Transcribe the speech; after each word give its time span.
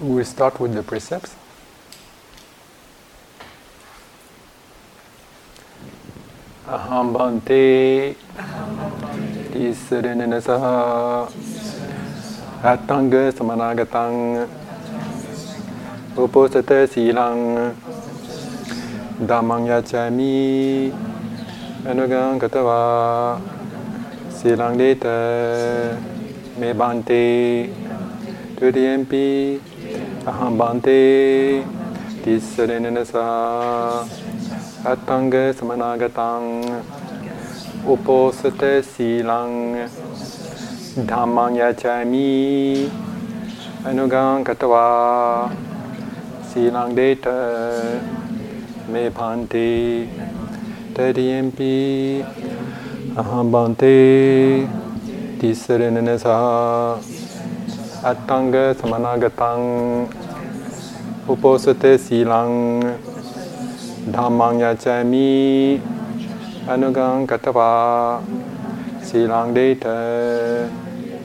We 0.00 0.22
start 0.22 0.60
with 0.60 0.74
the 0.74 0.82
precepts. 0.84 1.34
Aham 6.68 7.12
bhante. 7.12 8.14
Tisarinana 9.50 10.38
saha 10.38 11.26
atanga 12.62 13.32
samanagatang. 13.34 14.46
Uposata 16.14 16.86
silang. 16.86 17.74
Dhammang 19.18 19.66
yachami. 19.66 20.92
Anugang 21.82 22.38
katava 22.38 23.40
silang 24.30 24.78
deta 24.78 25.98
me 26.56 26.72
bhante. 26.72 27.66
Tudiyampi 28.54 29.58
සහම්බන්තේ 30.28 31.64
තිස්සරෙනනසා 32.22 34.04
අත්තංග 34.84 35.34
සමනාගතං 35.58 36.44
උපෝසත 37.86 38.62
සීලං 38.90 39.54
ධම්මං 41.08 41.56
යචමි 41.60 42.32
අනුගං 43.84 44.44
කතවා 44.44 45.50
සීලං 46.50 46.96
දේත 46.98 47.28
මේ 48.92 49.08
පාන්ති 49.10 49.68
තරියම්පි 50.94 51.72
අහම්බන්තේ 53.16 54.68
තිස්සරෙනනසා 55.40 56.98
අට්ඨංග 58.00 58.54
සමනාගතං 58.78 59.62
උපෝසතේ 61.26 61.98
සීලං 61.98 62.54
ධම්මං 64.08 64.62
යචමි 64.62 65.80
අනුගං 66.68 67.26
කතවා 67.26 68.22
සීලං 69.02 69.50
දේත 69.52 69.82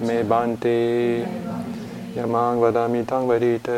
මේ 0.01 0.23
බන්තේ 0.25 1.21
යමං 2.17 2.61
වදාමි 2.61 3.05
තං 3.05 3.23
වරීත 3.29 3.69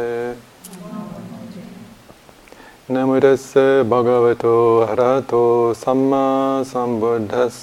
නමෝ 2.87 3.19
තස්ස 3.19 3.53
භගවතෝ 3.83 4.85
අරහතෝ 4.85 5.73
සම්මා 5.75 6.63
සම්බුද්දස්ස. 6.63 7.59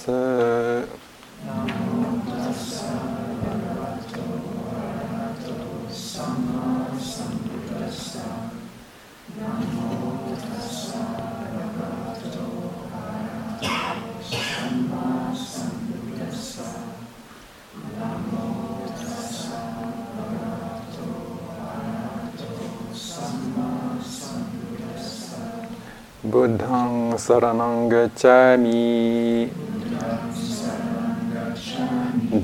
බුද්ධං 26.32 27.12
සරණං 27.22 27.92
ගච්ඡාමි। 27.92 29.48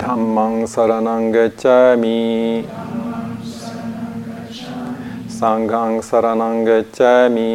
ධම්මං 0.00 0.56
සරණං 0.72 1.24
ගච්ඡාමි। 1.32 2.18
සංඝං 5.36 5.94
සරණං 6.08 6.58
ගච්ඡාමි। 6.68 7.54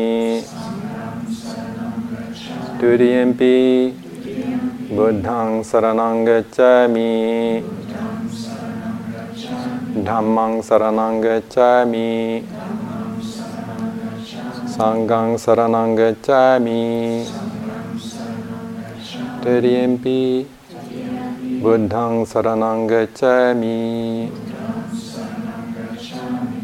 තුරියම්පි 2.79 3.53
බුද්ධං 4.95 5.61
සරණං 5.61 6.25
ගච්ඡාමි। 6.25 7.13
ධම්මං 10.01 10.53
සරණං 10.63 11.21
ගච්ඡාමි। 11.21 12.11
Sangang 14.73 15.37
saranang 15.37 15.93
gacchami. 15.93 17.21
Teriempi. 19.45 20.49
Buddhang 21.61 22.25
saranang 22.25 22.89
gacchami. 22.89 24.33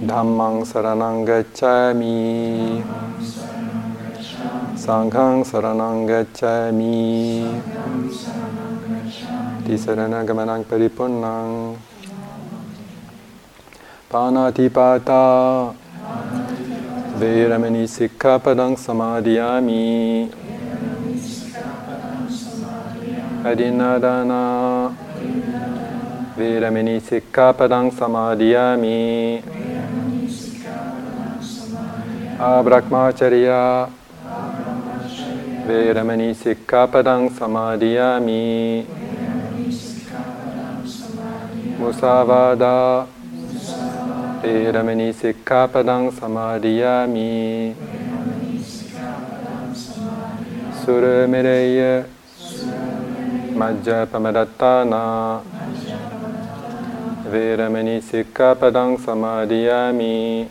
Dhammang 0.01 0.65
saranang 0.65 1.21
gacchami. 1.21 2.81
Sanghang 4.73 5.45
saranang 5.45 6.09
gacchami. 6.09 7.45
Ti 9.69 9.73
saranagamanang 9.77 10.65
paripunnang. 10.65 11.77
Panathipata. 14.09 15.29
Veramani 17.19 17.83
Sikkhapadang 17.83 18.79
Samadhiyami 18.79 20.31
Adinadana 23.43 24.95
Veramani 26.39 26.95
Sikkhapadang 27.03 27.91
Samadhiyami 27.91 29.43
Abrahmacharya 32.39 33.91
Veramani 35.67 36.31
Sikkhapadang 36.31 37.27
Samadhiyami 37.35 38.87
Musavada 41.83 43.18
Majja 53.59 54.07
Pamadattana 54.07 55.41
Veramani 57.27 57.99
Sikkhapadang 57.99 58.95
Samadhiyami. 58.97 60.47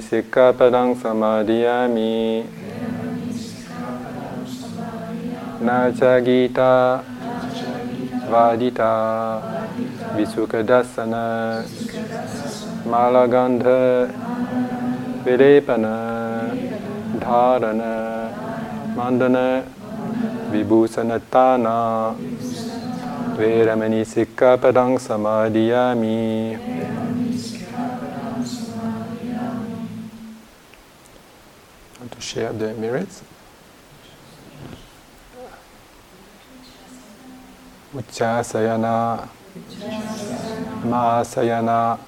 Sikkhapadang 0.00 0.96
Samadhiyami. 0.96 2.42
Nacha 2.42 2.57
Gita 5.60 7.02
Vadita. 8.30 9.42
Visukadasana 10.14 11.64
Malagandha. 12.86 14.08
Vilepana 15.24 16.54
Dharana. 17.18 18.30
Mandana. 18.94 19.64
Vibhusanatana. 20.52 22.14
Veramani 23.36 24.04
Sikkhapadang 24.06 24.98
Samadhiyami. 24.98 26.58
To 32.10 32.20
share 32.20 32.52
the 32.52 32.74
merits. 32.74 33.22
Uchasayana 37.94 39.26
Mahasayana 40.84 41.98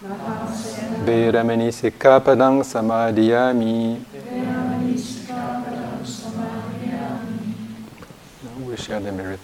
Veramani 1.04 1.72
Sikkhapadang 1.72 2.60
Samadhiyami. 2.60 3.96
We 8.66 8.76
share 8.76 9.00
the 9.00 9.10
merit. 9.10 9.40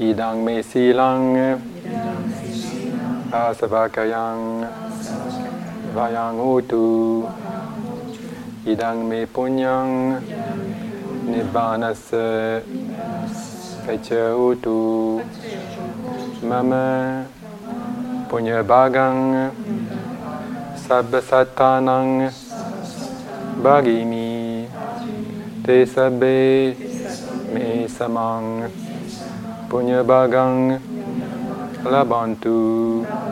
Idang 0.00 0.44
me 0.44 0.62
silang 0.62 1.62
Asavakayang 3.30 4.66
Vayang 5.94 6.42
utu 6.42 7.22
Idang 8.66 9.06
me 9.08 9.26
punyang 9.26 10.18
Nibbanasa 11.22 12.62
Pecha 12.66 13.47
utu 14.36 15.24
Mama 16.44 17.24
Punya 18.28 18.60
bagang. 18.60 19.48
Sabbasatanang. 20.76 22.28
Bhagimi 23.64 24.68
Te 25.64 25.88
sabbe 25.88 26.76
Me 27.48 27.88
samang. 27.88 28.68
Punya 29.72 30.04
Bagang. 30.04 30.76
Labantu. 31.88 33.08
Do 33.08 33.27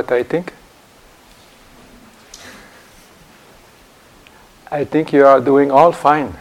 what 0.00 0.10
I 0.12 0.22
think? 0.22 0.54
I 4.70 4.84
think 4.84 5.12
you 5.12 5.26
are 5.26 5.42
doing 5.42 5.70
all 5.70 5.92
fine. 5.92 6.34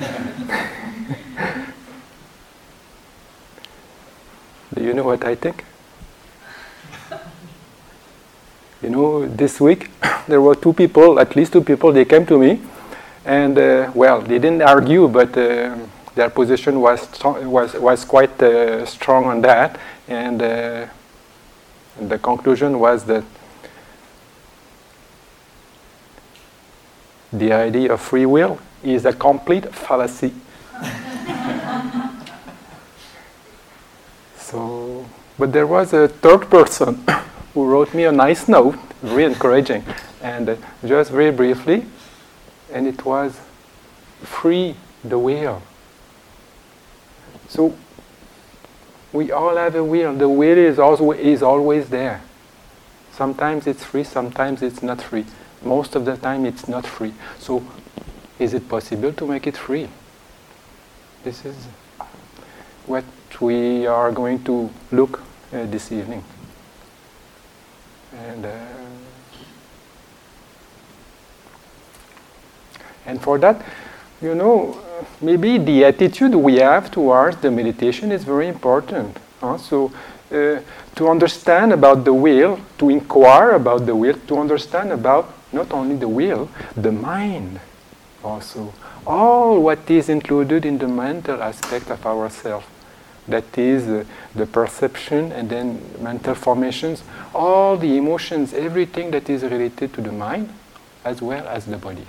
Do 4.74 4.82
you 4.82 4.94
know 4.94 5.04
what 5.04 5.22
I 5.26 5.34
think? 5.34 5.62
You 8.82 8.88
know, 8.90 9.26
this 9.26 9.60
week 9.60 9.90
there 10.26 10.40
were 10.40 10.54
two 10.54 10.72
people, 10.72 11.20
at 11.20 11.36
least 11.36 11.52
two 11.52 11.62
people, 11.62 11.92
they 11.92 12.06
came 12.06 12.24
to 12.26 12.38
me, 12.38 12.62
and 13.26 13.58
uh, 13.58 13.90
well, 13.94 14.22
they 14.22 14.38
didn't 14.38 14.62
argue, 14.62 15.06
but 15.08 15.36
uh, 15.36 15.76
their 16.14 16.30
position 16.30 16.80
was, 16.80 17.06
was, 17.24 17.74
was 17.74 18.06
quite 18.06 18.42
uh, 18.42 18.86
strong 18.86 19.26
on 19.26 19.42
that, 19.42 19.78
and 20.08 20.40
uh, 22.00 22.06
the 22.06 22.18
conclusion 22.18 22.78
was 22.78 23.04
that 23.04 23.24
the 27.32 27.52
idea 27.52 27.92
of 27.92 28.00
free 28.00 28.26
will 28.26 28.58
is 28.82 29.04
a 29.04 29.12
complete 29.12 29.66
fallacy. 29.74 30.32
so, 34.36 35.04
but 35.38 35.52
there 35.52 35.66
was 35.66 35.92
a 35.92 36.08
third 36.08 36.48
person 36.50 37.04
who 37.54 37.66
wrote 37.66 37.92
me 37.94 38.04
a 38.04 38.12
nice 38.12 38.48
note, 38.48 38.76
very 39.02 39.24
encouraging, 39.24 39.84
and 40.22 40.56
just 40.84 41.10
very 41.10 41.30
briefly, 41.30 41.86
and 42.72 42.86
it 42.86 43.04
was 43.04 43.40
free 44.22 44.76
the 45.04 45.18
will. 45.18 45.62
So 47.48 47.76
we 49.14 49.30
all 49.30 49.56
have 49.56 49.76
a 49.76 49.84
will. 49.84 50.12
The 50.12 50.28
will 50.28 50.58
is 50.58 50.78
also 50.78 51.12
is 51.12 51.40
always 51.40 51.88
there. 51.88 52.20
Sometimes 53.12 53.68
it's 53.68 53.84
free, 53.84 54.02
sometimes 54.02 54.60
it's 54.60 54.82
not 54.82 55.00
free. 55.00 55.24
Most 55.62 55.94
of 55.94 56.04
the 56.04 56.16
time 56.16 56.44
it's 56.44 56.66
not 56.66 56.84
free. 56.84 57.14
So 57.38 57.64
is 58.40 58.52
it 58.54 58.68
possible 58.68 59.12
to 59.12 59.26
make 59.26 59.46
it 59.46 59.56
free? 59.56 59.88
This 61.22 61.44
is 61.44 61.54
what 62.86 63.04
we 63.40 63.86
are 63.86 64.10
going 64.10 64.42
to 64.44 64.68
look 64.90 65.20
uh, 65.52 65.64
this 65.66 65.92
evening. 65.92 66.24
And 68.12 68.44
uh, 68.44 68.50
and 73.06 73.22
for 73.22 73.38
that, 73.38 73.64
you 74.20 74.34
know, 74.34 74.76
maybe 75.20 75.58
the 75.58 75.84
attitude 75.84 76.34
we 76.34 76.56
have 76.56 76.90
towards 76.90 77.36
the 77.38 77.50
meditation 77.50 78.12
is 78.12 78.24
very 78.24 78.48
important. 78.48 79.18
Huh? 79.40 79.58
So, 79.58 79.92
uh, 80.30 80.60
to 80.96 81.08
understand 81.08 81.72
about 81.72 82.04
the 82.04 82.12
will, 82.12 82.58
to 82.78 82.88
inquire 82.88 83.50
about 83.52 83.86
the 83.86 83.94
will, 83.94 84.18
to 84.26 84.38
understand 84.38 84.92
about 84.92 85.32
not 85.52 85.72
only 85.72 85.96
the 85.96 86.08
will, 86.08 86.48
the 86.76 86.92
mind 86.92 87.60
also. 88.22 88.72
All 89.06 89.62
what 89.62 89.88
is 89.90 90.08
included 90.08 90.64
in 90.64 90.78
the 90.78 90.88
mental 90.88 91.42
aspect 91.42 91.90
of 91.90 92.04
ourself. 92.06 92.68
That 93.28 93.56
is 93.56 93.88
uh, 93.88 94.04
the 94.34 94.46
perception 94.46 95.32
and 95.32 95.48
then 95.48 95.80
mental 96.00 96.34
formations, 96.34 97.02
all 97.34 97.76
the 97.76 97.96
emotions, 97.96 98.52
everything 98.52 99.10
that 99.12 99.30
is 99.30 99.42
related 99.42 99.94
to 99.94 100.00
the 100.00 100.12
mind 100.12 100.52
as 101.04 101.22
well 101.22 101.46
as 101.48 101.66
the 101.66 101.76
body. 101.76 102.06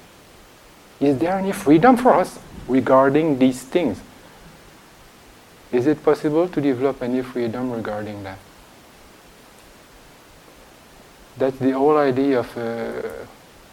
Is 0.99 1.17
there 1.19 1.37
any 1.37 1.51
freedom 1.51 1.97
for 1.97 2.13
us 2.13 2.39
regarding 2.67 3.37
these 3.39 3.61
things? 3.61 3.99
Is 5.71 5.87
it 5.87 6.03
possible 6.03 6.47
to 6.47 6.61
develop 6.61 7.01
any 7.03 7.21
freedom 7.21 7.71
regarding 7.71 8.23
that? 8.23 8.37
That's 11.37 11.57
the 11.57 11.71
whole 11.71 11.97
idea 11.97 12.39
of 12.39 12.57
uh, 12.57 13.01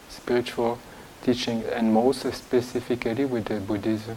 spiritual 0.08 0.78
teaching, 1.22 1.62
and 1.72 1.92
most 1.94 2.32
specifically 2.34 3.24
with 3.24 3.44
the 3.44 3.60
Buddhism. 3.60 4.16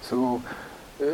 So, 0.00 0.42
uh, 1.00 1.04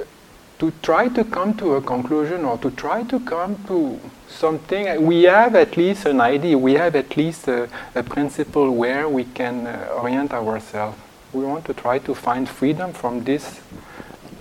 to 0.58 0.72
try 0.82 1.08
to 1.08 1.24
come 1.24 1.54
to 1.54 1.74
a 1.74 1.82
conclusion 1.82 2.44
or 2.44 2.58
to 2.58 2.70
try 2.72 3.04
to 3.04 3.20
come 3.20 3.56
to 3.66 4.00
something, 4.28 5.06
we 5.06 5.22
have 5.24 5.54
at 5.54 5.76
least 5.76 6.06
an 6.06 6.20
idea, 6.20 6.58
we 6.58 6.74
have 6.74 6.96
at 6.96 7.16
least 7.16 7.48
a, 7.48 7.68
a 7.94 8.02
principle 8.02 8.70
where 8.74 9.08
we 9.08 9.24
can 9.24 9.66
uh, 9.66 9.88
orient 9.96 10.32
ourselves. 10.32 10.98
We 11.32 11.44
want 11.44 11.64
to 11.66 11.74
try 11.74 11.98
to 12.00 12.14
find 12.14 12.48
freedom 12.48 12.92
from 12.92 13.24
this, 13.24 13.60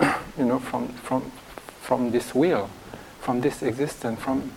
you 0.38 0.44
know, 0.44 0.58
from, 0.58 0.88
from, 0.88 1.30
from 1.80 2.10
this 2.10 2.34
will, 2.34 2.68
from 3.20 3.40
this 3.40 3.62
existence, 3.62 4.20
from 4.20 4.50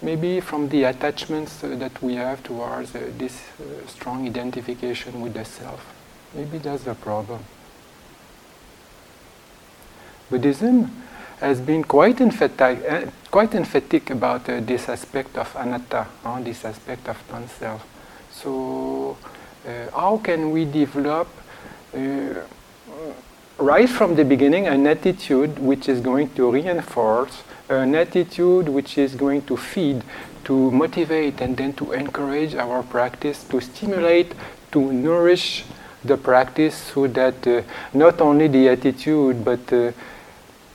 maybe 0.00 0.40
from 0.40 0.68
the 0.68 0.84
attachments 0.84 1.62
uh, 1.62 1.74
that 1.76 2.02
we 2.02 2.14
have 2.14 2.42
towards 2.42 2.94
uh, 2.94 3.10
this 3.18 3.42
uh, 3.60 3.86
strong 3.86 4.26
identification 4.26 5.20
with 5.20 5.34
the 5.34 5.44
self. 5.44 5.94
Maybe 6.34 6.58
that's 6.58 6.84
the 6.84 6.94
problem. 6.94 7.44
Buddhism 10.30 10.90
has 11.40 11.60
been 11.60 11.84
quite 11.84 12.20
emphatic, 12.20 12.82
uh, 12.88 13.06
quite 13.30 13.54
emphatic 13.54 14.10
about 14.10 14.48
uh, 14.48 14.60
this 14.60 14.88
aspect 14.88 15.38
of 15.38 15.54
anatta, 15.56 16.06
uh, 16.24 16.40
this 16.42 16.64
aspect 16.64 17.08
of 17.08 17.16
non-self. 17.30 17.86
So, 18.30 19.16
uh, 19.66 19.90
how 19.92 20.18
can 20.18 20.50
we 20.50 20.64
develop, 20.64 21.28
uh, 21.94 21.98
right 23.58 23.88
from 23.88 24.16
the 24.16 24.24
beginning, 24.24 24.66
an 24.66 24.86
attitude 24.86 25.58
which 25.58 25.88
is 25.88 26.00
going 26.00 26.30
to 26.34 26.50
reinforce, 26.50 27.42
an 27.68 27.94
attitude 27.94 28.68
which 28.68 28.98
is 28.98 29.14
going 29.14 29.42
to 29.42 29.56
feed, 29.56 30.02
to 30.44 30.70
motivate, 30.70 31.40
and 31.40 31.56
then 31.56 31.72
to 31.74 31.92
encourage 31.92 32.54
our 32.54 32.82
practice, 32.82 33.44
to 33.44 33.60
stimulate, 33.60 34.32
to 34.72 34.92
nourish 34.92 35.64
the 36.04 36.16
practice 36.16 36.74
so 36.74 37.06
that 37.06 37.46
uh, 37.46 37.62
not 37.92 38.20
only 38.20 38.46
the 38.48 38.68
attitude 38.68 39.44
but 39.44 39.72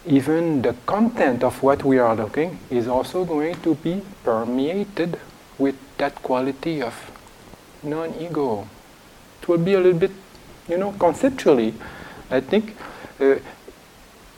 even 0.06 0.62
the 0.62 0.76
content 0.86 1.44
of 1.44 1.62
what 1.64 1.84
we 1.84 1.98
are 1.98 2.16
looking 2.16 2.60
is 2.70 2.88
also 2.88 3.24
going 3.24 3.56
to 3.62 3.76
be 3.76 4.02
permeated 4.24 5.20
with 5.58 5.76
that 5.98 6.16
quality 6.22 6.82
of 6.82 6.94
non-ego. 7.84 8.68
It 9.42 9.48
will 9.48 9.58
be 9.58 9.74
a 9.74 9.80
little 9.80 10.00
bit, 10.00 10.12
you 10.68 10.78
know, 10.78 10.92
conceptually. 10.94 11.74
I 12.30 12.42
think 12.42 12.76
uh, 13.20 13.36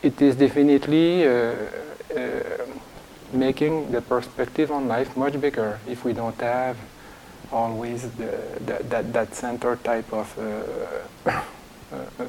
it 0.03 0.21
is 0.21 0.35
definitely 0.35 1.27
uh, 1.27 1.55
uh, 2.15 2.41
making 3.33 3.91
the 3.91 4.01
perspective 4.01 4.71
on 4.71 4.87
life 4.87 5.15
much 5.17 5.39
bigger 5.39 5.79
if 5.87 6.05
we 6.05 6.13
don't 6.13 6.39
have 6.41 6.77
always 7.51 8.09
the, 8.11 8.37
the, 8.65 8.83
that, 8.89 9.13
that 9.13 9.35
center 9.35 9.75
type 9.77 10.11
of 10.13 10.37
uh, 11.25 11.41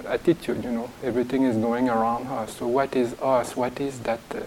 attitude, 0.06 0.64
you 0.64 0.70
know. 0.70 0.90
Everything 1.02 1.44
is 1.44 1.56
going 1.56 1.88
around 1.88 2.26
us. 2.26 2.56
So 2.56 2.66
what 2.66 2.94
is 2.96 3.14
us? 3.20 3.56
What 3.56 3.80
is 3.80 4.00
that? 4.00 4.20
Uh, 4.34 4.40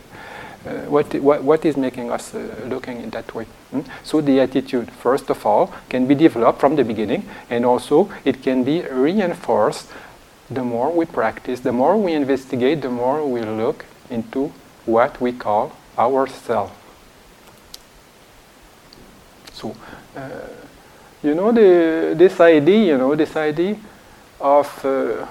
uh, 0.65 0.71
what, 0.89 1.13
what, 1.15 1.41
what 1.41 1.63
is 1.63 1.77
making 1.77 2.11
us 2.11 2.35
uh, 2.35 2.65
looking 2.67 2.99
in 3.01 3.09
that 3.11 3.33
way? 3.33 3.45
Hmm? 3.71 3.81
So 4.03 4.19
the 4.19 4.41
attitude, 4.41 4.91
first 4.91 5.29
of 5.29 5.45
all, 5.45 5.73
can 5.87 6.05
be 6.05 6.15
developed 6.15 6.59
from 6.59 6.75
the 6.75 6.83
beginning, 6.83 7.27
and 7.49 7.65
also 7.65 8.11
it 8.25 8.43
can 8.43 8.63
be 8.63 8.81
reinforced 8.81 9.87
the 10.49 10.63
more 10.63 10.91
we 10.91 11.05
practice, 11.05 11.61
the 11.61 11.71
more 11.71 11.95
we 11.97 12.13
investigate, 12.13 12.81
the 12.81 12.89
more 12.89 13.25
we 13.25 13.41
look 13.41 13.85
into 14.09 14.51
what 14.85 15.21
we 15.21 15.31
call 15.31 15.71
ourself. 15.97 16.75
So, 19.53 19.75
uh, 20.15 20.29
you 21.21 21.35
know, 21.35 21.51
the, 21.51 22.15
this 22.17 22.39
idea, 22.39 22.85
you 22.93 22.97
know, 22.97 23.15
this 23.15 23.35
idea 23.35 23.77
of 24.39 24.85
uh, 24.85 25.25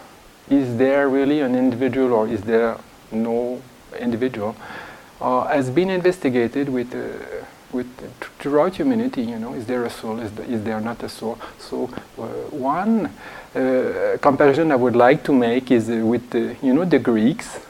is 0.50 0.76
there 0.76 1.08
really 1.08 1.40
an 1.40 1.54
individual 1.54 2.12
or 2.12 2.28
is 2.28 2.40
there 2.42 2.76
no 3.10 3.60
individual 3.98 4.54
uh, 5.20 5.46
has 5.48 5.70
been 5.70 5.90
investigated 5.90 6.68
with 6.68 6.94
uh, 6.94 7.44
with 7.72 7.86
throughout 8.38 8.76
humanity. 8.76 9.22
You 9.22 9.38
know, 9.38 9.54
is 9.54 9.66
there 9.66 9.84
a 9.84 9.90
soul? 9.90 10.20
Is, 10.20 10.36
is 10.40 10.62
there 10.64 10.80
not 10.80 11.02
a 11.02 11.08
soul? 11.08 11.38
So 11.58 11.90
uh, 12.18 12.22
one 12.50 13.10
uh, 13.54 14.16
comparison 14.20 14.72
I 14.72 14.76
would 14.76 14.96
like 14.96 15.24
to 15.24 15.32
make 15.32 15.70
is 15.70 15.88
with 15.88 16.30
the, 16.30 16.56
you 16.62 16.72
know 16.72 16.84
the 16.84 16.98
Greeks. 16.98 17.60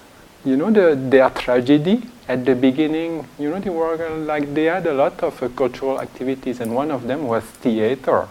You 0.45 0.57
know 0.57 0.71
the, 0.71 0.95
their 0.95 1.30
tragedy 1.30 2.02
at 2.28 2.45
the 2.45 2.54
beginning. 2.54 3.26
You 3.38 3.50
know 3.50 3.59
they 3.61 3.71
were 3.71 4.09
like 4.11 4.54
they 4.54 4.64
had 4.64 4.87
a 4.87 4.95
lot 4.95 5.23
of 5.23 5.57
cultural 5.57 6.00
activities, 6.00 6.61
and 6.61 6.75
one 6.75 6.90
of 6.90 7.07
them 7.07 7.26
was 7.26 7.45
theater, 7.45 8.28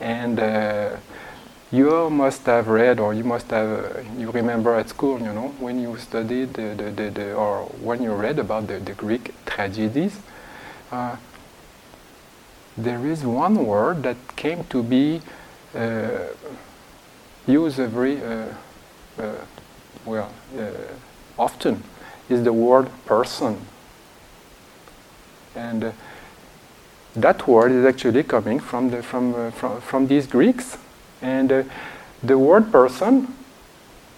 and 0.00 0.38
you 1.74 2.10
must 2.10 2.46
have 2.46 2.68
read 2.68 3.00
or 3.00 3.14
you 3.14 3.24
must 3.24 3.50
have 3.50 3.68
uh, 3.96 4.00
you 4.18 4.30
remember 4.30 4.74
at 4.74 4.88
school 4.88 5.18
you 5.20 5.32
know 5.32 5.48
when 5.58 5.80
you 5.80 5.96
studied 5.98 6.52
the, 6.54 6.74
the, 6.74 6.90
the, 6.90 7.10
the 7.10 7.34
or 7.34 7.64
when 7.80 8.02
you 8.02 8.12
read 8.12 8.38
about 8.38 8.66
the, 8.66 8.78
the 8.80 8.92
greek 8.92 9.34
tragedies 9.46 10.18
uh, 10.92 11.16
there 12.76 13.06
is 13.06 13.24
one 13.24 13.66
word 13.66 14.02
that 14.02 14.16
came 14.36 14.64
to 14.64 14.82
be 14.82 15.20
uh, 15.74 16.28
used 17.46 17.76
very 17.76 18.22
uh, 18.22 18.46
uh, 19.18 19.32
well 20.04 20.32
uh, 20.58 20.70
often 21.38 21.82
is 22.28 22.42
the 22.42 22.52
word 22.52 22.88
person. 23.06 23.60
And 25.54 25.92
that 27.14 27.46
word 27.46 27.70
is 27.70 27.84
actually 27.84 28.24
coming 28.24 28.58
from 28.58 28.90
the 28.90 29.02
from 29.02 29.52
from, 29.52 29.80
from 29.80 30.06
these 30.06 30.26
greeks 30.26 30.78
and 31.24 31.50
uh, 31.50 31.62
the 32.22 32.36
word 32.36 32.70
person 32.70 33.34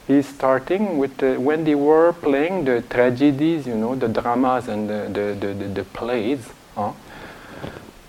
is 0.08 0.26
starting 0.26 0.98
with 0.98 1.22
uh, 1.22 1.34
when 1.34 1.64
they 1.64 1.74
were 1.74 2.12
playing 2.12 2.64
the 2.64 2.82
tragedies, 2.82 3.66
you 3.66 3.76
know, 3.76 3.94
the 3.94 4.08
dramas 4.08 4.68
and 4.68 4.90
the, 4.90 5.08
the, 5.12 5.54
the, 5.54 5.68
the 5.68 5.84
plays. 5.84 6.48
Huh? 6.74 6.92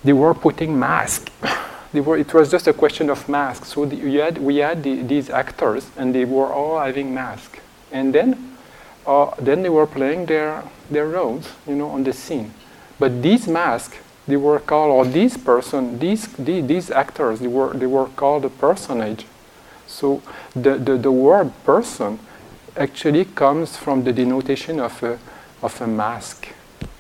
They 0.04 0.14
were 0.14 0.34
putting 0.34 0.78
masks. 0.78 1.32
they 1.94 2.02
were, 2.02 2.18
it 2.18 2.34
was 2.34 2.50
just 2.50 2.68
a 2.68 2.74
question 2.74 3.10
of 3.10 3.28
masks. 3.30 3.70
So 3.70 3.86
the, 3.86 3.98
had, 4.18 4.38
we 4.40 4.58
had 4.58 4.84
the, 4.84 5.02
these 5.04 5.30
actors, 5.30 5.90
and 5.98 6.14
they 6.14 6.26
were 6.26 6.52
all 6.52 6.80
having 6.80 7.14
masks. 7.14 7.60
And 7.92 8.14
then, 8.14 8.58
uh, 9.06 9.32
then 9.40 9.62
they 9.62 9.70
were 9.70 9.88
playing 9.88 10.26
their, 10.26 10.64
their 10.90 11.08
roles, 11.08 11.50
you 11.68 11.76
know, 11.76 11.90
on 11.90 12.04
the 12.04 12.14
scene. 12.14 12.54
But 13.00 13.22
these 13.22 13.48
masks 13.48 13.98
they 14.28 14.38
were 14.38 14.60
called, 14.60 14.92
or 14.92 15.06
these 15.12 15.38
person, 15.38 16.00
these, 16.00 16.28
these, 16.34 16.68
these 16.68 16.92
actors, 16.92 17.40
they 17.40 17.48
were, 17.48 17.74
they 17.74 17.86
were 17.86 18.08
called 18.08 18.44
a 18.46 18.50
personage. 18.50 19.26
So 19.88 20.22
the, 20.54 20.78
the, 20.78 20.98
the 20.98 21.12
word 21.12 21.52
person 21.64 22.20
actually 22.76 23.26
comes 23.26 23.78
from 23.78 24.04
the 24.04 24.12
denotation 24.12 24.80
of 24.80 25.02
a, 25.02 25.18
of 25.62 25.80
a 25.82 25.88
mask. 25.88 26.50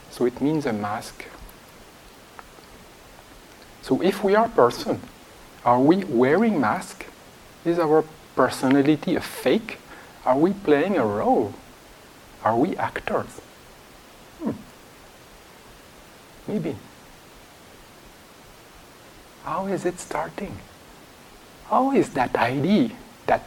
So 0.09 0.25
it 0.25 0.41
means 0.41 0.65
a 0.65 0.73
mask. 0.73 1.25
So 3.81 4.01
if 4.01 4.23
we 4.23 4.35
are 4.35 4.49
person, 4.49 5.01
are 5.63 5.79
we 5.79 6.03
wearing 6.05 6.59
mask? 6.59 7.05
Is 7.65 7.77
our 7.77 8.03
personality 8.35 9.15
a 9.15 9.21
fake? 9.21 9.79
Are 10.25 10.37
we 10.37 10.53
playing 10.53 10.97
a 10.97 11.05
role? 11.05 11.53
Are 12.43 12.57
we 12.57 12.75
actors? 12.77 13.41
Hmm. 14.41 14.51
Maybe. 16.47 16.75
How 19.47 19.65
is 19.67 19.85
it 19.85 19.97
starting? 19.97 20.57
How 21.67 21.93
is 21.93 22.09
that 22.15 22.35
idea, 22.35 22.91
that, 23.27 23.43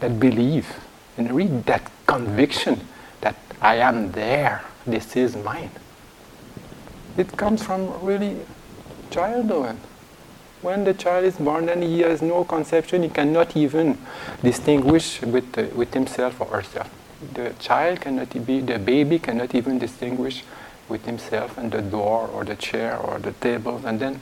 that 0.00 0.18
belief, 0.18 0.80
and 1.16 1.30
read 1.30 1.64
that 1.66 1.88
conviction 2.08 2.80
that 3.20 3.36
I 3.60 3.76
am 3.76 4.10
there, 4.10 4.64
this 4.84 5.14
is 5.14 5.36
mine? 5.36 5.70
It 7.16 7.36
comes 7.36 7.62
from 7.62 8.04
really 8.04 8.38
childhood. 9.10 9.76
When 10.60 10.82
the 10.82 10.94
child 10.94 11.24
is 11.24 11.36
born 11.36 11.68
and 11.68 11.84
he 11.84 12.00
has 12.00 12.20
no 12.20 12.42
conception, 12.42 13.04
he 13.04 13.08
cannot 13.08 13.56
even 13.56 13.96
distinguish 14.42 15.22
with, 15.22 15.56
uh, 15.56 15.66
with 15.76 15.94
himself 15.94 16.40
or 16.40 16.48
herself. 16.48 16.90
The 17.34 17.54
child 17.60 18.00
cannot 18.00 18.30
be, 18.44 18.60
the 18.60 18.80
baby 18.80 19.20
cannot 19.20 19.54
even 19.54 19.78
distinguish 19.78 20.42
with 20.88 21.04
himself 21.04 21.58
and 21.58 21.72
the 21.72 21.82
door 21.82 22.28
or 22.32 22.44
the 22.44 22.56
chair 22.56 22.96
or 22.96 23.18
the 23.18 23.32
table, 23.32 23.80
and 23.84 24.00
then 24.00 24.20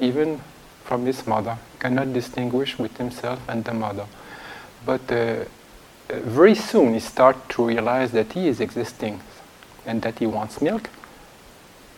even 0.00 0.40
from 0.84 1.06
his 1.06 1.26
mother, 1.26 1.58
cannot 1.78 2.12
distinguish 2.12 2.78
with 2.78 2.96
himself 2.96 3.40
and 3.48 3.64
the 3.64 3.74
mother. 3.74 4.06
But 4.84 5.10
uh, 5.10 5.14
uh, 5.14 6.20
very 6.20 6.54
soon 6.54 6.94
he 6.94 7.00
starts 7.00 7.40
to 7.54 7.64
realize 7.64 8.10
that 8.12 8.32
he 8.32 8.48
is 8.48 8.60
existing 8.60 9.20
and 9.86 10.02
that 10.02 10.18
he 10.18 10.26
wants 10.26 10.60
milk. 10.60 10.90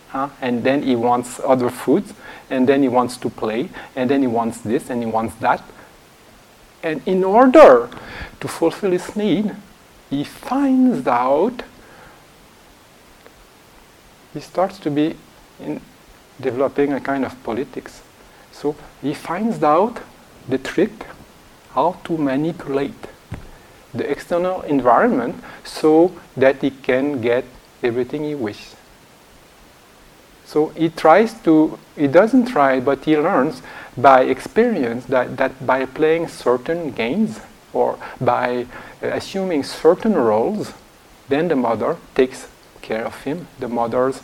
Huh? 0.08 0.28
And 0.40 0.62
then 0.62 0.82
he 0.82 0.94
wants 0.94 1.40
other 1.40 1.70
foods, 1.70 2.14
and 2.48 2.68
then 2.68 2.82
he 2.82 2.88
wants 2.88 3.16
to 3.16 3.28
play, 3.28 3.68
and 3.96 4.08
then 4.08 4.20
he 4.20 4.28
wants 4.28 4.58
this 4.58 4.88
and 4.90 5.02
he 5.02 5.06
wants 5.10 5.34
that. 5.36 5.62
And 6.82 7.02
in 7.06 7.24
order 7.24 7.88
to 8.40 8.48
fulfill 8.48 8.92
his 8.92 9.16
need, 9.16 9.56
he 10.10 10.22
finds 10.22 11.06
out 11.08 11.62
he 14.34 14.40
starts 14.40 14.78
to 14.80 14.90
be 14.90 15.16
in 15.60 15.80
developing 16.40 16.92
a 16.92 17.00
kind 17.00 17.24
of 17.24 17.42
politics. 17.44 18.02
So 18.52 18.76
he 19.00 19.14
finds 19.14 19.62
out 19.62 20.00
the 20.48 20.58
trick 20.58 21.06
how 21.70 21.96
to 22.04 22.18
manipulate 22.18 23.06
the 23.94 24.10
external 24.10 24.62
environment 24.62 25.42
so 25.62 26.12
that 26.36 26.60
he 26.60 26.70
can 26.70 27.20
get 27.20 27.44
everything 27.82 28.24
he 28.24 28.34
wishes. 28.34 28.74
So 30.44 30.68
he 30.68 30.88
tries 30.88 31.34
to, 31.42 31.78
he 31.96 32.06
doesn't 32.06 32.46
try, 32.46 32.80
but 32.80 33.04
he 33.04 33.16
learns 33.16 33.62
by 33.96 34.22
experience 34.22 35.06
that, 35.06 35.36
that 35.36 35.66
by 35.66 35.86
playing 35.86 36.28
certain 36.28 36.90
games 36.90 37.40
or 37.72 37.98
by 38.20 38.66
uh, 39.02 39.06
assuming 39.08 39.62
certain 39.62 40.14
roles, 40.14 40.72
then 41.28 41.48
the 41.48 41.56
mother 41.56 41.96
takes 42.14 42.48
care 42.84 43.04
of 43.04 43.16
him, 43.24 43.46
the 43.58 43.68
mothers 43.68 44.22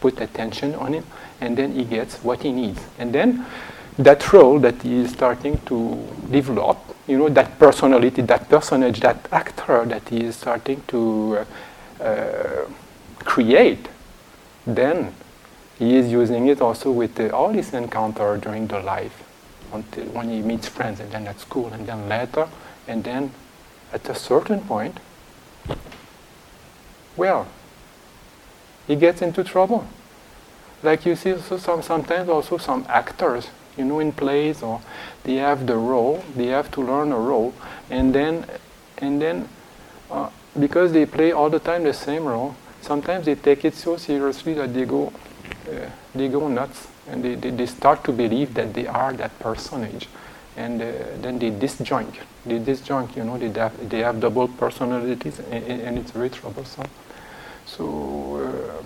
put 0.00 0.20
attention 0.20 0.74
on 0.74 0.92
him, 0.94 1.04
and 1.40 1.56
then 1.56 1.72
he 1.72 1.84
gets 1.84 2.18
what 2.24 2.42
he 2.42 2.52
needs. 2.52 2.80
And 2.98 3.14
then 3.14 3.46
that 3.98 4.32
role 4.32 4.58
that 4.60 4.82
he 4.82 4.96
is 5.04 5.12
starting 5.12 5.60
to 5.66 5.76
develop, 6.30 6.78
you 7.06 7.18
know, 7.18 7.28
that 7.28 7.58
personality, 7.58 8.22
that 8.22 8.48
personage, 8.48 9.00
that 9.00 9.28
actor 9.30 9.84
that 9.86 10.08
he 10.08 10.24
is 10.24 10.36
starting 10.36 10.82
to 10.88 11.38
uh, 12.00 12.04
uh, 12.04 12.66
create, 13.24 13.88
then 14.66 15.14
he 15.78 15.96
is 15.96 16.10
using 16.10 16.48
it 16.48 16.60
also 16.60 16.90
with 16.90 17.18
uh, 17.20 17.28
all 17.28 17.50
his 17.50 17.72
encounter 17.74 18.36
during 18.36 18.66
the 18.66 18.80
life, 18.80 19.22
until 19.72 20.04
when 20.06 20.28
he 20.28 20.40
meets 20.42 20.68
friends, 20.68 21.00
and 21.00 21.10
then 21.12 21.26
at 21.26 21.38
school, 21.40 21.68
and 21.72 21.86
then 21.86 22.08
later, 22.08 22.48
and 22.88 23.04
then 23.04 23.30
at 23.92 24.08
a 24.08 24.14
certain 24.14 24.60
point, 24.60 24.98
well, 27.16 27.46
he 28.86 28.96
gets 28.96 29.22
into 29.22 29.44
trouble. 29.44 29.86
Like 30.82 31.06
you 31.06 31.14
see, 31.14 31.32
also 31.32 31.58
some, 31.58 31.82
sometimes 31.82 32.28
also 32.28 32.58
some 32.58 32.84
actors, 32.88 33.48
you 33.76 33.84
know, 33.84 34.00
in 34.00 34.12
plays, 34.12 34.62
or 34.62 34.80
they 35.24 35.36
have 35.36 35.66
the 35.66 35.76
role, 35.76 36.24
they 36.36 36.46
have 36.46 36.70
to 36.72 36.80
learn 36.80 37.12
a 37.12 37.18
role, 37.18 37.54
and 37.88 38.14
then, 38.14 38.46
and 38.98 39.22
then, 39.22 39.48
uh, 40.10 40.28
because 40.58 40.92
they 40.92 41.06
play 41.06 41.32
all 41.32 41.48
the 41.48 41.60
time 41.60 41.84
the 41.84 41.94
same 41.94 42.24
role, 42.24 42.56
sometimes 42.80 43.26
they 43.26 43.36
take 43.36 43.64
it 43.64 43.74
so 43.74 43.96
seriously 43.96 44.54
that 44.54 44.74
they 44.74 44.84
go, 44.84 45.12
uh, 45.70 45.88
they 46.14 46.28
go 46.28 46.48
nuts, 46.48 46.88
and 47.08 47.24
they, 47.24 47.36
they, 47.36 47.50
they, 47.50 47.66
start 47.66 48.02
to 48.04 48.12
believe 48.12 48.54
that 48.54 48.74
they 48.74 48.86
are 48.86 49.12
that 49.12 49.36
personage, 49.38 50.08
and 50.56 50.82
uh, 50.82 50.92
then 51.20 51.38
they 51.38 51.50
disjoint, 51.50 52.14
they 52.44 52.58
disjoint, 52.58 53.16
you 53.16 53.22
know, 53.22 53.38
they 53.38 53.58
have, 53.58 53.88
they 53.88 54.00
have 54.00 54.18
double 54.20 54.48
personalities, 54.48 55.38
and, 55.50 55.64
and 55.64 55.98
it's 55.98 56.10
very 56.10 56.28
troublesome. 56.28 56.88
So, 57.66 58.78
uh, 58.80 58.84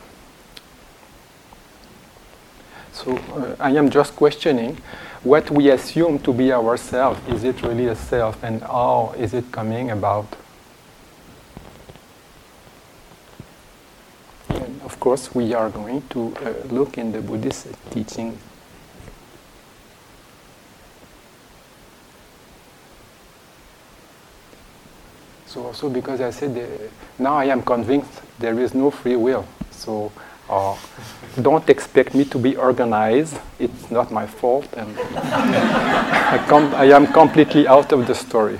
So 2.97 3.15
uh, 3.15 3.55
I 3.61 3.73
am 3.77 3.91
just 3.91 4.17
questioning 4.17 4.79
what 5.23 5.51
we 5.51 5.71
assume 5.71 6.19
to 6.21 6.33
be 6.33 6.51
ourself. 6.51 7.21
Is 7.29 7.45
it 7.45 7.63
really 7.63 7.89
a 7.89 7.95
self, 7.95 8.43
and 8.43 8.63
how 8.63 9.15
is 9.19 9.35
it 9.35 9.53
coming 9.53 9.91
about? 9.91 10.27
And 14.49 14.81
of 14.83 14.99
course, 14.99 15.35
we 15.35 15.53
are 15.53 15.69
going 15.69 16.03
to 16.09 16.35
uh, 16.37 16.55
look 16.73 16.97
in 16.97 17.13
the 17.13 17.21
Buddhist 17.21 17.67
teaching 17.91 18.39
So 25.57 25.65
also 25.65 25.89
because 25.89 26.21
I 26.21 26.29
said 26.29 26.55
uh, 26.59 26.67
now 27.19 27.37
I 27.37 27.47
am 27.47 27.63
convinced 27.63 28.21
there 28.39 28.61
is 28.61 28.75
no 28.75 28.91
free 28.91 29.17
will. 29.17 29.47
So 29.71 30.13
uh, 30.51 30.77
don't 31.41 31.67
expect 31.71 32.15
me 32.15 32.27
to 32.27 32.39
be 32.39 32.57
organized. 32.57 33.39
It's 33.59 33.91
not 33.91 34.13
my 34.13 34.27
fault, 34.27 34.69
and 34.77 34.95
I, 35.17 36.45
com- 36.47 36.75
I 36.75 36.85
am 36.93 37.07
completely 37.07 37.67
out 37.67 37.91
of 37.93 38.07
the 38.07 38.15
story. 38.15 38.59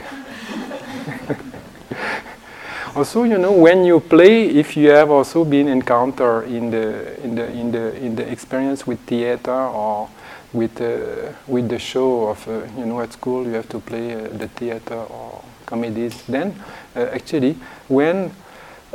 also, 2.97 3.25
you 3.25 3.37
know, 3.37 3.53
when 3.53 3.85
you 3.85 4.01
play, 4.01 4.47
if 4.47 4.75
you 4.75 4.89
have 4.89 5.11
also 5.11 5.45
been 5.45 5.69
encounter 5.69 6.45
in 6.45 6.71
the 6.71 7.23
in 7.23 7.35
the 7.35 7.47
in 7.53 7.73
the 7.73 7.97
in 7.97 8.17
the 8.17 8.27
experience 8.33 8.87
with 8.87 9.01
theater 9.01 9.53
or 9.53 10.09
with 10.55 10.81
uh, 10.81 11.35
with 11.47 11.69
the 11.69 11.79
show 11.79 12.29
of 12.29 12.49
uh, 12.49 12.63
you 12.79 12.87
know 12.87 13.03
at 13.03 13.13
school 13.13 13.45
you 13.45 13.53
have 13.53 13.69
to 13.69 13.81
play 13.81 14.15
uh, 14.15 14.29
the 14.39 14.49
theater 14.49 14.95
or 14.95 15.45
comedies. 15.67 16.23
Then, 16.27 16.55
uh, 16.95 17.01
actually, 17.13 17.57
when 17.89 18.33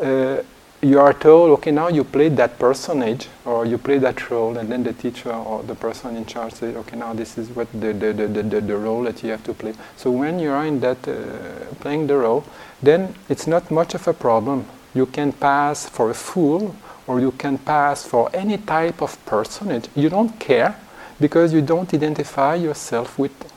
uh, 0.02 0.38
you 0.82 1.00
are 1.00 1.14
told, 1.14 1.52
okay, 1.52 1.72
now 1.72 1.90
you 1.90 2.04
play 2.04 2.30
that 2.30 2.58
personage 2.58 3.28
or 3.46 3.66
you 3.66 3.78
play 3.78 4.00
that 4.00 4.32
role, 4.32 4.58
and 4.58 4.72
then 4.72 4.84
the 4.84 4.94
teacher 4.94 5.32
or 5.32 5.62
the 5.64 5.76
person 5.76 6.16
in 6.16 6.26
charge 6.26 6.54
says, 6.54 6.76
okay, 6.76 6.98
now 6.98 7.14
this 7.14 7.38
is 7.38 7.50
what 7.50 7.72
the, 7.72 7.94
the, 7.94 8.14
the, 8.14 8.28
the, 8.28 8.62
the 8.62 8.78
role 8.78 9.04
that 9.04 9.22
you 9.22 9.30
have 9.30 9.44
to 9.44 9.54
play. 9.54 9.74
So 9.96 10.10
when 10.10 10.40
you 10.40 10.50
are 10.50 10.66
in 10.66 10.80
that 10.80 11.08
uh, 11.08 11.76
playing 11.82 12.08
the 12.08 12.18
role, 12.18 12.44
then 12.82 13.14
it's 13.30 13.46
not 13.46 13.70
much 13.70 13.94
of 13.94 14.08
a 14.08 14.14
problem. 14.14 14.66
You 14.96 15.06
can 15.06 15.32
pass 15.34 15.88
for 15.88 16.10
a 16.10 16.16
fool 16.16 16.76
or 17.06 17.20
you 17.20 17.32
can 17.32 17.58
pass 17.60 18.04
for 18.06 18.30
any 18.34 18.58
type 18.58 19.02
of 19.02 19.24
personage. 19.26 19.88
You 19.96 20.10
don't 20.10 20.40
care 20.40 20.76
because 21.20 21.54
you 21.54 21.62
don't 21.62 21.94
identify 21.94 22.56
yourself 22.56 23.20
with 23.20 23.51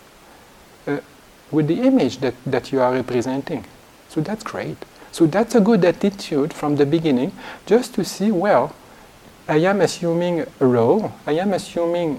with 1.54 1.68
the 1.68 1.80
image 1.80 2.18
that, 2.18 2.34
that 2.44 2.72
you 2.72 2.80
are 2.80 2.92
representing. 2.92 3.64
So 4.08 4.20
that's 4.20 4.42
great. 4.42 4.76
So 5.12 5.26
that's 5.26 5.54
a 5.54 5.60
good 5.60 5.84
attitude 5.84 6.52
from 6.52 6.76
the 6.76 6.86
beginning, 6.86 7.32
just 7.66 7.94
to 7.94 8.04
see, 8.04 8.30
well, 8.30 8.74
I 9.46 9.58
am 9.58 9.80
assuming 9.80 10.40
a 10.60 10.66
role, 10.66 11.12
I 11.26 11.32
am 11.32 11.52
assuming 11.52 12.18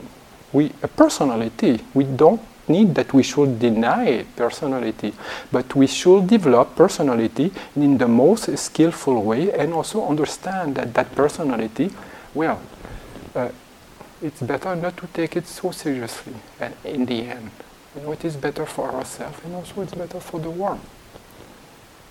we, 0.53 0.71
a 0.81 0.87
personality. 0.87 1.81
We 1.93 2.05
don't 2.05 2.41
need 2.67 2.95
that 2.95 3.13
we 3.13 3.23
should 3.23 3.59
deny 3.59 4.25
personality, 4.35 5.13
but 5.51 5.75
we 5.75 5.87
should 5.87 6.27
develop 6.27 6.75
personality 6.75 7.51
in 7.75 7.97
the 7.97 8.07
most 8.07 8.57
skillful 8.57 9.21
way 9.23 9.51
and 9.51 9.73
also 9.73 10.07
understand 10.07 10.75
that 10.75 10.93
that 10.93 11.13
personality, 11.15 11.91
well, 12.33 12.61
uh, 13.35 13.49
it's 14.21 14.41
better 14.41 14.75
not 14.75 14.95
to 14.97 15.07
take 15.07 15.35
it 15.35 15.47
so 15.47 15.71
seriously 15.71 16.33
and 16.59 16.73
in 16.83 17.05
the 17.05 17.27
end. 17.27 17.51
You 17.95 18.01
know, 18.01 18.11
it 18.11 18.25
is 18.25 18.35
better 18.35 18.65
for 18.65 18.91
ourselves 18.91 19.39
and 19.43 19.55
also 19.55 19.81
it's 19.81 19.93
better 19.93 20.19
for 20.19 20.39
the 20.39 20.49
world. 20.49 20.79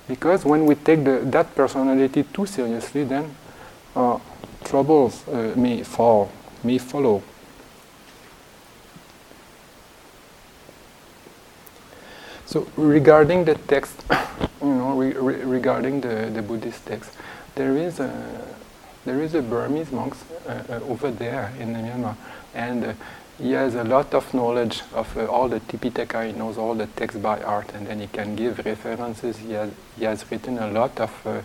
Because 0.09 0.45
when 0.45 0.67
we 0.67 0.75
take 0.75 1.05
the, 1.05 1.21
that 1.25 1.55
personality 1.55 2.23
too 2.25 2.47
seriously, 2.47 3.05
then 3.05 3.35
uh, 3.97 4.19
troubles 4.65 5.27
uh, 5.29 5.53
may 5.57 5.83
fall, 5.83 6.31
may 6.63 6.79
follow. 6.79 7.23
So 12.47 12.69
regarding 12.77 13.45
the 13.47 13.55
text, 13.55 14.05
you 14.63 14.69
know, 14.69 14.97
re- 14.97 15.13
re- 15.13 15.43
regarding 15.45 16.01
the, 16.03 16.31
the 16.33 16.43
Buddhist 16.43 16.87
text, 16.87 17.13
there 17.55 17.77
is 17.77 18.01
a 18.01 18.45
there 19.05 19.21
is 19.21 19.35
a 19.35 19.43
Burmese 19.43 19.93
monk 19.93 20.17
uh, 20.49 20.63
uh, 20.69 20.81
over 20.89 21.11
there 21.11 21.53
in 21.59 21.75
Myanmar, 21.75 22.17
and 22.55 22.85
uh, 22.85 22.93
he 23.39 23.53
has 23.53 23.75
a 23.75 23.85
lot 23.85 24.15
of 24.15 24.33
knowledge 24.33 24.83
of 24.95 25.17
uh, 25.17 25.27
all 25.27 25.49
the 25.49 25.61
Tipitaka. 25.61 26.27
He 26.27 26.33
knows 26.33 26.57
all 26.57 26.75
the 26.75 26.87
texts 26.87 27.21
by 27.21 27.41
heart, 27.41 27.73
and 27.75 27.87
then 27.87 28.01
he 28.01 28.07
can 28.07 28.37
give 28.37 28.65
references. 28.65 29.39
He 29.39 29.53
has, 29.53 29.71
he 29.99 30.05
has 30.05 30.31
written 30.31 30.59
a 30.59 30.71
lot 30.71 31.01
of 31.01 31.27
uh, 31.27 31.41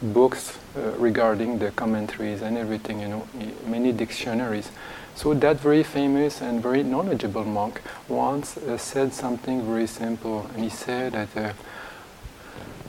books 0.00 0.58
uh, 0.76 0.92
regarding 0.98 1.58
the 1.58 1.70
commentaries 1.72 2.40
and 2.42 2.56
everything. 2.56 3.00
You 3.00 3.08
know, 3.08 3.28
many 3.66 3.92
dictionaries. 3.92 4.70
So 5.16 5.34
that 5.34 5.60
very 5.60 5.82
famous 5.82 6.40
and 6.40 6.62
very 6.62 6.82
knowledgeable 6.82 7.44
monk 7.44 7.80
once 8.08 8.56
uh, 8.56 8.78
said 8.78 9.12
something 9.12 9.62
very 9.62 9.86
simple, 9.86 10.50
and 10.54 10.64
he 10.64 10.70
said 10.70 11.12
that. 11.12 11.36
Uh, 11.36 11.52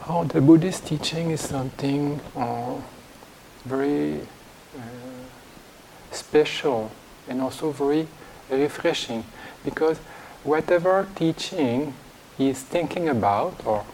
oh, 0.08 0.24
the 0.24 0.40
Buddhist 0.40 0.88
teaching 0.88 1.32
is 1.32 1.42
something 1.42 2.20
uh, 2.36 2.76
very 3.66 4.22
special 6.12 6.92
and 7.28 7.42
also 7.42 7.72
very 7.72 8.08
refreshing 8.50 9.24
because 9.64 9.98
whatever 10.44 11.08
teaching 11.16 11.94
he 12.38 12.50
is 12.50 12.62
thinking 12.62 13.10
about 13.10 13.66
or 13.66 13.86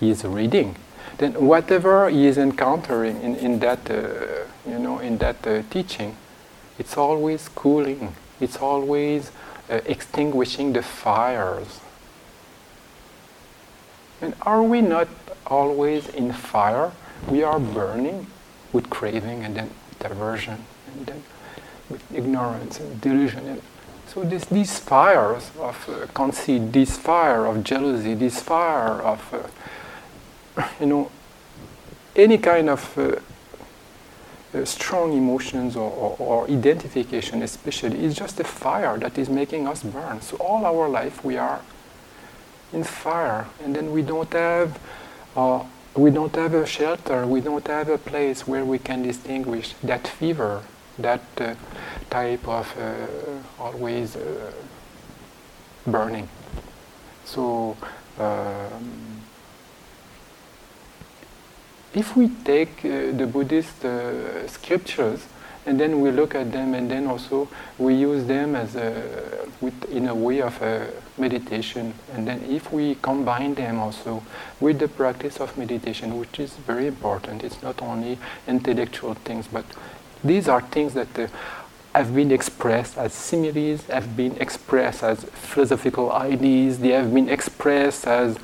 he 0.00 0.10
is 0.10 0.24
reading, 0.24 0.76
then 1.18 1.34
whatever 1.34 2.08
he 2.08 2.26
is 2.26 2.38
encountering 2.38 3.20
in, 3.22 3.36
in 3.36 3.58
that, 3.58 3.90
uh, 3.90 4.44
you 4.68 4.78
know, 4.78 4.98
in 4.98 5.18
that 5.18 5.46
uh, 5.46 5.62
teaching, 5.70 6.16
it's 6.78 6.96
always 6.96 7.48
cooling. 7.48 8.14
It's 8.40 8.56
always 8.56 9.32
uh, 9.68 9.80
extinguishing 9.84 10.72
the 10.72 10.82
fires. 10.82 11.80
And 14.20 14.34
are 14.42 14.62
we 14.62 14.80
not 14.80 15.08
always 15.46 16.08
in 16.08 16.32
fire? 16.32 16.92
We 17.28 17.42
are 17.42 17.58
burning 17.58 18.28
with 18.72 18.90
craving 18.90 19.44
and 19.44 19.56
then 19.56 19.70
diversion 19.98 20.64
and 20.92 21.06
then 21.06 21.22
ignorance 22.14 22.80
and 22.80 23.00
delusion. 23.00 23.46
And 23.46 23.62
so 24.06 24.22
this, 24.22 24.44
these 24.46 24.78
fires 24.78 25.50
of 25.58 25.88
uh, 25.88 26.06
conceit, 26.14 26.72
this 26.72 26.96
fire 26.96 27.46
of 27.46 27.62
jealousy, 27.64 28.14
this 28.14 28.40
fire 28.40 29.00
of, 29.02 29.52
uh, 30.56 30.68
you 30.80 30.86
know, 30.86 31.10
any 32.16 32.38
kind 32.38 32.70
of 32.70 32.98
uh, 32.98 33.16
uh, 34.54 34.64
strong 34.64 35.12
emotions 35.12 35.76
or, 35.76 35.90
or, 35.90 36.16
or, 36.18 36.50
identification, 36.50 37.42
especially, 37.42 38.02
is 38.02 38.14
just 38.14 38.40
a 38.40 38.44
fire 38.44 38.98
that 38.98 39.18
is 39.18 39.28
making 39.28 39.68
us 39.68 39.82
burn. 39.82 40.20
So 40.20 40.36
all 40.38 40.64
our 40.64 40.88
life 40.88 41.22
we 41.24 41.36
are 41.36 41.60
in 42.72 42.82
fire, 42.82 43.46
and 43.62 43.76
then 43.76 43.92
we 43.92 44.02
don't 44.02 44.32
have. 44.32 44.78
Uh, 45.36 45.64
we 45.94 46.10
don't 46.10 46.34
have 46.36 46.54
a 46.54 46.64
shelter, 46.64 47.26
we 47.26 47.40
don't 47.40 47.66
have 47.66 47.88
a 47.88 47.98
place 47.98 48.46
where 48.46 48.64
we 48.64 48.78
can 48.78 49.02
distinguish 49.02 49.74
that 49.82 50.06
fever 50.06 50.62
that 50.98 51.22
uh, 51.38 51.54
type 52.10 52.46
of 52.48 52.74
uh, 52.78 53.62
always 53.62 54.16
uh, 54.16 54.52
burning. 55.86 56.28
So 57.24 57.76
um, 58.18 59.22
if 61.94 62.16
we 62.16 62.28
take 62.44 62.82
the 62.82 63.28
Buddhist 63.30 63.84
scriptures 64.46 65.26
and 65.68 65.78
then 65.78 66.00
we 66.00 66.10
look 66.10 66.34
at 66.34 66.50
them 66.50 66.72
and 66.72 66.90
then 66.90 67.06
also 67.06 67.46
we 67.76 67.94
use 67.94 68.24
them 68.26 68.56
as 68.56 68.74
a, 68.74 69.46
with, 69.60 69.84
in 69.90 70.08
a 70.08 70.14
way 70.14 70.40
of 70.40 70.60
a 70.62 70.90
meditation 71.18 71.92
and 72.14 72.26
then 72.26 72.42
if 72.44 72.72
we 72.72 72.94
combine 72.96 73.54
them 73.54 73.78
also 73.78 74.22
with 74.60 74.78
the 74.78 74.88
practice 74.88 75.40
of 75.40 75.56
meditation 75.58 76.18
which 76.18 76.40
is 76.40 76.54
very 76.66 76.86
important 76.86 77.44
it's 77.44 77.62
not 77.62 77.82
only 77.82 78.18
intellectual 78.46 79.12
things 79.14 79.46
but 79.46 79.64
these 80.22 80.48
are 80.48 80.60
things 80.60 80.94
that 80.94 81.18
uh, 81.18 81.28
have 81.94 82.14
been 82.14 82.30
expressed 82.30 82.96
as 82.98 83.12
similes, 83.12 83.84
have 83.86 84.16
been 84.16 84.36
expressed 84.38 85.02
as 85.02 85.24
philosophical 85.24 86.12
ideas, 86.12 86.78
they 86.78 86.90
have 86.90 87.12
been 87.12 87.28
expressed 87.28 88.06
as 88.06 88.38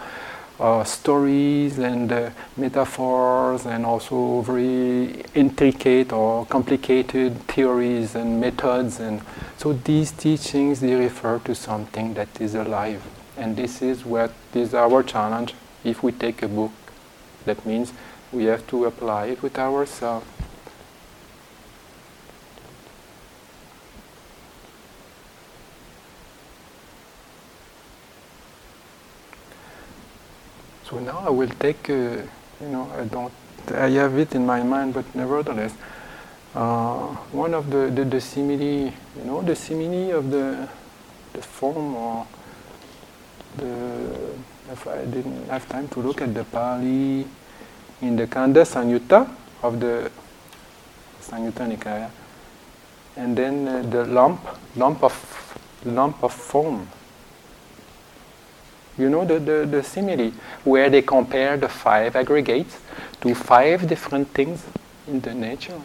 uh, 0.61 0.85
stories 0.85 1.79
and 1.79 2.13
uh, 2.13 2.31
metaphors 2.57 3.67
and 3.67 3.85
also 3.85 4.41
very 4.43 5.25
intricate 5.35 6.13
or 6.13 6.47
complicated 6.47 7.37
theories 7.49 8.15
and 8.15 8.41
methods 8.41 9.01
and 9.01 9.21
so 9.57 9.73
these 9.73 10.13
teachings 10.13 10.81
they 10.81 10.95
refer 10.95 11.39
to 11.41 11.55
something 11.55 12.15
that 12.15 12.41
is 12.41 12.55
alive. 12.55 13.03
And 13.37 13.57
this 13.57 13.83
is 13.83 14.05
what 14.05 14.33
is 14.55 14.75
our 14.75 15.03
challenge. 15.03 15.55
If 15.83 16.05
we 16.05 16.13
take 16.13 16.43
a 16.43 16.49
book 16.49 16.73
that 17.45 17.67
means 17.67 17.93
we 18.33 18.45
have 18.45 18.67
to 18.69 18.85
apply 18.85 19.27
it 19.27 19.43
with 19.43 19.59
ourselves 19.59 20.27
So 30.85 30.99
now 30.99 31.25
I 31.27 31.31
will 31.31 31.49
take, 31.49 31.89
uh, 31.89 32.21
you 32.61 32.69
know, 32.69 32.91
I 32.95 33.05
don't, 33.05 33.33
I 33.73 33.89
have 33.89 34.19
it 34.19 34.35
in 34.35 34.45
my 34.45 34.63
mind, 34.63 34.93
but 34.93 35.07
nevertheless, 35.15 35.75
uh, 36.55 37.07
one 37.33 37.55
of 37.55 37.71
the, 37.71 37.91
the, 37.91 38.05
the 38.05 38.21
simile, 38.21 38.93
you 39.17 39.25
know, 39.25 39.41
the 39.41 39.57
simile 39.57 40.19
of 40.19 40.31
the, 40.31 40.69
the 41.33 41.41
form 41.41 41.97
or 41.97 42.27
the, 43.57 44.35
if 44.73 44.87
I 44.87 45.07
didn't 45.07 45.49
have 45.49 45.67
time 45.71 45.89
to 45.89 46.01
look 46.01 46.21
at 46.21 46.35
the 46.35 46.45
Pali 46.45 47.27
in 48.03 48.17
the 48.17 48.27
Khandha 48.27 48.67
Samyutta 48.67 49.27
of 49.63 49.81
the 49.81 50.11
Samyutta 51.23 51.67
Nikaya, 51.67 52.11
and 53.17 53.35
then 53.35 53.67
uh, 53.67 53.83
the 53.89 54.05
lump, 54.05 54.41
lump 54.77 55.03
of, 55.03 55.57
lump 55.87 56.23
of 56.23 56.35
foam. 56.35 56.87
You 58.97 59.11
know 59.11 59.25
the, 59.25 59.41
the, 59.41 59.67
the 59.67 59.83
simile, 59.83 60.33
where 60.63 60.89
they 60.89 61.03
compare 61.03 61.57
the 61.57 61.69
five 61.69 62.15
aggregates 62.15 62.79
to 63.23 63.35
five 63.35 63.89
different 63.89 64.29
things 64.29 64.65
in 65.09 65.21
the 65.21 65.35
nature. 65.35 65.81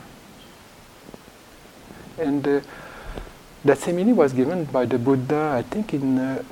And 2.20 2.48
uh, 2.48 2.60
that 3.66 3.78
simile 3.80 4.14
was 4.14 4.34
given 4.34 4.66
by 4.66 4.86
the 4.86 5.00
Buddha, 5.00 5.56
I 5.58 5.64
think, 5.64 5.94
in. 5.94 6.20
Uh, 6.20 6.44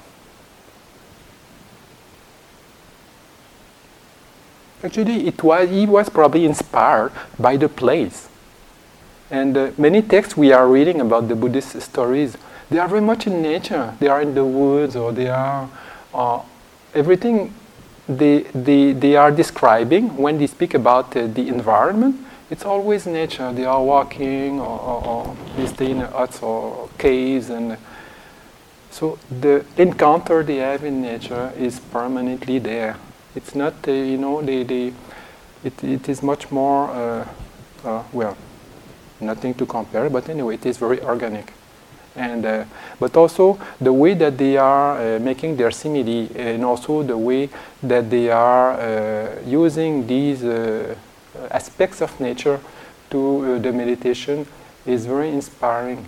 actually, 4.83 5.27
it 5.27 5.43
was 5.43 5.69
he 5.69 5.85
was 5.85 6.09
probably 6.09 6.45
inspired 6.45 7.11
by 7.37 7.57
the 7.57 7.69
place. 7.69 8.29
And 9.29 9.57
uh, 9.57 9.71
many 9.77 10.01
texts 10.01 10.35
we 10.37 10.53
are 10.53 10.67
reading 10.67 11.01
about 11.01 11.27
the 11.27 11.35
Buddhist 11.35 11.79
stories, 11.81 12.37
they 12.69 12.79
are 12.79 12.87
very 12.87 13.01
much 13.01 13.27
in 13.27 13.41
nature. 13.41 13.93
They 13.99 14.07
are 14.07 14.21
in 14.21 14.33
the 14.33 14.45
woods, 14.45 14.95
or 14.95 15.11
they 15.11 15.27
are 15.27 15.69
uh, 16.13 16.41
everything 16.93 17.53
they, 18.07 18.43
they, 18.53 18.93
they 18.93 19.15
are 19.15 19.31
describing 19.31 20.15
when 20.17 20.37
they 20.37 20.47
speak 20.47 20.73
about 20.73 21.15
uh, 21.15 21.27
the 21.27 21.47
environment 21.47 22.27
it's 22.49 22.63
always 22.63 23.05
nature. 23.05 23.51
They 23.51 23.65
are 23.65 23.83
walking 23.83 24.59
or, 24.59 24.79
or, 24.79 25.05
or 25.05 25.37
they 25.57 25.67
stay 25.67 25.91
in 25.91 25.99
huts 25.99 26.41
or 26.41 26.89
caves, 26.97 27.49
and 27.49 27.77
so 28.89 29.19
the 29.29 29.65
encounter 29.77 30.43
they 30.43 30.57
have 30.57 30.83
in 30.83 31.01
nature 31.01 31.51
is 31.57 31.79
permanently 31.79 32.59
there. 32.59 32.95
It's 33.35 33.53
not, 33.53 33.73
uh, 33.87 33.91
you 33.91 34.17
know, 34.17 34.41
they, 34.41 34.63
they, 34.63 34.93
it, 35.63 35.83
it 35.83 36.09
is 36.09 36.23
much 36.23 36.49
more, 36.49 36.89
uh, 36.89 37.27
uh, 37.83 38.03
well, 38.13 38.37
nothing 39.19 39.53
to 39.55 39.65
compare, 39.65 40.09
but 40.09 40.29
anyway, 40.29 40.55
it 40.55 40.65
is 40.65 40.77
very 40.77 41.01
organic. 41.01 41.53
And, 42.17 42.45
uh, 42.45 42.65
but 42.99 43.15
also 43.15 43.57
the 43.79 43.93
way 43.93 44.15
that 44.15 44.37
they 44.37 44.57
are 44.57 44.97
uh, 44.97 45.19
making 45.19 45.55
their 45.55 45.71
simile 45.71 46.27
and 46.35 46.65
also 46.65 47.03
the 47.03 47.17
way 47.17 47.49
that 47.83 48.09
they 48.09 48.29
are 48.31 48.71
uh, 48.73 49.39
using 49.45 50.07
these 50.07 50.43
aspects 51.51 52.01
of 52.01 52.19
nature 52.19 52.59
to 53.09 53.19
uh, 53.55 53.59
the 53.59 53.71
meditation 53.71 54.45
is 54.85 55.05
very 55.05 55.29
inspiring. 55.29 56.05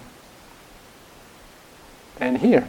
And 2.20 2.38
here, 2.38 2.68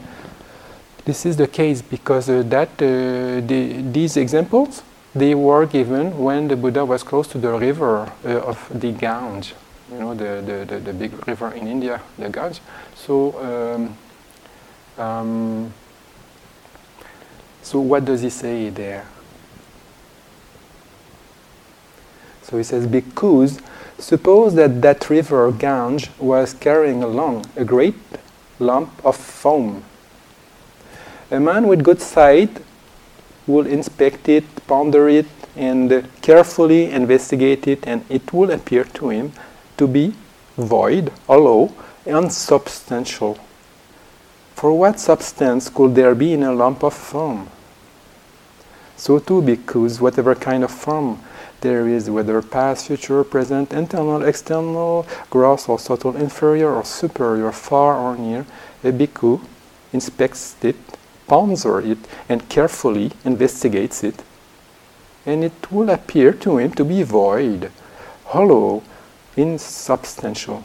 this 1.04 1.26
is 1.26 1.36
the 1.36 1.48
case 1.48 1.82
because 1.82 2.28
uh, 2.28 2.42
that 2.46 2.68
uh, 2.80 3.40
the, 3.46 3.82
these 3.90 4.16
examples 4.16 4.82
they 5.12 5.34
were 5.34 5.66
given 5.66 6.16
when 6.18 6.46
the 6.46 6.56
Buddha 6.56 6.84
was 6.84 7.02
close 7.02 7.26
to 7.28 7.38
the 7.38 7.52
river 7.52 8.12
uh, 8.24 8.28
of 8.28 8.68
the 8.72 8.92
Gange, 8.92 9.54
you 9.90 9.98
know, 9.98 10.14
the, 10.14 10.42
the, 10.44 10.64
the, 10.64 10.80
the, 10.80 10.92
big 10.92 11.26
river 11.26 11.52
in 11.52 11.66
India, 11.66 12.00
the 12.18 12.28
Ganges. 12.28 12.60
So, 12.94 13.96
um, 14.98 15.04
um, 15.04 15.72
so 17.62 17.80
what 17.80 18.04
does 18.04 18.22
he 18.22 18.30
say 18.30 18.70
there? 18.70 19.06
So 22.42 22.56
he 22.56 22.62
says, 22.62 22.86
bhikkhus 22.86 23.60
suppose 23.98 24.54
that 24.54 24.80
that 24.82 25.10
river 25.10 25.52
Gange 25.52 26.10
was 26.18 26.54
carrying 26.54 27.02
along 27.02 27.46
a 27.56 27.64
great 27.64 27.94
lump 28.58 28.90
of 29.04 29.16
foam. 29.16 29.84
A 31.30 31.38
man 31.38 31.68
with 31.68 31.84
good 31.84 32.00
sight 32.00 32.50
will 33.46 33.66
inspect 33.66 34.28
it, 34.28 34.44
ponder 34.66 35.08
it, 35.08 35.26
and 35.56 36.08
carefully 36.22 36.90
investigate 36.90 37.66
it, 37.66 37.86
and 37.86 38.04
it 38.08 38.32
will 38.32 38.50
appear 38.50 38.84
to 38.84 39.10
him 39.10 39.32
to 39.80 39.86
be 39.88 40.12
void, 40.58 41.10
hollow, 41.26 41.72
unsubstantial. 42.06 43.38
For 44.54 44.74
what 44.74 45.00
substance 45.00 45.70
could 45.70 45.94
there 45.94 46.14
be 46.14 46.34
in 46.34 46.42
a 46.42 46.52
lump 46.52 46.84
of 46.84 46.92
foam? 46.92 47.48
So 48.98 49.18
too, 49.18 49.40
bhikkhus 49.40 49.98
whatever 49.98 50.34
kind 50.34 50.64
of 50.64 50.70
form 50.70 51.18
there 51.62 51.88
is 51.88 52.10
whether 52.10 52.42
past, 52.42 52.88
future, 52.88 53.24
present, 53.24 53.72
internal, 53.72 54.22
external, 54.22 55.06
gross 55.30 55.66
or 55.66 55.78
subtle, 55.78 56.14
inferior 56.14 56.74
or 56.74 56.84
superior, 56.84 57.50
far 57.52 57.96
or 57.96 58.16
near. 58.18 58.44
A 58.84 58.92
bhikkhu 58.92 59.40
inspects 59.94 60.56
it, 60.62 60.76
ponders 61.26 61.64
it, 61.86 61.98
and 62.28 62.46
carefully 62.50 63.12
investigates 63.24 64.04
it. 64.04 64.22
And 65.24 65.42
it 65.42 65.72
will 65.72 65.88
appear 65.88 66.32
to 66.44 66.58
him 66.58 66.72
to 66.72 66.84
be 66.84 67.02
void, 67.02 67.70
hollow, 68.26 68.82
insubstantial. 69.36 70.64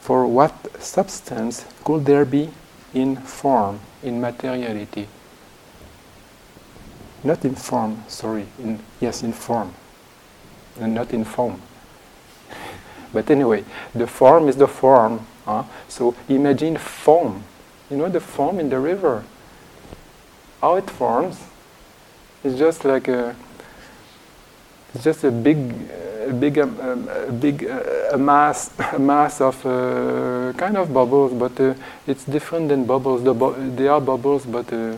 For 0.00 0.26
what 0.26 0.82
substance 0.82 1.64
could 1.84 2.04
there 2.04 2.24
be 2.24 2.50
in 2.92 3.16
form, 3.16 3.80
in 4.02 4.20
materiality? 4.20 5.08
Not 7.22 7.44
in 7.44 7.54
form, 7.54 8.04
sorry, 8.08 8.46
in, 8.58 8.80
yes, 9.00 9.22
in 9.22 9.32
form 9.32 9.74
and 10.78 10.94
not 10.94 11.12
in 11.12 11.24
form. 11.24 11.60
but 13.12 13.30
anyway, 13.30 13.64
the 13.94 14.06
form 14.06 14.48
is 14.48 14.56
the 14.56 14.68
form. 14.68 15.26
Huh? 15.44 15.64
So 15.88 16.14
imagine 16.28 16.76
foam. 16.76 17.44
You 17.90 17.98
know 17.98 18.08
the 18.08 18.20
foam 18.20 18.58
in 18.58 18.70
the 18.70 18.78
river. 18.78 19.24
How 20.60 20.76
it 20.76 20.88
forms? 20.88 21.38
It's 22.42 22.58
just 22.58 22.84
like 22.84 23.08
a. 23.08 23.36
It's 24.94 25.04
just 25.04 25.24
a 25.24 25.30
big, 25.30 25.58
a 26.28 26.32
big, 26.32 26.58
um, 26.58 26.78
um, 26.80 27.08
a 27.08 27.32
big 27.32 27.64
uh, 27.64 28.12
a 28.12 28.18
mass, 28.18 28.70
a 28.92 28.98
mass 28.98 29.40
of 29.40 29.64
uh, 29.66 30.52
kind 30.56 30.76
of 30.76 30.92
bubbles, 30.92 31.32
but 31.32 31.58
uh, 31.60 31.74
it's 32.06 32.24
different 32.24 32.68
than 32.68 32.84
bubbles. 32.84 33.24
The 33.24 33.34
bu- 33.34 33.74
they 33.74 33.88
are 33.88 34.00
bubbles, 34.00 34.46
but 34.46 34.72
uh, 34.72 34.96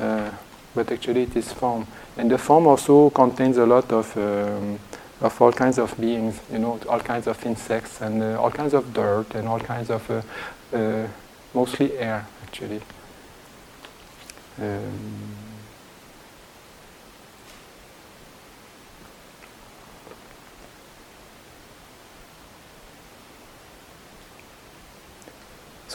uh, 0.00 0.30
but 0.74 0.90
actually 0.90 1.22
it 1.22 1.36
is 1.36 1.52
foam. 1.52 1.86
And 2.16 2.30
the 2.30 2.38
foam 2.38 2.66
also 2.66 3.10
contains 3.10 3.58
a 3.58 3.66
lot 3.66 3.92
of 3.92 4.16
um, 4.16 4.78
of 5.20 5.40
all 5.40 5.52
kinds 5.52 5.78
of 5.78 5.98
beings, 6.00 6.40
you 6.50 6.58
know, 6.58 6.80
all 6.88 7.00
kinds 7.00 7.26
of 7.26 7.44
insects 7.44 8.00
and 8.00 8.22
uh, 8.22 8.40
all 8.40 8.50
kinds 8.50 8.74
of 8.74 8.92
dirt 8.92 9.34
and 9.34 9.48
all 9.48 9.60
kinds 9.60 9.90
of, 9.90 10.24
mostly 11.54 11.96
air 11.98 12.26
actually. 12.42 12.80
Um, 14.60 15.35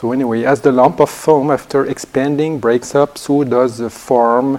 So 0.02 0.10
anyway, 0.10 0.42
as 0.42 0.60
the 0.60 0.72
lump 0.72 0.98
of 0.98 1.10
foam 1.10 1.52
after 1.52 1.86
expanding 1.86 2.58
breaks 2.58 2.96
up, 2.96 3.16
so 3.16 3.44
does 3.44 3.78
the 3.78 3.88
form 3.88 4.56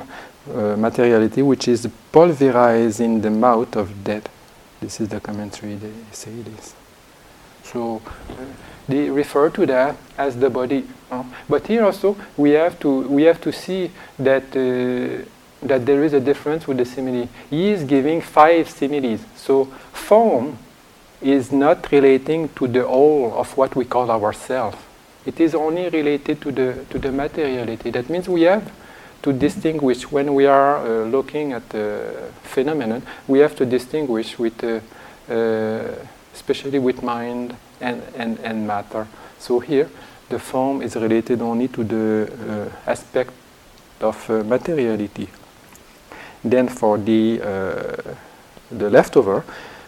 uh, 0.49 0.77
materiality, 0.77 1.41
which 1.41 1.67
is 1.67 1.85
pulverized 2.13 3.01
in 3.01 3.19
the 3.19 3.29
mouth 3.29 3.75
of 3.75 4.05
death. 4.05 4.29
This 4.79 5.01
is 5.01 5.09
the 5.09 5.19
commentary 5.19 5.75
they 5.75 5.91
say 6.13 6.31
this. 6.31 6.73
So 7.61 8.01
uh, 8.29 8.35
they 8.87 9.09
refer 9.09 9.49
to 9.49 9.65
that 9.65 9.97
as 10.17 10.37
the 10.37 10.49
body. 10.49 10.87
Uh, 11.11 11.25
but 11.49 11.67
here 11.67 11.83
also 11.83 12.15
we 12.37 12.51
have 12.51 12.79
to 12.79 13.01
we 13.09 13.23
have 13.23 13.41
to 13.41 13.51
see 13.51 13.91
that 14.19 14.43
uh, 14.55 15.25
that 15.61 15.85
there 15.85 16.05
is 16.05 16.13
a 16.13 16.21
difference 16.21 16.69
with 16.69 16.77
the 16.77 16.85
simile. 16.85 17.27
He 17.49 17.69
is 17.71 17.83
giving 17.83 18.21
five 18.21 18.69
similes. 18.69 19.19
So 19.35 19.65
form 19.91 20.57
is 21.21 21.51
not 21.51 21.91
relating 21.91 22.47
to 22.55 22.65
the 22.65 22.87
whole 22.87 23.33
of 23.37 23.57
what 23.57 23.75
we 23.75 23.83
call 23.83 24.09
ourself. 24.09 24.92
It 25.25 25.39
is 25.39 25.55
only 25.55 25.89
related 25.89 26.41
to 26.41 26.51
the 26.51 26.85
to 26.89 26.99
the 26.99 27.11
materiality. 27.11 27.91
That 27.91 28.09
means 28.09 28.27
we 28.27 28.41
have 28.43 28.69
to 29.23 29.31
distinguish 29.31 30.11
when 30.11 30.33
we 30.33 30.45
are 30.45 30.77
uh, 30.77 31.05
looking 31.05 31.53
at 31.53 31.67
the 31.69 32.29
phenomenon, 32.43 33.01
we 33.27 33.39
have 33.39 33.55
to 33.55 33.65
distinguish 33.65 34.37
with, 34.37 34.61
uh, 34.63 34.79
uh, 35.33 35.95
especially 36.33 36.77
with 36.77 37.01
mind 37.01 37.55
and, 37.79 38.01
and, 38.15 38.37
and 38.39 38.67
matter. 38.67 39.07
So 39.39 39.59
here, 39.59 39.89
the 40.29 40.39
form 40.39 40.81
is 40.81 40.95
related 40.97 41.41
only 41.41 41.69
to 41.69 41.83
the 41.83 42.71
uh, 42.85 42.91
aspect 42.91 43.31
of 44.01 44.29
uh, 44.29 44.43
materiality. 44.43 45.29
Then 46.43 46.67
for 46.67 46.97
the 46.97 47.41
uh, 47.41 48.13
the 48.69 48.89
leftover, 48.89 49.45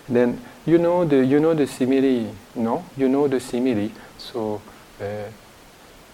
then 0.07 0.39
you 0.65 0.77
know 0.77 1.03
the 1.03 1.25
you 1.25 1.41
know 1.41 1.53
the 1.53 1.67
simile, 1.67 2.33
no? 2.55 2.85
You 2.95 3.09
know 3.09 3.27
the 3.27 3.41
simile. 3.41 3.89
So 4.17 4.61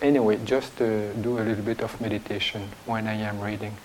anyway, 0.02 0.40
just 0.44 0.82
uh, 0.82 1.14
do 1.14 1.40
a 1.40 1.44
little 1.44 1.64
bit 1.64 1.82
of 1.82 2.00
meditation 2.02 2.70
when 2.86 3.08
I 3.08 3.14
am 3.14 3.40
reading. 3.40 3.76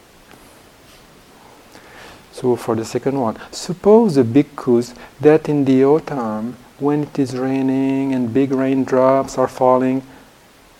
So 2.33 2.57
for 2.57 2.75
the 2.75 2.85
second 2.85 3.19
one, 3.19 3.39
suppose 3.51 4.17
the 4.17 4.23
bhikkhus 4.23 4.95
that 5.21 5.49
in 5.49 5.65
the 5.65 5.85
autumn 5.85 6.57
when 6.79 7.05
it 7.05 7.19
is 7.19 7.37
raining 7.37 8.13
and 8.13 8.33
big 8.35 8.53
raindrops 8.53 9.39
are 9.39 9.49
falling, 9.49 10.03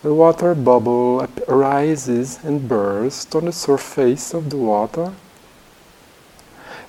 a 0.03 0.13
water 0.13 0.53
bubble 0.53 1.27
arises 1.47 2.39
and 2.43 2.69
bursts 2.69 3.33
on 3.33 3.45
the 3.45 3.51
surface 3.51 4.33
of 4.35 4.51
the 4.51 4.57
water. 4.57 5.13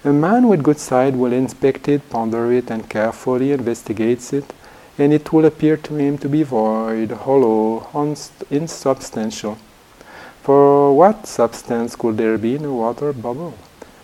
A 0.04 0.12
man 0.12 0.46
with 0.48 0.62
good 0.62 0.78
sight 0.78 1.14
will 1.14 1.32
inspect 1.32 1.88
it, 1.88 2.08
ponder 2.10 2.52
it, 2.52 2.70
and 2.70 2.88
carefully 2.88 3.52
investigates 3.52 4.32
it, 4.32 4.52
and 4.98 5.12
it 5.12 5.32
will 5.32 5.44
appear 5.44 5.76
to 5.76 5.94
him 5.94 6.18
to 6.18 6.28
be 6.28 6.42
void, 6.42 7.10
hollow, 7.12 7.86
insubstantial. 8.50 9.56
For 10.42 10.94
what 10.94 11.26
substance 11.26 11.94
could 11.94 12.16
there 12.16 12.38
be 12.38 12.56
in 12.56 12.64
a 12.64 12.72
water 12.72 13.12
bubble? 13.12 13.54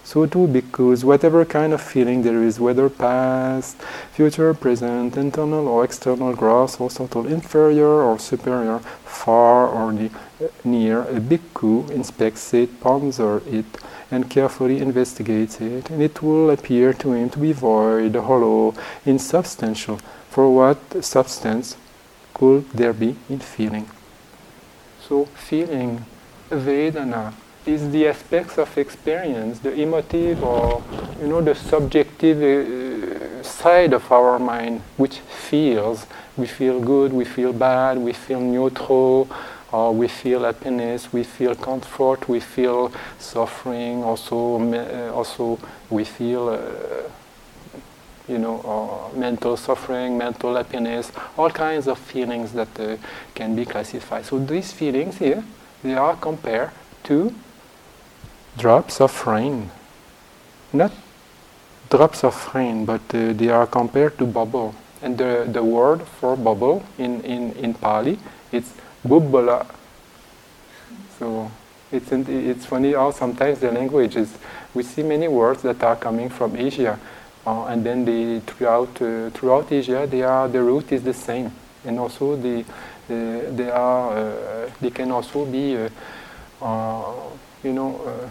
So 0.05 0.27
too, 0.27 0.47
bhikkhus 0.47 1.03
whatever 1.03 1.47
kind 1.47 1.73
of 1.73 1.81
feeling 1.81 2.23
there 2.23 2.43
is, 2.43 2.61
whether 2.61 2.91
past, 2.91 3.81
future, 4.13 4.53
present, 4.53 5.17
internal 5.17 5.67
or 5.67 5.83
external, 5.83 6.35
gross 6.35 6.79
or 6.79 6.91
subtle, 6.91 7.27
inferior 7.27 8.03
or 8.03 8.19
superior, 8.19 8.81
far 9.07 9.67
or 9.67 9.95
ne- 9.95 10.11
near, 10.63 11.05
a 11.05 11.21
bhikkhu 11.21 11.91
inspects 11.91 12.53
it, 12.53 12.81
ponders 12.81 13.19
it, 13.47 13.65
and 14.11 14.29
carefully 14.29 14.79
investigates 14.79 15.59
it, 15.63 15.89
and 15.89 16.03
it 16.03 16.23
will 16.23 16.51
appear 16.51 16.93
to 16.93 17.13
him 17.13 17.31
to 17.31 17.39
be 17.39 17.53
void, 17.53 18.15
hollow, 18.15 18.75
insubstantial. 19.07 19.99
For 20.35 20.51
what 20.53 21.05
substance 21.05 21.77
could 22.35 22.68
there 22.70 22.92
be 22.92 23.14
in 23.31 23.38
feeling? 23.38 23.88
So, 25.07 25.27
feeling, 25.27 26.05
Vedana, 26.51 27.33
is 27.64 27.92
the 27.92 28.09
aspects 28.09 28.59
of 28.59 28.77
experience, 28.77 29.61
the 29.61 29.73
emotive 29.81 30.42
or 30.42 30.83
you 31.20 31.29
know 31.29 31.40
the 31.40 31.55
subjective 31.55 32.42
uh, 32.42 33.44
side 33.44 33.92
of 33.92 34.11
our 34.11 34.40
mind, 34.40 34.81
which 34.97 35.20
feels. 35.20 36.05
We 36.37 36.49
feel 36.49 36.81
good, 36.81 37.12
we 37.12 37.25
feel 37.25 37.53
bad, 37.53 37.99
we 37.99 38.12
feel 38.12 38.40
neutral, 38.40 39.29
or 39.70 39.94
we 39.94 40.09
feel 40.09 40.42
happiness, 40.42 41.12
we 41.12 41.23
feel 41.23 41.55
comfort, 41.55 42.29
we 42.29 42.40
feel 42.40 42.90
suffering. 43.20 44.03
Also, 44.03 44.59
uh, 44.59 45.12
also 45.14 45.61
we 45.90 46.03
feel. 46.03 46.49
Uh, 46.49 47.09
you 48.29 48.39
know, 48.39 48.61
uh, 49.13 49.17
mental 49.17 49.57
suffering, 49.57 50.17
mental 50.17 50.55
happiness, 50.55 51.13
all 51.37 51.51
kinds 51.51 51.87
of 51.87 51.99
feelings 51.99 52.53
that 52.53 52.81
uh, 52.81 52.97
can 53.35 53.55
be 53.55 53.65
classified. 53.65 54.25
So 54.25 54.39
these 54.39 54.73
feelings 54.73 55.19
here, 55.19 55.45
they 55.83 55.95
are 55.95 56.17
compared 56.17 56.71
to 57.05 57.35
drops 58.57 59.01
of 59.01 59.27
rain. 59.27 59.71
Not 60.73 60.93
drops 61.91 62.25
of 62.25 62.55
rain, 62.55 62.85
but 62.85 63.03
uh, 63.15 63.33
they 63.35 63.49
are 63.49 63.67
compared 63.67 64.17
to 64.19 64.25
bubble. 64.27 64.75
And 65.03 65.19
the, 65.19 65.47
the 65.47 65.63
word 65.63 66.03
for 66.03 66.37
bubble 66.37 66.83
in, 66.97 67.21
in, 67.23 67.53
in 67.53 67.75
Pali, 67.75 68.19
it's 68.51 68.73
bubbala. 69.07 69.67
So 71.19 71.51
it's, 71.93 72.11
it's 72.11 72.67
funny 72.67 72.95
how 72.95 73.11
sometimes 73.11 73.61
the 73.61 73.71
language 73.71 74.17
is, 74.17 74.37
we 74.73 74.83
see 74.83 75.03
many 75.03 75.29
words 75.29 75.63
that 75.63 75.83
are 75.83 75.97
coming 75.97 76.31
from 76.31 76.57
Asia, 76.57 76.99
uh, 77.47 77.67
and 77.67 77.85
then 77.85 78.05
they, 78.05 78.41
throughout, 78.41 79.01
uh, 79.03 79.31
throughout 79.31 79.71
Asia, 79.71 80.07
they 80.07 80.23
are, 80.23 80.49
the 80.49 80.63
root 80.63 80.93
is 80.93 81.03
the 81.03 81.15
same. 81.15 81.53
And 81.85 81.99
also 81.99 82.37
the, 82.37 82.65
the 83.09 83.47
they, 83.51 83.71
are, 83.71 84.17
uh, 84.17 84.71
they 84.81 84.91
can 84.91 85.11
also 85.11 85.45
be, 85.45 85.77
uh, 85.77 85.89
uh, 86.63 87.13
you 87.63 87.73
know, 87.73 88.01
uh, 88.01 88.31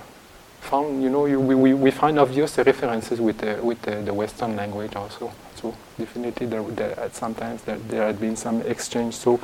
found, 0.62 1.04
you 1.04 1.10
know, 1.10 1.26
you, 1.26 1.40
we, 1.40 1.74
we 1.74 1.92
find 1.92 2.18
obvious 2.18 2.58
references 2.58 3.20
with, 3.22 3.38
the, 3.38 3.60
with 3.62 3.82
the, 3.84 3.98
the 3.98 4.14
Western 4.14 4.56
language 4.56 4.96
also. 4.96 5.32
So 5.56 5.76
definitely 5.98 6.48
there, 6.48 6.64
there 6.64 7.10
sometimes 7.12 7.62
there, 7.64 7.78
there 7.78 8.08
had 8.08 8.20
been 8.20 8.36
some 8.36 8.62
exchange. 8.62 9.16
So 9.16 9.40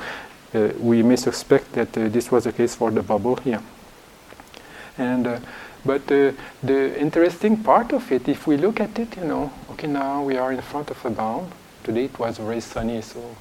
uh, 0.54 0.70
we 0.80 1.02
may 1.02 1.16
suspect 1.16 1.72
that 1.72 1.96
uh, 1.96 2.08
this 2.08 2.30
was 2.30 2.44
the 2.44 2.52
case 2.52 2.74
for 2.74 2.90
the 2.90 3.02
bubble 3.02 3.36
here. 3.36 3.62
And 4.98 5.26
uh, 5.26 5.38
but 5.84 6.02
uh, 6.12 6.32
the 6.62 7.00
interesting 7.00 7.56
part 7.62 7.92
of 7.92 8.10
it, 8.12 8.28
if 8.28 8.46
we 8.46 8.56
look 8.56 8.80
at 8.80 8.98
it, 8.98 9.16
you 9.16 9.24
know, 9.24 9.52
okay, 9.70 9.86
now 9.86 10.22
we 10.22 10.36
are 10.36 10.52
in 10.52 10.60
front 10.60 10.90
of 10.90 11.04
a 11.04 11.10
bound. 11.10 11.52
Today 11.84 12.04
it 12.04 12.18
was 12.18 12.38
very 12.38 12.60
sunny, 12.60 13.02
so 13.02 13.36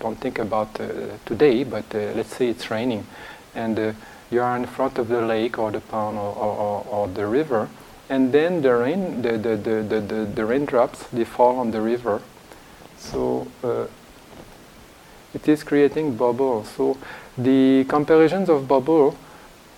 don't 0.00 0.18
think 0.18 0.38
about 0.38 0.80
uh, 0.80 0.88
today, 1.24 1.64
but 1.64 1.84
let's 1.92 2.34
say 2.36 2.48
it's 2.48 2.70
raining, 2.70 3.06
and 3.54 3.94
you 4.30 4.40
are 4.40 4.56
in 4.56 4.66
front 4.66 4.98
of 4.98 5.08
the 5.08 5.20
lake 5.20 5.58
or 5.58 5.70
the 5.70 5.80
pond 5.80 6.16
or, 6.16 6.34
or, 6.34 6.86
or 6.90 7.08
the 7.08 7.26
river, 7.26 7.68
and 8.08 8.32
then 8.32 8.62
the 8.62 8.74
rain, 8.74 9.22
the, 9.22 9.32
the, 9.38 9.56
the, 9.56 9.82
the, 9.82 10.00
the, 10.00 10.24
the 10.34 10.44
raindrops, 10.44 11.04
they 11.12 11.24
fall 11.24 11.58
on 11.58 11.70
the 11.70 11.80
river. 11.80 12.20
So 12.96 13.46
uh, 13.62 13.86
it 15.34 15.48
is 15.48 15.62
creating 15.62 16.16
bubbles. 16.16 16.68
So 16.68 16.96
the 17.36 17.84
comparisons 17.88 18.48
of 18.48 18.66
bubble 18.68 19.16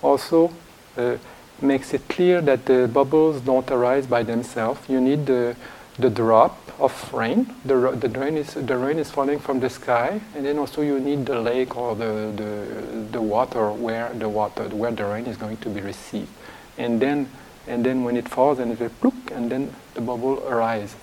also 0.02 0.52
uh, 0.96 1.16
makes 1.60 1.94
it 1.94 2.08
clear 2.08 2.40
that 2.40 2.66
the 2.66 2.88
bubbles 2.92 3.40
don't 3.40 3.70
arise 3.70 4.06
by 4.06 4.22
themselves. 4.22 4.80
You 4.88 5.00
need 5.00 5.26
the, 5.26 5.56
the 5.98 6.10
drop 6.10 6.58
of 6.80 7.12
rain. 7.12 7.54
The, 7.64 7.92
the, 7.92 8.08
rain 8.08 8.36
is, 8.36 8.54
the 8.54 8.76
rain 8.76 8.98
is 8.98 9.10
falling 9.10 9.38
from 9.38 9.60
the 9.60 9.70
sky, 9.70 10.20
and 10.34 10.44
then 10.44 10.58
also 10.58 10.82
you 10.82 10.98
need 10.98 11.26
the 11.26 11.40
lake 11.40 11.76
or 11.76 11.94
the, 11.94 12.32
the, 12.36 13.08
the 13.12 13.20
water 13.20 13.70
where 13.70 14.12
the 14.14 14.28
water 14.28 14.64
where 14.68 14.90
the 14.90 15.04
rain 15.04 15.26
is 15.26 15.36
going 15.36 15.58
to 15.58 15.68
be 15.68 15.80
received. 15.80 16.30
And 16.76 17.00
then 17.00 17.28
and 17.66 17.84
then 17.84 18.04
when 18.04 18.16
it 18.16 18.28
falls 18.28 18.58
and 18.58 18.72
it 18.72 18.80
will 18.80 18.90
pluk, 19.00 19.30
and 19.32 19.50
then 19.50 19.74
the 19.94 20.00
bubble 20.00 20.46
arises. 20.46 20.96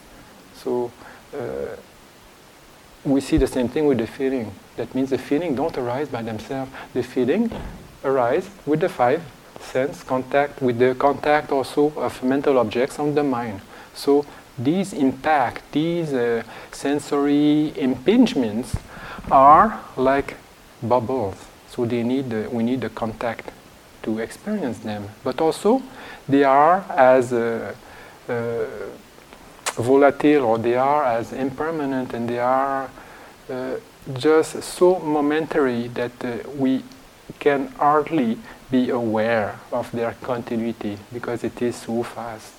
So 0.53 0.91
uh, 1.33 1.75
we 3.03 3.19
see 3.21 3.37
the 3.37 3.47
same 3.47 3.67
thing 3.67 3.87
with 3.87 3.97
the 3.97 4.07
feeling. 4.07 4.53
That 4.75 4.93
means 4.93 5.09
the 5.09 5.17
feeling 5.17 5.55
don't 5.55 5.75
arise 5.77 6.09
by 6.09 6.21
themselves. 6.21 6.71
The 6.93 7.01
feeling 7.01 7.51
arise 8.03 8.49
with 8.65 8.81
the 8.81 8.89
five 8.89 9.23
sense 9.61 10.03
contact, 10.03 10.61
with 10.61 10.79
the 10.79 10.95
contact 10.95 11.51
also 11.51 11.93
of 11.97 12.23
mental 12.23 12.57
objects 12.57 12.99
on 12.99 13.15
the 13.15 13.23
mind. 13.23 13.61
So 13.93 14.25
these 14.57 14.93
impact, 14.93 15.71
these 15.71 16.13
uh, 16.13 16.43
sensory 16.71 17.73
impingements 17.75 18.77
are 19.29 19.79
like 19.97 20.37
bubbles. 20.83 21.35
So 21.69 21.85
they 21.85 22.03
need 22.03 22.31
we 22.51 22.63
need 22.63 22.81
the 22.81 22.89
contact 22.89 23.51
to 24.03 24.19
experience 24.19 24.79
them. 24.79 25.09
But 25.23 25.39
also 25.41 25.81
they 26.27 26.43
are 26.43 26.83
as 26.89 27.33
uh, 27.33 27.73
uh, 28.27 28.65
volatile 29.75 30.45
or 30.45 30.57
they 30.57 30.75
are 30.75 31.05
as 31.05 31.33
impermanent 31.33 32.13
and 32.13 32.27
they 32.27 32.39
are 32.39 32.89
uh, 33.49 33.75
just 34.13 34.63
so 34.63 34.99
momentary 34.99 35.87
that 35.89 36.11
uh, 36.25 36.49
we 36.57 36.83
can 37.39 37.67
hardly 37.77 38.37
be 38.71 38.89
aware 38.89 39.59
of 39.71 39.91
their 39.91 40.13
continuity 40.21 40.97
because 41.13 41.43
it 41.43 41.61
is 41.61 41.75
so 41.75 42.03
fast. 42.03 42.53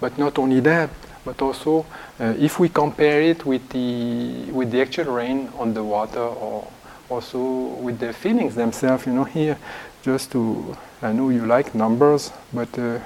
But 0.00 0.18
not 0.18 0.38
only 0.38 0.60
that, 0.60 0.90
but 1.24 1.42
also 1.42 1.84
uh, 2.20 2.34
if 2.38 2.60
we 2.60 2.68
compare 2.68 3.20
it 3.22 3.44
with 3.44 3.68
the 3.70 4.50
with 4.52 4.70
the 4.70 4.80
actual 4.80 5.12
rain 5.12 5.50
on 5.58 5.74
the 5.74 5.82
water, 5.82 6.20
or 6.20 6.70
also 7.08 7.38
with 7.82 7.98
the 7.98 8.12
feelings 8.12 8.54
themselves, 8.54 9.06
you 9.06 9.12
know, 9.12 9.24
here, 9.24 9.58
just 10.02 10.30
to 10.32 10.76
I 11.02 11.12
know 11.12 11.30
you 11.30 11.46
like 11.46 11.74
numbers, 11.74 12.32
but 12.52 12.78
uh, 12.78 13.00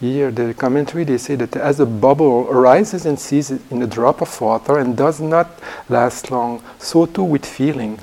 here 0.00 0.30
the 0.30 0.52
commentary 0.54 1.04
they 1.04 1.18
say 1.18 1.36
that 1.36 1.56
as 1.56 1.80
a 1.80 1.86
bubble 1.86 2.48
arises 2.50 3.06
and 3.06 3.18
ceases 3.18 3.60
in 3.70 3.80
a 3.82 3.86
drop 3.86 4.20
of 4.20 4.40
water 4.40 4.78
and 4.78 4.96
does 4.96 5.20
not 5.20 5.48
last 5.88 6.30
long, 6.30 6.62
so 6.78 7.06
too 7.06 7.22
with 7.22 7.46
feeling. 7.46 7.98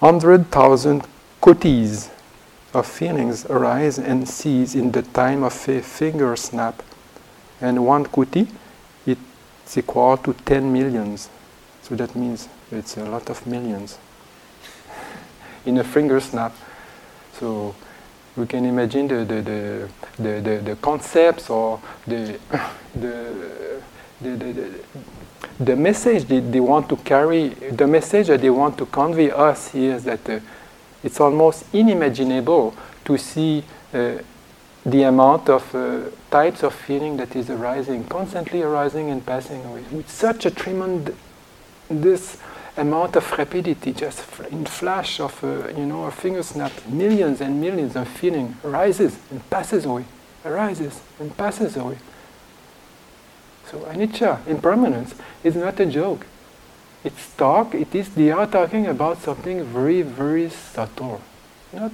Hundred 0.00 0.50
thousand 0.50 1.06
kotis 1.40 2.10
of 2.74 2.86
feelings 2.86 3.46
arise 3.46 3.98
and 3.98 4.28
cease 4.28 4.74
in 4.74 4.92
the 4.92 5.02
time 5.02 5.42
of 5.42 5.68
a 5.68 5.80
finger 5.80 6.36
snap. 6.36 6.82
And 7.62 7.86
one 7.86 8.04
koti, 8.04 8.46
it's 9.06 9.78
equal 9.78 10.18
to 10.18 10.34
10 10.34 10.70
millions. 10.70 11.30
So 11.82 11.94
that 11.96 12.14
means 12.14 12.48
it's 12.70 12.98
a 12.98 13.04
lot 13.04 13.30
of 13.30 13.46
millions 13.46 13.98
in 15.64 15.78
a 15.78 15.84
finger 15.84 16.20
snap. 16.20 16.54
So 17.38 17.74
we 18.36 18.46
can 18.46 18.66
imagine 18.66 19.08
the, 19.08 19.24
the, 19.24 19.42
the, 19.42 19.88
the, 20.22 20.40
the, 20.40 20.56
the 20.58 20.76
concepts 20.76 21.48
or 21.48 21.80
the, 22.06 22.38
the, 22.94 23.80
the, 24.20 24.30
the, 24.30 24.80
the 25.58 25.76
message 25.76 26.24
that 26.24 26.52
they 26.52 26.60
want 26.60 26.88
to 26.88 26.96
carry, 26.96 27.48
the 27.48 27.86
message 27.86 28.28
that 28.28 28.40
they 28.40 28.50
want 28.50 28.78
to 28.78 28.86
convey 28.86 29.30
us 29.30 29.68
here 29.68 29.94
is 29.94 30.04
that 30.04 30.28
uh, 30.28 30.40
it's 31.02 31.20
almost 31.20 31.64
unimaginable 31.74 32.74
to 33.04 33.18
see 33.18 33.62
uh, 33.92 34.18
the 34.84 35.02
amount 35.02 35.48
of 35.48 35.74
uh, 35.74 36.10
types 36.30 36.62
of 36.62 36.74
feeling 36.74 37.16
that 37.16 37.34
is 37.34 37.50
arising, 37.50 38.04
constantly 38.04 38.62
arising 38.62 39.10
and 39.10 39.24
passing 39.26 39.64
away, 39.64 39.82
with 39.90 40.08
such 40.08 40.46
a 40.46 40.50
tremendous 40.50 42.38
amount 42.76 43.16
of 43.16 43.30
rapidity, 43.32 43.92
just 43.92 44.24
in 44.50 44.64
flash 44.64 45.18
of 45.20 45.42
uh, 45.42 45.68
you 45.76 45.86
know 45.86 46.04
a 46.04 46.10
finger 46.10 46.42
snap, 46.42 46.72
millions 46.88 47.40
and 47.40 47.60
millions 47.60 47.96
of 47.96 48.06
feeling 48.06 48.56
arises 48.64 49.18
and 49.30 49.48
passes 49.50 49.84
away, 49.84 50.04
arises 50.44 51.00
and 51.18 51.36
passes 51.36 51.76
away. 51.76 51.98
So 53.70 53.78
anicca, 53.80 54.46
impermanence, 54.46 55.14
is 55.42 55.56
not 55.56 55.78
a 55.80 55.86
joke. 55.86 56.26
It's 57.04 57.34
talk, 57.36 57.74
it 57.74 57.94
is, 57.94 58.08
they 58.10 58.30
are 58.30 58.46
talking 58.46 58.86
about 58.86 59.18
something 59.18 59.64
very, 59.64 60.02
very 60.02 60.50
subtle, 60.50 61.20
not 61.72 61.92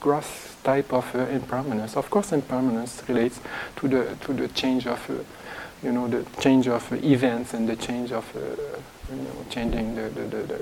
gross 0.00 0.56
type 0.62 0.92
of 0.92 1.14
uh, 1.14 1.20
impermanence. 1.26 1.96
Of 1.96 2.10
course, 2.10 2.32
impermanence 2.32 3.02
relates 3.08 3.40
to 3.76 3.88
the, 3.88 4.16
to 4.22 4.32
the 4.32 4.48
change 4.48 4.86
of, 4.86 5.00
uh, 5.10 5.14
you 5.82 5.92
know, 5.92 6.08
the 6.08 6.24
change 6.40 6.68
of 6.68 6.92
events 7.04 7.54
and 7.54 7.68
the 7.68 7.76
change 7.76 8.12
of, 8.12 8.24
uh, 8.36 8.40
you 9.14 9.22
know, 9.22 9.44
changing 9.50 9.94
the, 9.94 10.02
the, 10.02 10.22
the, 10.22 10.42
the, 10.42 10.60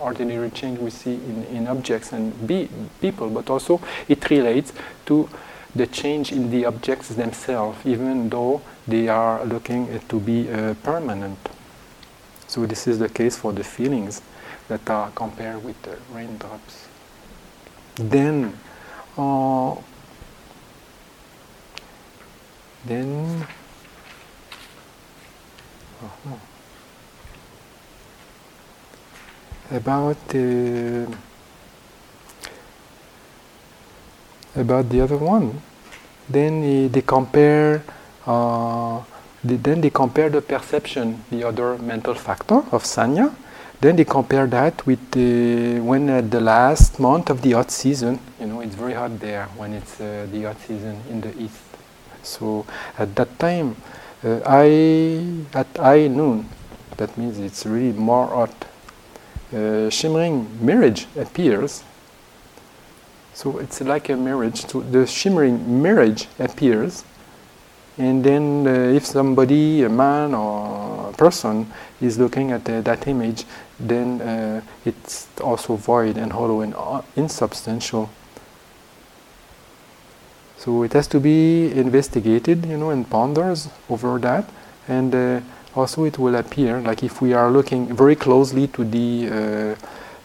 ordinary 0.00 0.50
change 0.50 0.78
we 0.80 0.90
see 0.90 1.14
in, 1.14 1.44
in 1.44 1.66
objects 1.68 2.12
and 2.12 2.46
be, 2.46 2.68
people, 3.00 3.30
but 3.30 3.48
also 3.48 3.80
it 4.08 4.28
relates 4.28 4.72
to 5.06 5.28
the 5.74 5.86
change 5.86 6.32
in 6.32 6.50
the 6.50 6.64
objects 6.64 7.08
themselves, 7.08 7.78
even 7.86 8.28
though 8.28 8.60
they 8.86 9.08
are 9.08 9.44
looking 9.44 10.00
to 10.08 10.20
be 10.20 10.50
uh, 10.50 10.74
permanent. 10.82 11.38
So 12.46 12.66
this 12.66 12.86
is 12.86 12.98
the 12.98 13.08
case 13.08 13.36
for 13.36 13.52
the 13.52 13.64
feelings 13.64 14.22
that 14.68 14.88
are 14.88 15.10
compared 15.10 15.64
with 15.64 15.80
the 15.82 15.96
raindrops. 16.12 16.88
Then, 17.96 18.58
uh, 19.16 19.76
then, 22.84 23.46
uh-huh. 26.02 26.36
about 29.70 30.16
uh, 30.34 31.06
about 34.56 34.88
the 34.88 35.00
other 35.00 35.16
one, 35.16 35.60
then 36.28 36.62
uh, 36.62 36.88
they 36.92 37.02
compare. 37.02 37.82
Uh, 38.26 39.02
then 39.44 39.80
they 39.80 39.90
compare 39.90 40.30
the 40.30 40.40
perception, 40.40 41.22
the 41.30 41.44
other 41.44 41.76
mental 41.78 42.14
factor 42.14 42.58
of 42.72 42.84
sanya. 42.84 43.34
Then 43.80 43.96
they 43.96 44.04
compare 44.04 44.46
that 44.46 44.86
with 44.86 45.10
the, 45.10 45.80
when 45.80 46.08
at 46.08 46.30
the 46.30 46.40
last 46.40 46.98
month 46.98 47.28
of 47.28 47.42
the 47.42 47.52
hot 47.52 47.70
season, 47.70 48.18
you 48.40 48.46
know, 48.46 48.60
it's 48.60 48.74
very 48.74 48.94
hot 48.94 49.20
there 49.20 49.46
when 49.56 49.74
it's 49.74 50.00
uh, 50.00 50.26
the 50.32 50.44
hot 50.44 50.58
season 50.60 51.02
in 51.10 51.20
the 51.20 51.38
east. 51.38 51.60
So 52.22 52.64
at 52.96 53.14
that 53.16 53.38
time, 53.38 53.76
uh, 54.24 54.40
I 54.46 55.44
at 55.52 55.66
high 55.76 56.06
noon, 56.06 56.48
that 56.96 57.16
means 57.18 57.38
it's 57.38 57.66
really 57.66 57.92
more 57.92 58.28
hot. 58.28 58.54
Uh, 59.52 59.90
shimmering 59.90 60.48
mirage 60.64 61.04
appears. 61.16 61.84
So 63.34 63.58
it's 63.58 63.82
like 63.82 64.08
a 64.08 64.16
mirage. 64.16 64.64
So 64.64 64.80
the 64.80 65.06
shimmering 65.06 65.82
mirage 65.82 66.24
appears 66.38 67.04
and 67.96 68.24
then 68.24 68.66
uh, 68.66 68.70
if 68.70 69.06
somebody, 69.06 69.82
a 69.84 69.88
man 69.88 70.34
or 70.34 71.10
a 71.10 71.12
person, 71.12 71.70
is 72.00 72.18
looking 72.18 72.50
at 72.50 72.68
uh, 72.68 72.80
that 72.80 73.06
image, 73.06 73.44
then 73.78 74.20
uh, 74.20 74.60
it's 74.84 75.28
also 75.40 75.76
void 75.76 76.16
and 76.16 76.32
hollow 76.32 76.60
and 76.60 76.74
uh, 76.74 77.02
insubstantial. 77.14 78.10
So 80.58 80.82
it 80.82 80.92
has 80.94 81.06
to 81.08 81.20
be 81.20 81.70
investigated, 81.72 82.66
you 82.66 82.76
know, 82.76 82.90
and 82.90 83.08
ponders 83.08 83.68
over 83.88 84.18
that. 84.18 84.48
And 84.88 85.14
uh, 85.14 85.40
also 85.76 86.04
it 86.04 86.18
will 86.18 86.34
appear, 86.34 86.80
like 86.80 87.02
if 87.02 87.20
we 87.20 87.32
are 87.32 87.50
looking 87.50 87.94
very 87.94 88.16
closely 88.16 88.66
to 88.68 88.84
the 88.84 89.76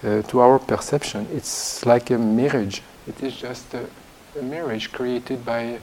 uh, 0.02 0.22
to 0.24 0.40
our 0.40 0.60
perception, 0.60 1.28
it's 1.34 1.86
like 1.86 2.10
a 2.10 2.18
mirage. 2.18 2.80
It 3.06 3.22
is 3.22 3.36
just 3.36 3.74
a, 3.74 3.86
a 4.40 4.42
mirage 4.42 4.88
created 4.88 5.44
by 5.44 5.80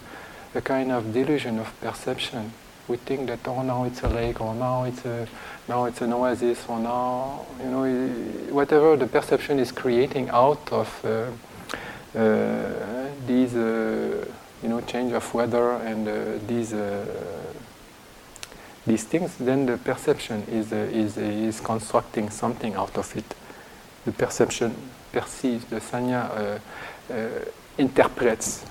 a 0.56 0.60
kind 0.60 0.90
of 0.90 1.12
delusion 1.12 1.58
of 1.58 1.80
perception. 1.80 2.52
We 2.88 2.96
think 2.96 3.28
that 3.28 3.46
oh 3.46 3.62
now 3.62 3.84
it's 3.84 4.02
a 4.02 4.08
lake, 4.08 4.40
or 4.40 4.54
now 4.54 4.84
it's 4.84 5.04
a 5.04 5.26
now 5.68 5.84
it's 5.86 6.00
an 6.00 6.12
oasis, 6.12 6.64
or 6.68 6.78
now 6.78 7.46
you 7.62 7.70
know 7.70 7.84
whatever 8.52 8.96
the 8.96 9.06
perception 9.06 9.58
is 9.58 9.72
creating 9.72 10.30
out 10.30 10.72
of 10.72 11.04
uh, 11.04 11.30
uh, 12.18 13.08
these 13.26 13.54
uh, 13.54 14.24
you 14.62 14.68
know 14.68 14.80
change 14.82 15.12
of 15.12 15.34
weather 15.34 15.72
and 15.72 16.08
uh, 16.08 16.38
these 16.46 16.72
uh, 16.72 17.04
these 18.86 19.04
things. 19.04 19.36
Then 19.36 19.66
the 19.66 19.78
perception 19.78 20.44
is 20.48 20.72
is 20.72 21.16
is 21.16 21.60
constructing 21.60 22.30
something 22.30 22.74
out 22.74 22.96
of 22.96 23.16
it. 23.16 23.34
The 24.04 24.12
perception 24.12 24.74
perceives, 25.12 25.64
the 25.64 25.80
sanya 25.80 26.60
interprets 27.78 28.64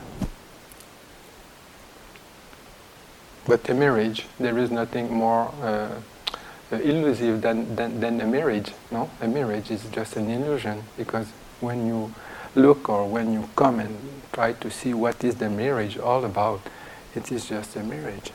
But 3.48 3.70
a 3.70 3.74
marriage, 3.74 4.26
there 4.40 4.58
is 4.58 4.72
nothing 4.72 5.14
more 5.14 5.54
uh, 5.62 5.90
uh, 6.72 6.76
elusive 6.78 7.42
than, 7.42 7.76
than, 7.76 8.00
than 8.00 8.20
a 8.22 8.26
marriage. 8.26 8.72
No, 8.92 9.10
a 9.22 9.28
marriage 9.28 9.70
is 9.70 9.84
just 9.92 10.16
an 10.16 10.30
illusion 10.30 10.84
because 10.98 11.28
when 11.60 11.86
you 11.86 12.14
look 12.56 12.90
or 12.90 13.08
when 13.08 13.32
you 13.34 13.50
come 13.56 13.80
and 13.80 13.98
try 14.34 14.54
to 14.54 14.72
see 14.72 14.94
what 14.94 15.24
is 15.24 15.36
the 15.36 15.50
marriage 15.50 15.98
all 15.98 16.26
about, 16.26 16.62
it 17.14 17.32
is 17.32 17.48
just 17.48 17.76
a 17.76 17.84
marriage. 17.84 18.32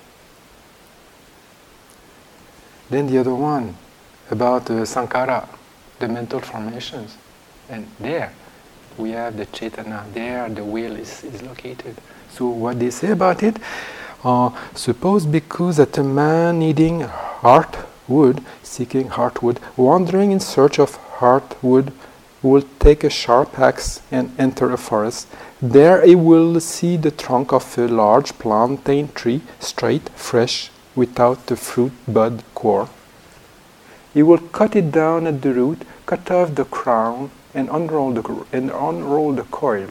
Then 2.88 3.06
the 3.06 3.18
other 3.18 3.34
one 3.34 3.76
about 4.30 4.70
uh, 4.70 4.84
sankhara, 4.84 5.48
the 5.98 6.08
mental 6.08 6.40
formations, 6.40 7.16
and 7.68 7.88
there 7.98 8.32
we 8.96 9.10
have 9.10 9.36
the 9.36 9.46
cetana. 9.46 10.12
There 10.12 10.48
the 10.48 10.64
will 10.64 10.96
is, 10.96 11.24
is 11.24 11.42
located. 11.42 11.96
So 12.30 12.48
what 12.48 12.78
they 12.78 12.90
say 12.90 13.10
about 13.10 13.42
it? 13.42 13.56
Uh, 14.22 14.50
suppose 14.74 15.24
because 15.24 15.78
that 15.78 15.96
a 15.96 16.02
man 16.02 16.58
needing 16.58 17.00
heartwood, 17.00 18.44
seeking 18.62 19.08
heartwood, 19.08 19.58
wandering 19.76 20.30
in 20.30 20.40
search 20.40 20.78
of 20.78 20.98
heartwood, 21.18 21.92
will 22.42 22.62
take 22.78 23.04
a 23.04 23.10
sharp 23.10 23.58
axe 23.58 24.02
and 24.10 24.30
enter 24.38 24.70
a 24.72 24.76
forest. 24.76 25.26
There 25.62 26.04
he 26.04 26.14
will 26.14 26.60
see 26.60 26.96
the 26.96 27.10
trunk 27.10 27.52
of 27.52 27.78
a 27.78 27.86
large 27.86 28.32
plantain 28.38 29.12
tree, 29.12 29.42
straight, 29.58 30.08
fresh, 30.10 30.70
without 30.94 31.46
the 31.46 31.56
fruit 31.56 31.92
bud 32.08 32.42
core. 32.54 32.88
He 34.12 34.22
will 34.22 34.38
cut 34.38 34.74
it 34.74 34.90
down 34.90 35.26
at 35.26 35.42
the 35.42 35.54
root, 35.54 35.82
cut 36.06 36.30
off 36.30 36.54
the 36.54 36.64
crown, 36.64 37.30
and 37.54 37.68
unroll 37.70 38.12
the, 38.12 38.46
and 38.52 38.70
unroll 38.70 39.32
the 39.32 39.44
coil. 39.44 39.88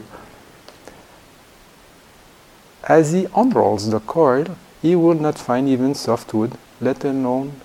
As 2.84 3.12
he 3.12 3.26
unrolls 3.36 3.90
the 3.90 4.00
coil, 4.00 4.56
he 4.80 4.96
will 4.96 5.14
not 5.14 5.38
find 5.38 5.68
even 5.68 5.94
softwood, 5.94 6.56
let 6.80 7.04
alone 7.04 7.60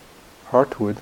hardwood. 0.48 0.98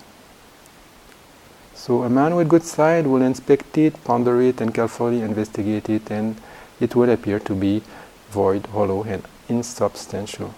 So 1.74 2.04
a 2.04 2.10
man 2.10 2.36
with 2.36 2.48
good 2.48 2.64
sight 2.64 3.06
will 3.06 3.22
inspect 3.22 3.78
it, 3.78 4.04
ponder 4.04 4.42
it, 4.42 4.62
and 4.62 4.74
carefully 4.74 5.22
investigate 5.22 5.90
it, 5.90 6.10
and 6.12 6.38
it 6.80 6.96
will 6.96 7.10
appear 7.10 7.40
to 7.40 7.56
be 7.56 7.82
void, 8.30 8.68
hollow, 8.68 9.04
and 9.04 9.24
insubstantial. 9.50 10.54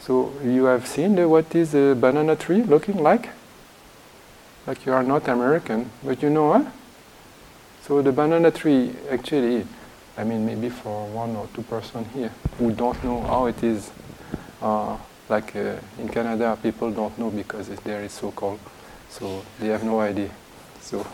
So 0.00 0.32
you 0.44 0.64
have 0.64 0.86
seen 0.86 1.16
the, 1.16 1.28
what 1.28 1.54
is 1.54 1.74
a 1.74 1.94
banana 1.94 2.36
tree 2.36 2.62
looking 2.62 3.02
like? 3.02 3.30
Like 4.66 4.86
you 4.86 4.92
are 4.92 5.02
not 5.02 5.26
American, 5.26 5.90
but 6.04 6.22
you 6.22 6.30
know 6.30 6.48
what? 6.48 6.66
So 7.82 8.02
the 8.02 8.12
banana 8.12 8.50
tree 8.50 8.94
actually 9.10 9.66
I 10.16 10.24
mean, 10.24 10.44
maybe 10.44 10.68
for 10.68 11.06
one 11.08 11.36
or 11.36 11.48
two 11.54 11.62
person 11.62 12.04
here 12.14 12.32
who 12.58 12.72
don't 12.72 13.02
know 13.04 13.20
how 13.22 13.46
it 13.46 13.62
is. 13.62 13.90
Uh, 14.60 14.96
like 15.28 15.54
uh, 15.54 15.76
in 15.98 16.08
Canada, 16.08 16.58
people 16.60 16.90
don't 16.90 17.16
know 17.18 17.30
because 17.30 17.68
there 17.84 18.02
is 18.02 18.12
so 18.12 18.32
cold, 18.32 18.58
so 19.08 19.42
they 19.60 19.68
have 19.68 19.84
no 19.84 20.00
idea. 20.00 20.28
So 20.80 21.06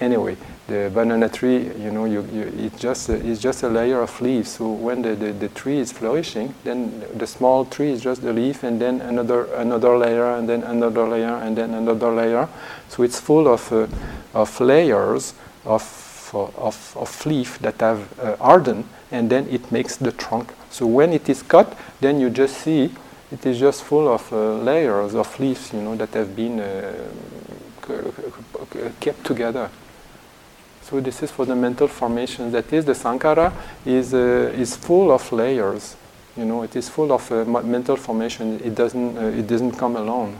anyway, 0.00 0.36
the 0.66 0.90
banana 0.92 1.28
tree, 1.28 1.70
you 1.78 1.90
know, 1.90 2.04
you, 2.04 2.22
you, 2.32 2.52
it's 2.58 2.78
just 2.80 3.08
a, 3.08 3.14
it's 3.14 3.40
just 3.40 3.62
a 3.62 3.68
layer 3.68 4.00
of 4.00 4.20
leaves. 4.20 4.50
So 4.50 4.70
when 4.70 5.02
the, 5.02 5.14
the, 5.14 5.32
the, 5.32 5.48
tree 5.48 5.78
is 5.78 5.92
flourishing, 5.92 6.54
then 6.64 7.04
the 7.14 7.26
small 7.26 7.64
tree 7.64 7.90
is 7.90 8.02
just 8.02 8.22
a 8.24 8.32
leaf, 8.32 8.64
and 8.64 8.80
then 8.80 9.00
another 9.00 9.44
another 9.54 9.96
layer, 9.96 10.34
and 10.34 10.48
then 10.48 10.62
another 10.64 11.06
layer, 11.06 11.36
and 11.36 11.56
then 11.56 11.72
another 11.72 12.10
layer. 12.10 12.48
So 12.88 13.04
it's 13.04 13.20
full 13.20 13.48
of 13.48 13.72
uh, 13.72 13.86
of 14.34 14.60
layers 14.60 15.34
of 15.64 16.05
of, 16.34 16.96
of 16.96 17.26
leaf 17.26 17.58
that 17.60 17.80
have 17.80 18.18
uh, 18.18 18.36
hardened 18.36 18.84
and 19.10 19.30
then 19.30 19.48
it 19.48 19.70
makes 19.70 19.96
the 19.96 20.12
trunk. 20.12 20.52
So 20.70 20.86
when 20.86 21.12
it 21.12 21.28
is 21.28 21.42
cut, 21.42 21.76
then 22.00 22.20
you 22.20 22.30
just 22.30 22.58
see 22.58 22.90
it 23.32 23.44
is 23.44 23.58
just 23.58 23.82
full 23.82 24.08
of 24.08 24.32
uh, 24.32 24.58
layers 24.58 25.14
of 25.14 25.38
leaves, 25.40 25.72
you 25.72 25.82
know, 25.82 25.96
that 25.96 26.14
have 26.14 26.36
been 26.36 26.60
uh, 26.60 26.92
kept 29.00 29.24
together. 29.24 29.68
So 30.82 31.00
this 31.00 31.22
is 31.22 31.32
for 31.32 31.44
the 31.44 31.56
mental 31.56 31.88
formation. 31.88 32.52
That 32.52 32.72
is, 32.72 32.84
the 32.84 32.92
sankhara 32.92 33.52
is 33.84 34.14
uh, 34.14 34.52
is 34.54 34.76
full 34.76 35.10
of 35.10 35.32
layers. 35.32 35.96
You 36.36 36.44
know, 36.44 36.62
it 36.62 36.76
is 36.76 36.88
full 36.88 37.12
of 37.12 37.32
uh, 37.32 37.44
mental 37.62 37.96
formation. 37.96 38.60
It 38.62 38.76
doesn't 38.76 39.18
uh, 39.18 39.38
it 39.38 39.48
doesn't 39.48 39.72
come 39.72 39.96
alone. 39.96 40.36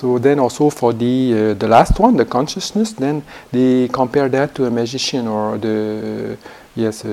So 0.00 0.18
then 0.18 0.38
also 0.38 0.70
for 0.70 0.94
the 0.94 1.50
uh, 1.50 1.54
the 1.54 1.68
last 1.68 2.00
one, 2.00 2.16
the 2.16 2.24
consciousness, 2.24 2.94
then 2.94 3.22
they 3.52 3.86
compare 3.88 4.30
that 4.30 4.54
to 4.54 4.64
a 4.64 4.70
magician 4.70 5.28
or 5.28 5.58
the 5.58 6.38
yes, 6.74 7.04
uh, 7.04 7.08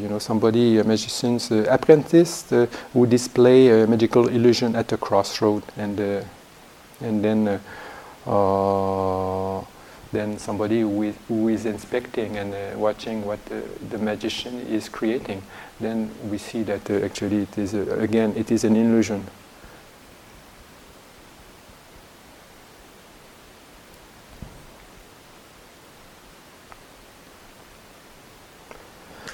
you 0.00 0.08
know, 0.08 0.18
somebody, 0.18 0.78
a 0.78 0.84
magician's 0.84 1.52
uh, 1.52 1.66
apprentice 1.68 2.50
uh, 2.50 2.66
who 2.94 3.06
display 3.06 3.82
a 3.82 3.86
magical 3.86 4.28
illusion 4.28 4.74
at 4.74 4.90
a 4.90 4.96
crossroad, 4.96 5.62
and 5.76 6.00
uh, 6.00 6.22
and 7.02 7.22
then 7.22 7.60
uh, 8.26 9.60
then 10.10 10.38
somebody 10.38 10.80
who 10.80 11.02
is, 11.02 11.14
who 11.28 11.48
is 11.48 11.66
inspecting 11.66 12.38
and 12.38 12.80
watching 12.80 13.22
what 13.26 13.38
the 13.90 13.98
magician 13.98 14.60
is 14.66 14.88
creating, 14.88 15.42
then 15.78 16.10
we 16.30 16.38
see 16.38 16.62
that 16.62 16.88
actually 16.88 17.42
it 17.42 17.58
is 17.58 17.74
again 17.74 18.32
it 18.34 18.50
is 18.50 18.64
an 18.64 18.76
illusion. 18.76 19.26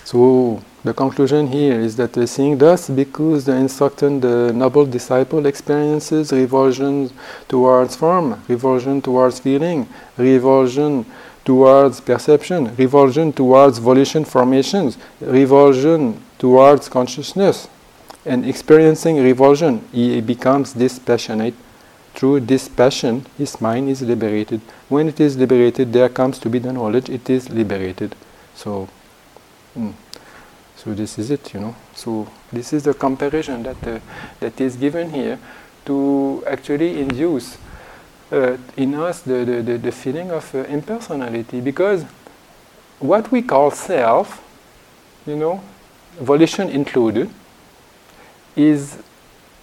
So 0.07 0.63
the 0.85 0.95
conclusion 0.95 1.49
here 1.49 1.81
is 1.81 1.97
that 1.97 2.13
the 2.13 2.29
seeing 2.29 2.59
thus 2.59 2.89
because 2.89 3.45
the 3.45 3.57
instructor, 3.57 4.09
the 4.21 4.53
noble 4.53 4.87
disciple 4.87 5.47
experiences 5.47 6.31
revulsion 6.31 7.11
towards 7.49 7.97
form, 7.97 8.41
revulsion 8.47 9.03
towards 9.03 9.41
feeling, 9.41 9.89
revulsion 10.17 11.05
towards 11.45 12.01
perception, 12.01 12.73
revulsion 12.77 13.33
towards 13.33 13.79
volition 13.79 14.25
formations, 14.25 14.97
revulsion 15.21 16.23
towards 16.39 16.89
consciousness. 16.89 17.67
And 18.25 18.47
experiencing 18.47 19.21
revulsion, 19.21 19.89
he 19.91 20.21
becomes 20.21 20.73
dispassionate. 20.73 21.55
Through 22.15 22.41
this 22.53 22.69
passion, 22.69 23.27
his 23.37 23.61
mind 23.61 23.89
is 23.89 24.03
liberated. 24.03 24.61
When 24.89 25.09
it 25.09 25.19
is 25.19 25.37
liberated, 25.37 25.93
there 25.93 26.09
comes 26.09 26.39
to 26.39 26.49
be 26.49 26.61
the 26.61 26.73
knowledge, 26.73 27.11
it 27.11 27.29
is 27.29 27.51
liberated. 27.51 28.15
So 28.55 28.89
Mm. 29.77 29.93
So 30.77 30.95
this 30.95 31.19
is 31.19 31.31
it, 31.31 31.55
you 31.55 31.61
know. 31.61 31.75
So 31.95 32.29
this 32.53 32.73
is 32.73 32.85
the 32.85 32.95
comparison 32.95 33.63
that 33.63 33.87
uh, 33.87 33.99
that 34.41 34.61
is 34.61 34.77
given 34.77 35.11
here 35.11 35.39
to 35.87 36.45
actually 36.47 37.01
induce 37.01 37.59
uh, 38.33 38.57
in 38.77 38.95
us 38.95 39.21
the, 39.21 39.45
the, 39.45 39.63
the, 39.63 39.79
the 39.79 39.93
feeling 39.93 40.31
of 40.31 40.55
uh, 40.55 40.65
impersonality 40.65 41.61
because 41.61 42.05
what 42.99 43.31
we 43.31 43.43
call 43.43 43.71
self, 43.71 44.43
you 45.27 45.37
know, 45.37 45.63
volition 46.21 46.69
included, 46.69 47.31
is 48.57 48.99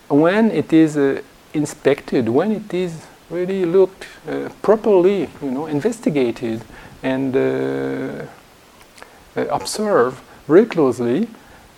when 0.07 0.51
it 0.51 0.71
is 0.71 0.97
uh, 0.97 1.21
inspected, 1.53 2.29
when 2.29 2.51
it 2.51 2.73
is 2.73 3.05
really 3.29 3.65
looked 3.65 4.05
uh, 4.27 4.49
properly, 4.61 5.29
you 5.41 5.51
know, 5.51 5.65
investigated 5.65 6.61
and 7.01 7.35
uh, 7.35 8.25
observe 9.35 10.21
very 10.47 10.65
closely 10.65 11.27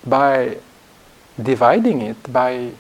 by 0.05 0.57
dividing 1.41 2.01
it, 2.01 2.31
by 2.31 2.71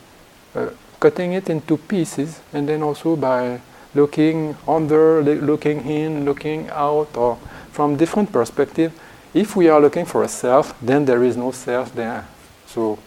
uh, 0.55 0.69
cutting 0.99 1.33
it 1.33 1.49
into 1.49 1.77
pieces, 1.77 2.41
and 2.53 2.67
then 2.67 2.81
also 2.81 3.15
by 3.15 3.59
looking 3.93 4.55
under, 4.67 5.23
looking 5.23 5.85
in, 5.85 6.25
looking 6.25 6.69
out, 6.69 7.15
or 7.15 7.37
from 7.71 7.95
different 7.95 8.31
perspective. 8.31 8.91
If 9.33 9.55
we 9.55 9.67
are 9.69 9.81
looking 9.81 10.05
for 10.05 10.23
a 10.23 10.27
self, 10.27 10.73
then 10.81 11.05
there 11.05 11.23
is 11.23 11.35
no 11.35 11.51
self 11.51 11.93
there. 11.93 12.27
So, 12.67 12.97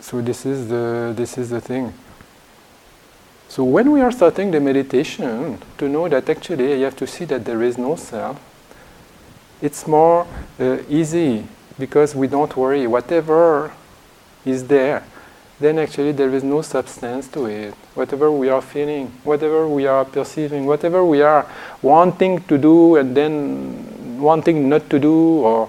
so 0.00 0.20
this 0.20 0.46
is 0.46 0.68
the 0.68 1.12
this 1.16 1.36
is 1.38 1.50
the 1.50 1.60
thing. 1.60 1.92
So 3.54 3.62
when 3.62 3.92
we 3.92 4.00
are 4.00 4.10
starting 4.10 4.50
the 4.50 4.58
meditation, 4.58 5.62
to 5.78 5.88
know 5.88 6.08
that 6.08 6.28
actually 6.28 6.76
you 6.76 6.84
have 6.86 6.96
to 6.96 7.06
see 7.06 7.24
that 7.26 7.44
there 7.44 7.62
is 7.62 7.78
no 7.78 7.94
self, 7.94 8.40
it's 9.62 9.86
more 9.86 10.26
uh, 10.58 10.78
easy 10.88 11.46
because 11.78 12.16
we 12.16 12.26
don't 12.26 12.56
worry. 12.56 12.88
Whatever 12.88 13.72
is 14.44 14.66
there, 14.66 15.04
then 15.60 15.78
actually 15.78 16.10
there 16.10 16.34
is 16.34 16.42
no 16.42 16.62
substance 16.62 17.28
to 17.28 17.46
it. 17.46 17.74
Whatever 17.94 18.32
we 18.32 18.48
are 18.48 18.60
feeling, 18.60 19.06
whatever 19.22 19.68
we 19.68 19.86
are 19.86 20.04
perceiving, 20.04 20.66
whatever 20.66 21.04
we 21.04 21.22
are 21.22 21.46
wanting 21.80 22.42
to 22.48 22.58
do 22.58 22.96
and 22.96 23.16
then 23.16 24.20
wanting 24.20 24.68
not 24.68 24.90
to 24.90 24.98
do, 24.98 25.14
or 25.14 25.68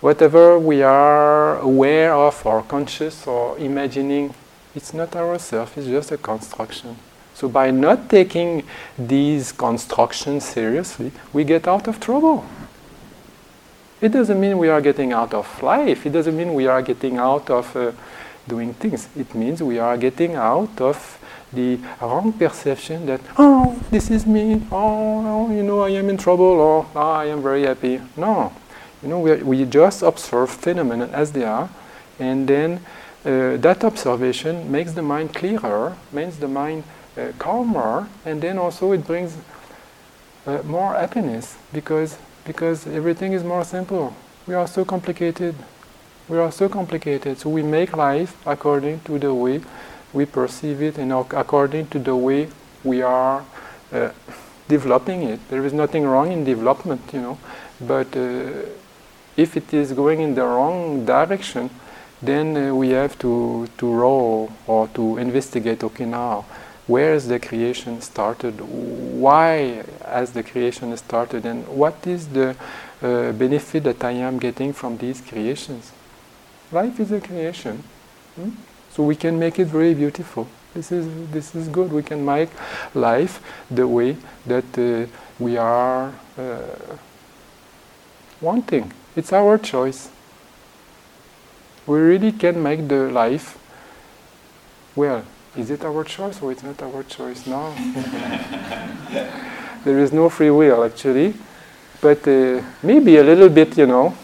whatever 0.00 0.58
we 0.58 0.82
are 0.82 1.58
aware 1.58 2.14
of 2.14 2.46
or 2.46 2.62
conscious 2.62 3.26
or 3.26 3.58
imagining, 3.58 4.32
it's 4.74 4.94
not 4.94 5.14
ourself, 5.16 5.76
it's 5.76 5.86
just 5.86 6.12
a 6.12 6.16
construction. 6.16 6.96
So 7.34 7.48
by 7.48 7.70
not 7.70 8.08
taking 8.08 8.64
these 8.98 9.52
constructions 9.52 10.44
seriously, 10.44 11.12
we 11.32 11.44
get 11.44 11.66
out 11.66 11.88
of 11.88 11.98
trouble. 11.98 12.44
It 14.00 14.10
doesn't 14.10 14.40
mean 14.40 14.58
we 14.58 14.68
are 14.68 14.80
getting 14.80 15.12
out 15.12 15.32
of 15.32 15.62
life. 15.62 16.04
It 16.04 16.10
doesn't 16.10 16.36
mean 16.36 16.54
we 16.54 16.66
are 16.66 16.82
getting 16.82 17.18
out 17.18 17.48
of 17.50 17.74
uh, 17.76 17.92
doing 18.48 18.74
things. 18.74 19.08
It 19.16 19.34
means 19.34 19.62
we 19.62 19.78
are 19.78 19.96
getting 19.96 20.34
out 20.34 20.80
of 20.80 21.18
the 21.52 21.78
wrong 22.00 22.32
perception 22.32 23.06
that, 23.06 23.20
oh, 23.38 23.78
this 23.90 24.10
is 24.10 24.26
me, 24.26 24.62
oh, 24.72 25.50
you 25.52 25.62
know, 25.62 25.82
I 25.82 25.90
am 25.90 26.08
in 26.08 26.16
trouble, 26.16 26.44
or 26.44 26.86
oh, 26.94 27.00
I 27.00 27.26
am 27.26 27.42
very 27.42 27.62
happy. 27.64 28.00
No. 28.16 28.52
You 29.02 29.08
know, 29.08 29.20
we, 29.20 29.36
we 29.42 29.64
just 29.64 30.02
observe 30.02 30.50
phenomena 30.50 31.08
as 31.12 31.32
they 31.32 31.44
are, 31.44 31.68
and 32.18 32.48
then 32.48 32.80
uh, 33.24 33.56
that 33.56 33.84
observation 33.84 34.70
makes 34.70 34.92
the 34.92 35.02
mind 35.02 35.34
clearer, 35.34 35.96
makes 36.12 36.36
the 36.36 36.48
mind 36.48 36.84
uh, 37.16 37.28
calmer, 37.38 38.08
and 38.24 38.42
then 38.42 38.58
also 38.58 38.92
it 38.92 39.06
brings 39.06 39.36
uh, 40.46 40.62
more 40.64 40.94
happiness 40.94 41.56
because 41.72 42.18
because 42.44 42.86
everything 42.86 43.32
is 43.32 43.44
more 43.44 43.64
simple. 43.64 44.14
We 44.46 44.54
are 44.54 44.66
so 44.66 44.84
complicated. 44.84 45.54
We 46.28 46.38
are 46.38 46.50
so 46.50 46.68
complicated. 46.68 47.38
So 47.38 47.50
we 47.50 47.62
make 47.62 47.96
life 47.96 48.36
according 48.46 49.00
to 49.00 49.18
the 49.18 49.32
way 49.32 49.60
we 50.12 50.26
perceive 50.26 50.82
it 50.82 50.98
and 50.98 51.12
according 51.12 51.86
to 51.88 51.98
the 51.98 52.16
way 52.16 52.48
we 52.82 53.02
are 53.02 53.44
uh, 53.92 54.10
developing 54.68 55.22
it. 55.22 55.40
There 55.48 55.64
is 55.64 55.72
nothing 55.72 56.04
wrong 56.04 56.32
in 56.32 56.44
development, 56.44 57.02
you 57.12 57.20
know, 57.20 57.38
but 57.80 58.16
uh, 58.16 58.50
if 59.36 59.56
it 59.56 59.72
is 59.72 59.92
going 59.92 60.20
in 60.20 60.34
the 60.34 60.42
wrong 60.42 61.04
direction, 61.04 61.70
then 62.22 62.56
uh, 62.56 62.74
we 62.74 62.90
have 62.90 63.18
to, 63.18 63.68
to 63.78 63.92
roll 63.92 64.52
or 64.66 64.86
to 64.88 65.18
investigate, 65.18 65.82
okay, 65.82 66.04
now, 66.04 66.44
where 66.86 67.14
is 67.14 67.28
the 67.28 67.40
creation 67.40 68.00
started? 68.00 68.60
Why 68.60 69.82
has 70.04 70.32
the 70.32 70.42
creation 70.42 70.96
started? 70.96 71.44
And 71.44 71.66
what 71.66 72.06
is 72.06 72.28
the 72.28 72.56
uh, 73.02 73.32
benefit 73.32 73.84
that 73.84 74.04
I 74.04 74.12
am 74.12 74.38
getting 74.38 74.72
from 74.72 74.98
these 74.98 75.20
creations? 75.20 75.92
Life 76.70 77.00
is 77.00 77.12
a 77.12 77.20
creation. 77.20 77.82
Hmm? 78.36 78.50
So 78.90 79.02
we 79.02 79.16
can 79.16 79.38
make 79.38 79.58
it 79.58 79.66
very 79.66 79.94
beautiful. 79.94 80.48
This 80.74 80.92
is, 80.92 81.06
this 81.30 81.54
is 81.54 81.68
good. 81.68 81.92
We 81.92 82.02
can 82.02 82.24
make 82.24 82.50
life 82.94 83.40
the 83.70 83.86
way 83.86 84.16
that 84.46 84.78
uh, 84.78 85.06
we 85.38 85.56
are 85.56 86.12
uh, 86.38 86.96
wanting. 88.40 88.92
It's 89.16 89.32
our 89.32 89.58
choice 89.58 90.08
we 91.86 91.98
really 91.98 92.32
can 92.32 92.62
make 92.62 92.88
the 92.88 93.10
life. 93.10 93.58
Well 94.94 95.24
is 95.54 95.70
it 95.70 95.84
our 95.84 96.02
choice 96.04 96.40
or 96.40 96.50
it's 96.52 96.62
not 96.62 96.80
our 96.82 97.02
choice? 97.02 97.46
No. 97.46 97.74
There 99.84 99.98
is 99.98 100.12
no 100.12 100.28
free 100.28 100.50
will 100.50 100.84
actually. 100.84 101.34
But 102.00 102.26
uh, 102.28 102.62
maybe 102.82 103.16
a 103.16 103.22
little 103.22 103.48
bit 103.48 103.76
you 103.76 103.86
know. 103.86 104.14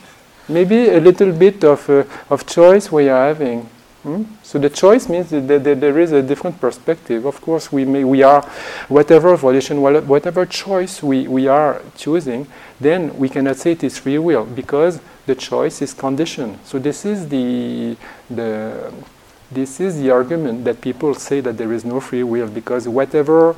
Maybe 0.49 0.89
a 0.89 1.01
little 1.01 1.33
bit 1.33 1.63
of, 1.65 1.91
uh, 1.91 2.05
of 2.31 2.47
choice 2.47 2.91
we 2.91 3.09
are 3.09 3.29
having 3.29 3.69
Hmm? 4.03 4.25
So 4.45 4.59
the 4.59 4.71
choice 4.71 5.09
means 5.09 5.31
that, 5.31 5.49
that, 5.49 5.81
there 5.81 5.99
is 5.99 6.13
a 6.13 6.23
different 6.23 6.61
perspective. 6.61 7.25
Of 7.25 7.41
course, 7.41 7.73
we 7.73 7.85
may, 7.85 8.05
we 8.05 8.23
are 8.23 8.43
whatever 8.89 9.37
volition, 9.37 9.81
whatever 9.83 10.47
choice 10.47 11.03
we, 11.03 11.27
we 11.27 11.49
are 11.49 11.83
choosing, 11.97 12.47
then 12.81 13.17
we 13.19 13.29
cannot 13.29 13.57
say 13.57 13.73
it 13.73 13.83
is 13.83 13.99
free 13.99 14.19
will 14.19 14.45
because 14.45 15.01
the 15.27 15.35
choice 15.35 15.83
is 15.83 15.93
conditioned. 15.93 16.59
So 16.65 16.79
this 16.79 17.05
is 17.05 17.29
the 17.29 17.97
the 18.31 18.93
this 19.51 19.81
is 19.81 19.99
the 19.99 20.11
argument 20.11 20.65
that 20.65 20.81
people 20.81 21.15
say 21.15 21.41
that 21.41 21.57
there 21.57 21.73
is 21.73 21.85
no 21.85 22.01
free 22.01 22.23
will 22.23 22.49
because 22.49 22.87
whatever 22.87 23.57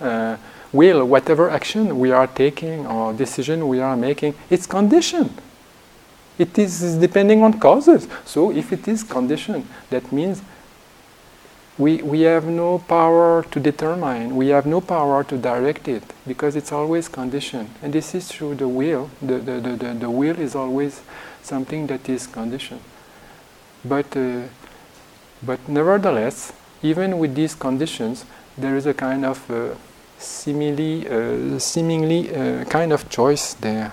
uh, 0.00 0.36
will, 0.72 1.04
whatever 1.04 1.50
action 1.50 1.98
we 1.98 2.12
are 2.12 2.26
taking 2.26 2.86
or 2.86 3.12
decision 3.12 3.66
we 3.68 3.80
are 3.80 3.96
making, 3.96 4.34
it's 4.48 4.66
conditioned. 4.66 5.34
It 6.40 6.58
is 6.58 6.96
depending 6.96 7.42
on 7.42 7.60
causes. 7.60 8.08
So 8.24 8.50
if 8.50 8.72
it 8.72 8.88
is 8.88 9.02
conditioned, 9.02 9.66
that 9.90 10.10
means 10.10 10.40
we, 11.76 12.00
we 12.00 12.22
have 12.22 12.46
no 12.46 12.78
power 12.78 13.44
to 13.50 13.60
determine, 13.60 14.34
we 14.34 14.48
have 14.48 14.64
no 14.64 14.80
power 14.80 15.22
to 15.24 15.36
direct 15.36 15.86
it 15.86 16.02
because 16.26 16.56
it's 16.56 16.72
always 16.72 17.08
conditioned. 17.08 17.68
And 17.82 17.92
this 17.92 18.14
is 18.14 18.28
through 18.28 18.54
the 18.54 18.68
will. 18.68 19.10
The, 19.20 19.36
the, 19.38 19.60
the, 19.60 19.76
the, 19.76 19.94
the 19.94 20.10
will 20.10 20.38
is 20.38 20.54
always 20.54 21.02
something 21.42 21.86
that 21.88 22.08
is 22.08 22.26
conditioned. 22.26 22.80
But, 23.84 24.16
uh, 24.16 24.44
but 25.42 25.68
nevertheless, 25.68 26.54
even 26.82 27.18
with 27.18 27.34
these 27.34 27.54
conditions, 27.54 28.24
there 28.56 28.78
is 28.78 28.86
a 28.86 28.94
kind 28.94 29.26
of 29.26 29.50
uh, 29.50 29.74
seemingly, 30.16 31.06
uh, 31.06 31.58
seemingly 31.58 32.34
uh, 32.34 32.64
kind 32.64 32.94
of 32.94 33.10
choice 33.10 33.52
there. 33.52 33.92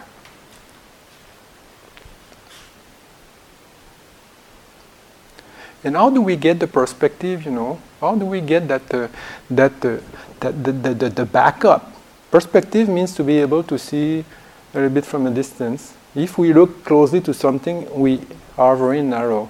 And 5.87 5.95
how 5.95 6.09
do 6.09 6.21
we 6.21 6.35
get 6.35 6.59
the 6.59 6.67
perspective, 6.67 7.45
you 7.45 7.51
know? 7.51 7.79
How 8.01 8.13
do 8.15 8.25
we 8.25 8.41
get 8.41 8.67
that, 8.67 8.93
uh, 8.93 9.07
that, 9.49 9.71
uh, 9.85 9.99
that 10.41 10.61
the, 10.61 10.73
the, 10.73 10.93
the, 10.93 11.09
the 11.09 11.25
backup? 11.25 11.93
Perspective 12.29 12.89
means 12.89 13.15
to 13.15 13.23
be 13.23 13.37
able 13.37 13.63
to 13.63 13.79
see 13.79 14.25
a 14.73 14.75
little 14.75 14.89
bit 14.89 15.05
from 15.05 15.27
a 15.27 15.31
distance. 15.31 15.93
If 16.13 16.37
we 16.37 16.51
look 16.51 16.83
closely 16.83 17.21
to 17.21 17.33
something, 17.33 17.87
we 17.97 18.19
are 18.57 18.75
very 18.75 19.01
narrow, 19.01 19.47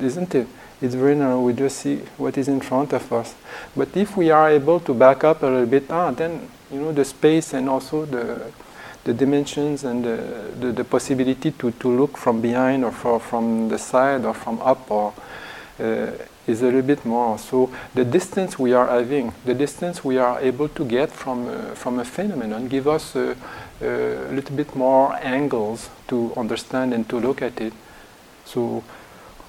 isn't 0.00 0.34
it? 0.34 0.46
It's 0.80 0.94
very 0.94 1.14
narrow. 1.14 1.42
We 1.42 1.52
just 1.52 1.80
see 1.80 1.96
what 2.16 2.38
is 2.38 2.48
in 2.48 2.60
front 2.62 2.94
of 2.94 3.12
us. 3.12 3.34
But 3.76 3.94
if 3.94 4.16
we 4.16 4.30
are 4.30 4.48
able 4.48 4.80
to 4.80 4.94
back 4.94 5.22
up 5.22 5.42
a 5.42 5.46
little 5.46 5.66
bit, 5.66 5.84
ah, 5.90 6.12
then 6.12 6.48
you 6.70 6.80
know 6.80 6.92
the 6.92 7.04
space 7.04 7.52
and 7.52 7.68
also 7.68 8.06
the 8.06 8.50
the 9.04 9.12
dimensions 9.12 9.84
and 9.84 10.04
the, 10.04 10.52
the, 10.60 10.72
the 10.72 10.84
possibility 10.84 11.50
to, 11.50 11.72
to 11.72 11.88
look 11.88 12.16
from 12.16 12.40
behind 12.40 12.84
or 12.84 12.92
for, 12.92 13.18
from 13.18 13.68
the 13.68 13.78
side 13.78 14.24
or 14.24 14.34
from 14.34 14.60
up 14.62 14.90
or 14.90 15.12
is 15.78 16.62
a 16.62 16.66
little 16.66 16.82
bit 16.82 17.04
more. 17.04 17.38
So 17.38 17.70
the 17.94 18.04
distance 18.04 18.58
we 18.58 18.72
are 18.72 18.88
having, 18.88 19.32
the 19.44 19.54
distance 19.54 20.04
we 20.04 20.18
are 20.18 20.40
able 20.40 20.68
to 20.68 20.84
get 20.84 21.10
from 21.10 21.48
uh, 21.48 21.74
from 21.74 21.98
a 21.98 22.04
phenomenon, 22.04 22.68
give 22.68 22.88
us 22.88 23.16
a, 23.16 23.36
a, 23.80 24.32
little 24.32 24.56
bit 24.56 24.74
more 24.74 25.14
angles 25.22 25.90
to 26.08 26.32
understand 26.36 26.92
and 26.92 27.08
to 27.08 27.18
look 27.18 27.42
at 27.42 27.60
it. 27.60 27.72
So 28.44 28.82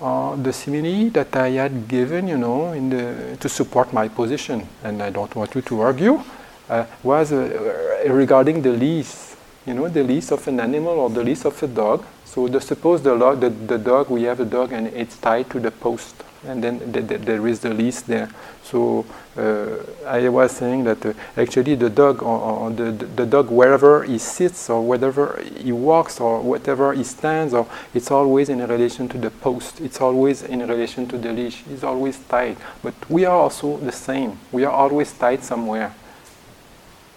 uh, 0.01 0.35
the 0.35 0.53
simile 0.53 1.09
that 1.11 1.35
I 1.35 1.49
had 1.49 1.87
given, 1.87 2.27
you 2.27 2.37
know, 2.37 2.73
in 2.73 2.89
the, 2.89 3.37
to 3.39 3.49
support 3.49 3.93
my 3.93 4.07
position, 4.07 4.67
and 4.83 5.01
I 5.01 5.09
don't 5.09 5.33
want 5.35 5.55
you 5.55 5.61
to 5.61 5.81
argue, 5.81 6.21
uh, 6.69 6.85
was 7.03 7.31
uh, 7.31 8.03
regarding 8.07 8.61
the 8.61 8.71
lease. 8.71 9.35
You 9.65 9.73
know, 9.73 9.87
the 9.87 10.03
lease 10.03 10.31
of 10.31 10.45
an 10.47 10.59
animal 10.59 10.99
or 10.99 11.09
the 11.09 11.23
lease 11.23 11.45
of 11.45 11.61
a 11.63 11.67
dog. 11.67 12.05
So 12.33 12.47
the, 12.47 12.59
suppose 12.59 13.03
the, 13.03 13.15
the, 13.35 13.49
the 13.49 13.77
dog, 13.77 14.09
we 14.09 14.23
have 14.23 14.39
a 14.39 14.45
dog 14.45 14.71
and 14.71 14.87
it's 14.87 15.17
tied 15.17 15.51
to 15.51 15.59
the 15.59 15.69
post 15.69 16.15
and 16.45 16.63
then 16.63 16.79
th 16.91 17.07
th 17.07 17.21
there 17.21 17.47
is 17.47 17.59
the 17.59 17.69
leash 17.69 18.01
there. 18.01 18.27
So 18.63 19.05
uh, 19.37 19.77
I 20.07 20.27
was 20.29 20.51
saying 20.51 20.83
that 20.85 21.05
uh, 21.05 21.13
actually 21.37 21.75
the 21.75 21.89
dog, 21.89 22.19
the, 22.75 22.91
the 22.91 23.25
dog 23.25 23.49
wherever 23.49 24.03
he 24.03 24.17
sits 24.17 24.69
or 24.69 24.81
wherever 24.81 25.39
he 25.57 25.71
walks 25.71 26.19
or 26.19 26.41
whatever 26.41 26.93
he 26.93 27.03
stands, 27.03 27.53
or 27.53 27.67
it's 27.93 28.11
always 28.11 28.49
in 28.49 28.59
relation 28.67 29.07
to 29.09 29.17
the 29.17 29.29
post. 29.29 29.79
It's 29.79 30.01
always 30.01 30.41
in 30.43 30.67
relation 30.67 31.07
to 31.09 31.17
the 31.17 31.31
leash. 31.31 31.63
He's 31.69 31.83
always 31.83 32.17
tied. 32.27 32.57
But 32.81 32.95
we 33.09 33.25
are 33.25 33.37
also 33.37 33.77
the 33.77 33.91
same. 33.91 34.39
We 34.51 34.65
are 34.65 34.73
always 34.73 35.13
tied 35.13 35.43
somewhere, 35.43 35.93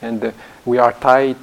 and 0.02 0.22
uh, 0.24 0.32
we 0.66 0.78
are 0.78 0.92
tied 0.92 1.36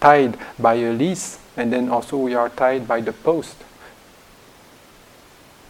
tied 0.00 0.38
by 0.58 0.74
a 0.74 0.92
lease, 0.92 1.38
and 1.58 1.72
then 1.72 1.90
also 1.90 2.16
we 2.16 2.34
are 2.34 2.48
tied 2.48 2.86
by 2.86 3.00
the 3.00 3.12
post. 3.12 3.56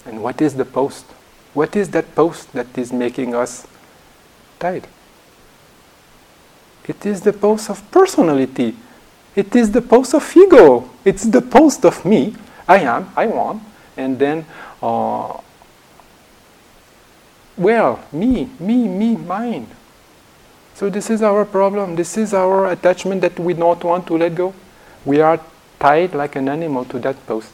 And 0.05 0.23
what 0.23 0.41
is 0.43 0.55
the 0.55 0.67
post? 0.67 1.07
What 1.55 1.75
is 1.75 1.89
that 1.91 2.15
post 2.15 2.53
that 2.53 2.77
is 2.77 2.93
making 2.93 3.35
us 3.35 3.67
tied? 4.61 4.87
It 6.87 7.05
is 7.07 7.23
the 7.23 7.33
post 7.33 7.71
of 7.71 7.91
personality. 7.91 8.77
It 9.35 9.57
is 9.57 9.73
the 9.73 9.81
post 9.81 10.15
of 10.15 10.37
ego. 10.37 10.91
It's 11.05 11.25
the 11.25 11.41
post 11.41 11.85
of 11.87 12.05
me. 12.05 12.37
I 12.69 12.81
am, 12.81 13.11
I 13.17 13.27
want. 13.27 13.63
And 13.97 14.19
then, 14.19 14.45
uh, 14.83 15.41
well, 17.57 18.05
me, 18.13 18.51
me, 18.61 18.89
me, 18.89 19.17
mine. 19.17 19.67
So 20.75 20.91
this 20.91 21.09
is 21.09 21.23
our 21.23 21.47
problem. 21.47 21.97
This 21.97 22.19
is 22.19 22.35
our 22.35 22.71
attachment 22.71 23.23
that 23.23 23.39
we 23.39 23.55
don't 23.55 23.83
want 23.83 24.07
to 24.09 24.19
let 24.19 24.35
go. 24.35 24.55
We 25.05 25.21
are 25.21 25.41
tied 25.79 26.15
like 26.15 26.37
an 26.37 26.49
animal 26.49 26.85
to 26.87 26.99
that 26.99 27.27
post. 27.27 27.53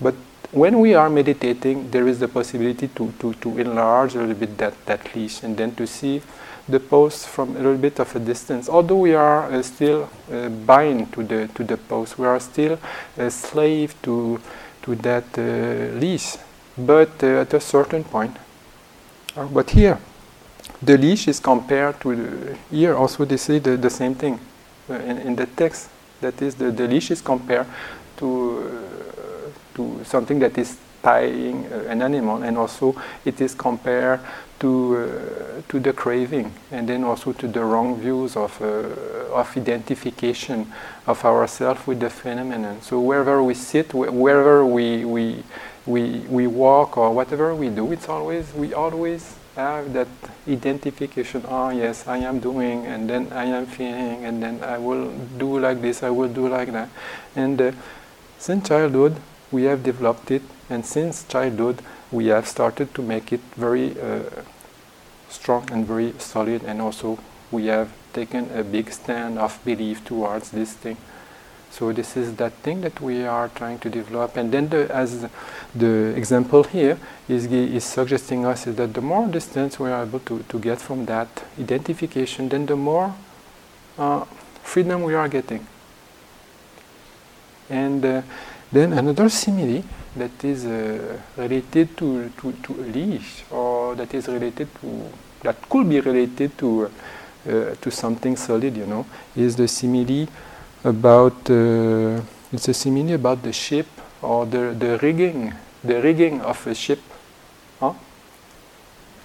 But 0.00 0.14
when 0.52 0.78
we 0.80 0.94
are 0.94 1.10
meditating, 1.10 1.90
there 1.90 2.06
is 2.06 2.20
the 2.20 2.28
possibility 2.28 2.88
to, 2.88 3.12
to, 3.18 3.34
to 3.34 3.58
enlarge 3.58 4.14
a 4.14 4.20
little 4.20 4.34
bit 4.34 4.56
that, 4.58 4.86
that 4.86 5.14
leash 5.14 5.42
and 5.42 5.56
then 5.56 5.74
to 5.74 5.86
see 5.86 6.22
the 6.68 6.80
post 6.80 7.28
from 7.28 7.50
a 7.56 7.58
little 7.58 7.76
bit 7.76 7.98
of 7.98 8.14
a 8.16 8.18
distance. 8.18 8.68
Although 8.68 8.98
we 8.98 9.14
are 9.14 9.52
uh, 9.52 9.62
still 9.62 10.08
uh, 10.32 10.48
bind 10.48 11.12
to 11.12 11.22
the, 11.24 11.48
to 11.54 11.64
the 11.64 11.76
post, 11.76 12.18
we 12.18 12.26
are 12.26 12.40
still 12.40 12.78
a 13.18 13.30
slave 13.30 13.94
to, 14.02 14.40
to 14.82 14.94
that 14.96 15.24
uh, 15.36 15.98
leash, 15.98 16.36
but 16.78 17.22
uh, 17.22 17.40
at 17.40 17.52
a 17.52 17.60
certain 17.60 18.04
point. 18.04 18.36
Uh, 19.36 19.46
but 19.46 19.70
here, 19.70 19.98
the 20.80 20.96
leash 20.96 21.28
is 21.28 21.40
compared 21.40 22.00
to 22.00 22.14
the, 22.14 22.58
here 22.70 22.94
also 22.94 23.24
they 23.24 23.36
say 23.36 23.58
the, 23.58 23.76
the 23.76 23.90
same 23.90 24.14
thing 24.14 24.38
uh, 24.88 24.94
in, 24.94 25.18
in 25.18 25.36
the 25.36 25.46
text. 25.46 25.90
That 26.24 26.40
is, 26.40 26.54
the, 26.54 26.70
the 26.70 26.88
leash 26.88 27.10
is 27.10 27.20
compared 27.20 27.66
to 28.16 28.28
to 29.74 30.00
something 30.04 30.38
that 30.40 30.56
is 30.56 30.78
tying 31.02 31.66
uh, 31.66 31.90
an 31.92 32.00
animal, 32.00 32.42
and 32.42 32.56
also 32.56 32.94
it 33.24 33.40
is 33.40 33.54
compared 33.54 34.20
to 34.58 34.96
uh, 34.96 35.62
to 35.68 35.80
the 35.80 35.92
craving, 35.92 36.50
and 36.70 36.88
then 36.88 37.04
also 37.04 37.32
to 37.32 37.46
the 37.46 37.60
wrong 37.60 38.00
views 38.00 38.36
of 38.36 38.60
uh, 38.62 39.36
of 39.40 39.56
identification 39.56 40.72
of 41.06 41.24
ourselves 41.24 41.86
with 41.86 42.00
the 42.00 42.08
phenomenon. 42.08 42.80
So 42.80 43.00
wherever 43.00 43.42
we 43.42 43.54
sit, 43.54 43.92
wherever 43.92 44.64
we 44.64 45.04
we 45.04 45.42
we 45.84 46.24
we 46.30 46.46
walk, 46.46 46.96
or 46.96 47.12
whatever 47.12 47.54
we 47.54 47.68
do, 47.68 47.92
it's 47.92 48.08
always 48.08 48.46
we 48.54 48.72
always 48.72 49.36
have 49.56 49.92
that 49.92 50.08
identification. 50.48 51.44
Oh 51.48 51.70
yes, 51.70 52.06
I 52.06 52.18
am 52.18 52.40
doing, 52.40 52.86
and 52.86 53.08
then 53.08 53.32
I 53.32 53.44
am 53.44 53.66
feeling, 53.66 54.24
and 54.24 54.42
then 54.42 54.62
I 54.62 54.78
will 54.78 55.10
do 55.38 55.58
like 55.58 55.80
this, 55.80 56.02
I 56.02 56.10
will 56.10 56.28
do 56.28 56.48
like 56.48 56.72
that, 56.72 56.88
and 57.36 57.60
uh, 57.60 57.72
since 58.38 58.68
childhood 58.68 59.16
we 59.52 59.64
have 59.64 59.82
developed 59.82 60.30
it, 60.30 60.42
and 60.68 60.84
since 60.84 61.24
childhood, 61.24 61.82
we 62.10 62.26
have 62.26 62.46
started 62.48 62.94
to 62.94 63.02
make 63.02 63.32
it 63.32 63.40
very 63.56 64.00
uh, 64.00 64.20
strong 65.28 65.68
and 65.70 65.86
very 65.86 66.14
solid, 66.18 66.62
and 66.64 66.80
also 66.80 67.18
we 67.50 67.66
have 67.66 67.92
taken 68.12 68.50
a 68.56 68.64
big 68.64 68.92
stand 68.92 69.38
of 69.38 69.58
belief 69.64 70.04
towards 70.04 70.50
this 70.50 70.72
thing. 70.72 70.96
So 71.74 71.92
this 71.92 72.16
is 72.16 72.36
that 72.36 72.52
thing 72.62 72.82
that 72.82 73.00
we 73.00 73.24
are 73.24 73.48
trying 73.48 73.80
to 73.80 73.90
develop, 73.90 74.36
and 74.36 74.52
then 74.52 74.68
the, 74.68 74.88
as 74.94 75.26
the 75.74 76.14
example 76.14 76.62
here 76.62 76.96
is, 77.28 77.46
is 77.46 77.82
suggesting 77.82 78.46
us 78.46 78.68
is 78.68 78.76
that 78.76 78.94
the 78.94 79.00
more 79.00 79.26
distance 79.26 79.80
we 79.80 79.90
are 79.90 80.04
able 80.04 80.20
to, 80.20 80.44
to 80.48 80.58
get 80.60 80.80
from 80.80 81.04
that 81.06 81.26
identification, 81.58 82.48
then 82.48 82.66
the 82.66 82.76
more 82.76 83.12
uh, 83.98 84.24
freedom 84.62 85.02
we 85.02 85.14
are 85.14 85.26
getting. 85.28 85.66
And 87.68 88.04
uh, 88.04 88.22
then 88.70 88.92
another 88.92 89.28
simile 89.28 89.82
that 90.14 90.44
is 90.44 90.66
uh, 90.66 91.18
related 91.36 91.96
to, 91.96 92.30
to, 92.38 92.52
to 92.52 92.72
a 92.72 92.86
leash 92.86 93.42
or 93.50 93.96
that 93.96 94.14
is 94.14 94.28
related 94.28 94.68
to, 94.80 95.10
that 95.42 95.68
could 95.68 95.88
be 95.88 95.98
related 95.98 96.56
to, 96.58 96.84
uh, 96.84 97.74
to 97.80 97.90
something 97.90 98.36
solid, 98.36 98.76
you 98.76 98.86
know, 98.86 99.04
is 99.34 99.56
the 99.56 99.66
simile 99.66 100.28
about, 100.84 101.50
uh, 101.50 102.20
it's 102.52 102.68
a 102.68 102.74
simile 102.74 103.14
about 103.14 103.42
the 103.42 103.52
ship 103.52 103.86
or 104.22 104.46
the, 104.46 104.74
the 104.78 104.98
rigging, 104.98 105.54
the 105.82 106.00
rigging 106.00 106.40
of 106.42 106.66
a 106.66 106.74
ship. 106.74 107.00
Huh? 107.80 107.94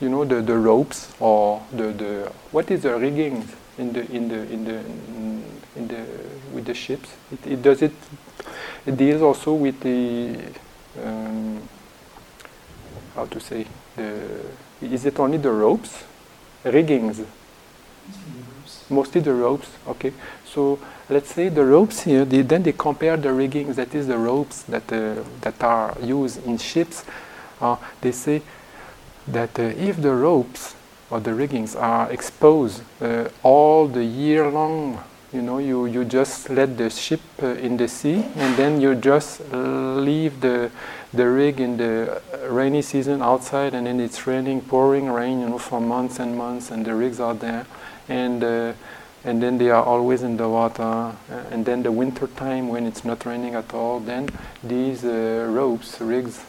You 0.02 0.10
know, 0.10 0.26
the, 0.26 0.42
the 0.42 0.58
ropes 0.58 1.14
or 1.20 1.62
the, 1.72 1.92
the, 1.92 2.32
what 2.52 2.72
is 2.72 2.84
the 2.84 2.98
rigging 2.98 3.48
in 3.78 3.94
the, 3.94 4.10
in 4.12 4.28
the, 4.30 4.42
in 4.52 4.66
the, 4.66 4.80
in 5.76 5.88
the, 5.88 6.06
with 6.54 6.66
the 6.66 6.74
ships? 6.74 7.10
It, 7.32 7.46
it 7.46 7.62
does 7.62 7.82
it 7.82 7.94
it 8.86 8.98
deals 8.98 9.22
also 9.22 9.54
with 9.54 9.80
the 9.82 10.38
um, 11.04 11.62
how 13.16 13.26
to 13.26 13.40
say 13.40 13.66
the 13.96 14.46
is 14.82 15.06
it 15.06 15.20
only 15.20 15.38
the 15.38 15.52
ropes 15.52 16.04
riggings 16.64 17.22
mostly 18.90 19.22
the 19.22 19.34
ropes 19.34 19.70
okay? 19.88 20.14
So 20.46 20.80
let's 21.10 21.34
say 21.34 21.50
the 21.50 21.66
ropes 21.66 22.02
here 22.02 22.26
they, 22.26 22.42
then 22.42 22.64
they 22.64 22.74
compare 22.74 23.18
the 23.18 23.34
riggings 23.34 23.76
that 23.76 23.94
is 23.96 24.08
the 24.08 24.18
ropes 24.18 24.64
that 24.64 24.92
uh, 24.92 25.24
that 25.42 25.62
are 25.64 25.96
used 26.02 26.46
in 26.46 26.58
ships. 26.58 27.04
Uh, 27.62 27.76
they 28.02 28.12
say 28.12 28.42
that 29.28 29.60
uh, 29.60 29.64
if 29.64 30.02
the 30.02 30.14
ropes 30.14 30.76
or 31.10 31.20
the 31.20 31.34
riggings 31.34 31.76
are 31.76 32.12
exposed 32.12 32.82
uh, 33.02 33.28
all 33.44 33.88
the 33.88 34.04
year 34.04 34.50
long 34.50 35.04
you 35.34 35.42
know 35.42 35.60
you, 35.60 35.86
you 35.86 36.06
just 36.06 36.50
let 36.50 36.78
the 36.78 36.90
ship 36.90 37.20
uh, 37.44 37.48
in 37.48 37.78
the 37.78 37.88
sea 37.88 38.26
and 38.36 38.56
then 38.58 38.82
you 38.82 38.96
just 38.96 39.42
leave 39.52 40.42
the 40.42 40.72
the 41.14 41.28
rig 41.28 41.60
in 41.60 41.78
the 41.78 42.22
rainy 42.48 42.82
season 42.82 43.22
outside 43.22 43.74
and 43.74 43.88
then 43.88 44.00
it's 44.00 44.26
raining 44.26 44.62
pouring 44.62 45.10
rain 45.10 45.40
you 45.40 45.50
know 45.50 45.58
for 45.58 45.82
months 45.82 46.20
and 46.20 46.38
months 46.38 46.72
and 46.72 46.86
the 46.86 46.94
rigs 46.94 47.20
are 47.20 47.34
there 47.34 47.66
and 48.10 48.44
uh, 48.44 48.74
and 49.24 49.44
then 49.44 49.58
they 49.58 49.70
are 49.70 49.84
always 49.84 50.24
in 50.24 50.38
the 50.38 50.48
water 50.48 50.82
uh, 50.84 51.14
and 51.52 51.66
then 51.66 51.84
the 51.84 51.92
winter 51.92 52.28
time 52.28 52.70
when 52.70 52.86
it's 52.86 53.04
not 53.04 53.26
raining 53.26 53.54
at 53.56 53.74
all 53.74 54.00
then 54.00 54.30
these 54.64 55.04
uh, 55.04 55.46
ropes 55.50 56.00
rigs 56.02 56.40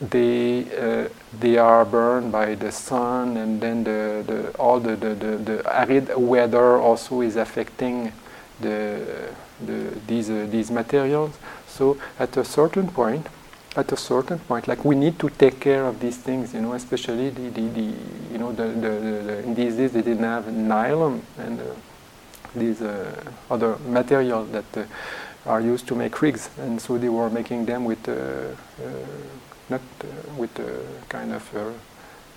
they 0.00 0.64
uh, 0.76 1.08
they 1.38 1.56
are 1.56 1.84
burned 1.84 2.32
by 2.32 2.54
the 2.54 2.72
sun, 2.72 3.36
and 3.36 3.60
then 3.60 3.84
the, 3.84 4.24
the 4.26 4.50
all 4.58 4.80
the, 4.80 4.96
the, 4.96 5.14
the, 5.14 5.36
the 5.36 5.76
arid 5.76 6.16
weather 6.16 6.78
also 6.78 7.20
is 7.20 7.36
affecting 7.36 8.12
the, 8.60 9.30
the 9.64 9.98
these 10.06 10.30
uh, 10.30 10.46
these 10.50 10.70
materials. 10.70 11.38
So 11.66 11.98
at 12.18 12.36
a 12.36 12.44
certain 12.44 12.88
point, 12.88 13.26
at 13.76 13.90
a 13.92 13.96
certain 13.96 14.38
point, 14.38 14.68
like 14.68 14.84
we 14.84 14.94
need 14.94 15.18
to 15.18 15.28
take 15.30 15.58
care 15.60 15.84
of 15.84 15.98
these 16.00 16.16
things, 16.16 16.54
you 16.54 16.60
know, 16.60 16.74
especially 16.74 17.30
the, 17.30 17.48
the, 17.50 17.68
the 17.68 17.94
you 18.32 18.38
know 18.38 18.52
the, 18.52 18.68
the, 18.68 18.88
the, 18.88 19.38
in 19.42 19.54
these 19.54 19.76
days 19.76 19.92
they 19.92 20.02
didn't 20.02 20.22
have 20.22 20.52
nylon 20.52 21.22
and 21.38 21.60
uh, 21.60 21.64
these 22.54 22.82
uh, 22.82 23.12
other 23.50 23.76
materials 23.88 24.50
that 24.52 24.76
uh, 24.76 24.84
are 25.46 25.60
used 25.60 25.86
to 25.88 25.94
make 25.94 26.20
rigs, 26.22 26.50
and 26.58 26.80
so 26.80 26.96
they 26.98 27.08
were 27.08 27.28
making 27.28 27.66
them 27.66 27.84
with 27.84 28.08
uh, 28.08 28.12
uh, 28.12 28.54
not 29.68 29.80
uh, 30.02 30.06
with 30.36 30.54
kind 31.08 31.32
of 31.32 31.74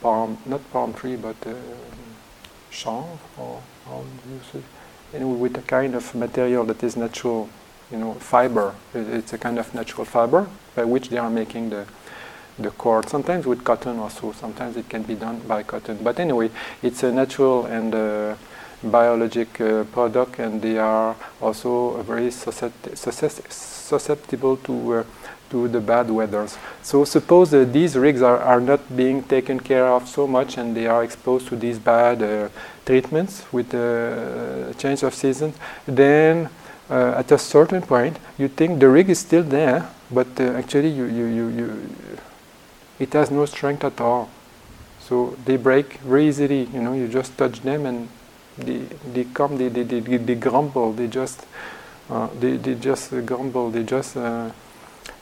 palm, 0.01 0.37
not 0.45 0.61
palm 0.71 0.93
tree, 0.93 1.15
but 1.15 1.35
chanvre 2.71 3.17
or 3.37 3.61
how 3.85 4.03
do 4.23 4.33
you 4.33 4.39
say? 4.51 4.61
Anyway, 5.13 5.37
with 5.37 5.57
a 5.57 5.61
kind 5.61 5.95
of 5.95 6.13
material 6.15 6.65
that 6.65 6.83
is 6.83 6.97
natural, 6.97 7.49
you 7.91 7.97
know, 7.97 8.13
fiber. 8.15 8.73
It's 8.93 9.33
a 9.33 9.37
kind 9.37 9.59
of 9.59 9.73
natural 9.73 10.05
fiber 10.05 10.47
by 10.75 10.85
which 10.85 11.09
they 11.09 11.17
are 11.17 11.29
making 11.29 11.69
the 11.69 11.85
the 12.59 12.71
cord. 12.71 13.07
Sometimes 13.07 13.45
with 13.45 13.63
cotton 13.63 13.99
also. 13.99 14.31
Sometimes 14.31 14.77
it 14.77 14.89
can 14.89 15.03
be 15.03 15.15
done 15.15 15.39
by 15.47 15.63
cotton. 15.63 15.99
But 16.01 16.19
anyway, 16.19 16.49
it's 16.81 17.03
a 17.03 17.11
natural 17.11 17.65
and 17.65 17.93
uh, 17.93 18.35
biologic 18.83 19.61
uh, 19.61 19.83
product 19.85 20.39
and 20.39 20.61
they 20.61 20.77
are 20.77 21.15
also 21.41 22.01
very 22.03 22.29
susceptible 22.31 24.57
to 24.57 24.93
uh, 24.93 25.03
to 25.49 25.67
the 25.69 25.79
bad 25.79 26.11
weathers. 26.11 26.57
So 26.83 27.05
suppose 27.05 27.51
these 27.51 27.95
rigs 27.95 28.21
are, 28.21 28.37
are 28.37 28.59
not 28.59 28.81
being 28.95 29.23
taken 29.23 29.61
care 29.61 29.87
of 29.87 30.05
so 30.07 30.27
much 30.27 30.57
and 30.57 30.75
they 30.75 30.87
are 30.87 31.05
exposed 31.05 31.47
to 31.47 31.55
these 31.55 31.79
bad 31.79 32.21
uh, 32.21 32.49
treatments 32.85 33.45
with 33.53 33.69
the 33.69 34.67
uh, 34.69 34.73
change 34.73 35.03
of 35.03 35.13
season, 35.13 35.53
then 35.85 36.49
uh, 36.89 37.13
at 37.17 37.31
a 37.31 37.37
certain 37.37 37.81
point 37.81 38.17
you 38.37 38.47
think 38.47 38.79
the 38.79 38.89
rig 38.89 39.09
is 39.09 39.19
still 39.19 39.43
there, 39.43 39.89
but 40.11 40.39
actually 40.39 40.89
you, 40.89 41.05
you, 41.05 41.25
you, 41.25 41.47
you, 41.49 41.89
it 42.99 43.13
has 43.13 43.29
no 43.31 43.45
strength 43.45 43.83
at 43.83 43.99
all. 44.01 44.29
So 44.99 45.37
they 45.45 45.57
break 45.57 45.93
very 45.99 46.27
easily, 46.27 46.63
you 46.65 46.81
know, 46.81 46.93
you 46.93 47.07
just 47.07 47.37
touch 47.37 47.61
them 47.61 47.85
and 47.85 48.09
they, 48.57 48.79
they 49.13 49.23
come, 49.25 49.57
they, 49.57 49.69
they, 49.69 49.83
they, 49.83 50.17
they 50.17 50.35
grumble, 50.35 50.91
they 50.93 51.07
just, 51.07 51.45
uh, 52.09 52.27
they, 52.39 52.57
they 52.57 52.75
just 52.75 53.11
grumble, 53.25 53.69
they 53.69 53.83
just 53.83 54.17
uh, 54.17 54.51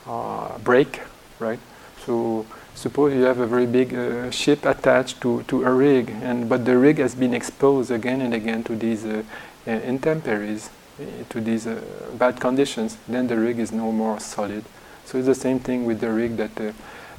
uh, 0.08 0.58
break, 0.60 1.02
right? 1.40 1.60
So 2.06 2.46
suppose 2.74 3.14
you 3.14 3.24
have 3.24 3.40
a 3.40 3.48
very 3.48 3.66
big 3.66 3.94
uh, 3.94 4.32
ship 4.32 4.66
attached 4.66 5.22
to, 5.22 5.44
to 5.44 5.64
a 5.66 5.72
rig, 5.72 6.10
and 6.22 6.48
but 6.48 6.66
the 6.66 6.78
rig 6.78 7.00
has 7.00 7.16
been 7.16 7.34
exposed 7.34 7.92
again 7.92 8.22
and 8.22 8.34
again 8.34 8.64
to 8.66 8.76
these 8.76 9.06
uh, 9.06 9.24
intemperies, 9.66 10.70
to 11.30 11.42
these 11.42 11.68
bad 12.18 12.40
conditions, 12.40 12.98
then 13.08 13.28
the 13.28 13.38
rig 13.38 13.60
is 13.60 13.72
no 13.72 13.92
more 13.92 14.20
solid. 14.20 14.64
So 15.06 15.18
it's 15.18 15.28
the 15.28 15.36
same 15.36 15.60
thing 15.60 15.86
with 15.86 16.00
the 16.00 16.12
rig 16.12 16.38
that 16.38 16.74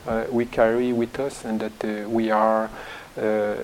uh, 0.06 0.24
we 0.30 0.46
carry 0.46 0.92
with 0.92 1.18
us 1.20 1.44
and 1.44 1.60
that 1.60 1.84
uh, 1.84 2.08
we 2.08 2.30
are 2.30 2.70
uh, 3.16 3.56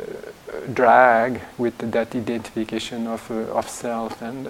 drag 0.72 1.40
with 1.58 1.78
that 1.78 2.14
identification 2.14 3.06
of, 3.06 3.30
of 3.30 3.68
self 3.68 4.20
and 4.22 4.48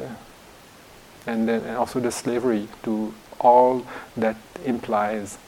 and 1.27 1.49
then 1.49 1.61
and 1.63 1.77
also 1.77 2.01
the 2.01 2.11
slavery 2.11 2.69
to 2.83 3.15
all 3.41 3.87
that 4.17 4.37
implies. 4.65 5.39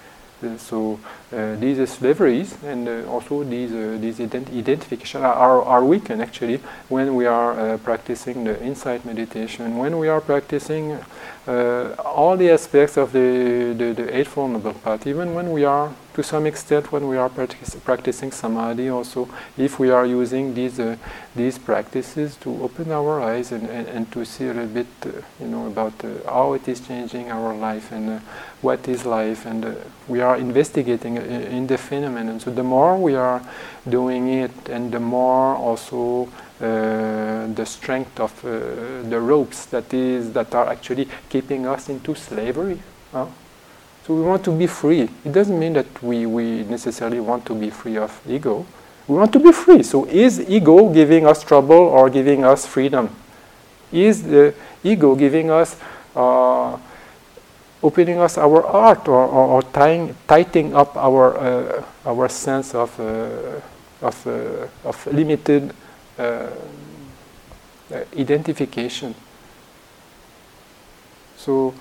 Uh, 0.45 0.59
so 0.59 1.01
uh, 1.32 1.57
these 1.57 1.88
slaveries 1.88 2.57
and 2.64 2.88
uh, 2.88 3.05
also 3.09 3.45
these 3.45 3.70
these 4.01 4.18
ident- 4.18 4.57
identification 4.57 5.22
are, 5.22 5.62
are 5.62 5.84
weakened 5.84 6.22
actually 6.22 6.61
when 6.88 7.14
we 7.14 7.26
are 7.26 7.78
practicing 7.78 8.45
the 8.45 8.62
insight 8.62 9.05
meditation. 9.05 9.78
When 9.78 9.99
we 9.99 10.09
are 10.09 10.20
practicing 10.20 10.99
all 11.47 12.36
the 12.36 12.51
aspects 12.51 12.97
of 12.97 13.12
the, 13.12 13.74
the, 13.76 13.92
the 13.92 14.16
Eightfold 14.16 14.53
Noble 14.53 14.74
Path, 14.74 15.07
even 15.07 15.34
when 15.34 15.53
we 15.53 15.64
are 15.64 15.92
to 16.14 16.22
some 16.22 16.46
extent 16.46 16.92
when 16.92 17.08
we 17.08 17.16
are 17.16 17.28
practic- 17.28 17.84
practicing 17.84 18.30
samadhi. 18.30 18.88
Also 18.88 19.28
if 19.58 19.78
we 19.78 19.90
are 19.90 20.06
using 20.06 20.54
these 20.54 20.78
uh, 20.78 20.96
these 21.34 21.58
practices 21.58 22.36
to 22.36 22.50
open 22.62 22.92
our 22.92 23.20
eyes 23.20 23.50
and, 23.52 23.68
and, 23.68 23.88
and 23.88 24.12
to 24.12 24.24
see 24.24 24.44
a 24.44 24.54
little 24.54 24.66
bit 24.66 24.86
uh, 25.04 25.10
you 25.40 25.48
know 25.48 25.66
about 25.66 25.92
uh, 26.04 26.08
how 26.26 26.54
it 26.54 26.66
is 26.68 26.80
changing 26.80 27.30
our 27.30 27.54
life 27.54 27.90
and 27.92 28.08
uh, 28.08 28.18
what 28.62 28.86
is 28.88 29.04
life. 29.04 29.44
And 29.44 29.64
uh, 29.64 29.74
we 30.06 30.20
are 30.20 30.36
investigating 30.36 31.18
uh, 31.18 31.22
in 31.22 31.66
the 31.66 31.78
phenomenon. 31.78 32.38
So 32.40 32.50
the 32.50 32.62
more 32.62 32.96
we 32.96 33.16
are 33.16 33.42
doing 33.88 34.28
it 34.28 34.68
and 34.68 34.92
the 34.92 35.00
more 35.00 35.56
also 35.56 36.28
the 36.60 37.66
strength 37.66 38.18
of 38.20 38.40
the 38.40 39.20
ropes 39.20 39.66
that 39.66 39.92
is 39.92 40.32
that 40.32 40.54
are 40.54 40.66
actually 40.68 41.06
keeping 41.28 41.66
us 41.66 41.90
into 41.90 42.14
slavery 42.14 42.80
so 44.07 44.14
we 44.14 44.20
want 44.20 44.44
to 44.44 44.50
be 44.50 44.66
free. 44.66 45.09
It 45.24 45.32
doesn't 45.32 45.59
mean 45.59 45.72
that 45.74 46.02
we, 46.02 46.26
we 46.26 46.62
necessarily 46.64 47.20
want 47.20 47.46
to 47.46 47.55
be 47.55 47.70
free 47.70 47.96
of 47.96 48.20
ego. 48.28 48.66
We 49.09 49.16
want 49.16 49.32
to 49.32 49.40
be 49.40 49.50
free. 49.50 49.82
So 49.82 50.05
is 50.07 50.40
ego 50.40 50.92
giving 50.92 51.26
us 51.26 51.42
trouble 51.42 51.76
or 51.76 52.11
giving 52.11 52.44
us 52.44 52.66
freedom? 52.66 53.09
Is 53.90 54.22
the 54.22 54.55
ego 54.82 55.14
giving 55.14 55.50
us, 55.50 55.80
uh, 56.14 56.76
opening 57.82 58.18
us 58.18 58.36
our 58.36 58.62
heart 58.62 59.09
or, 59.09 59.24
or, 59.26 59.46
or 59.57 59.62
tying, 59.62 60.14
tightening 60.28 60.74
up 60.74 60.96
our, 60.96 61.38
uh, 61.38 61.84
our 62.05 62.28
sense 62.28 62.74
of, 62.74 62.98
uh, 63.00 63.61
of, 64.07 64.26
uh, 64.26 64.88
of 64.88 65.07
limited 65.07 65.74
uh, 66.18 66.50
identification? 68.16 69.14
So 71.36 71.74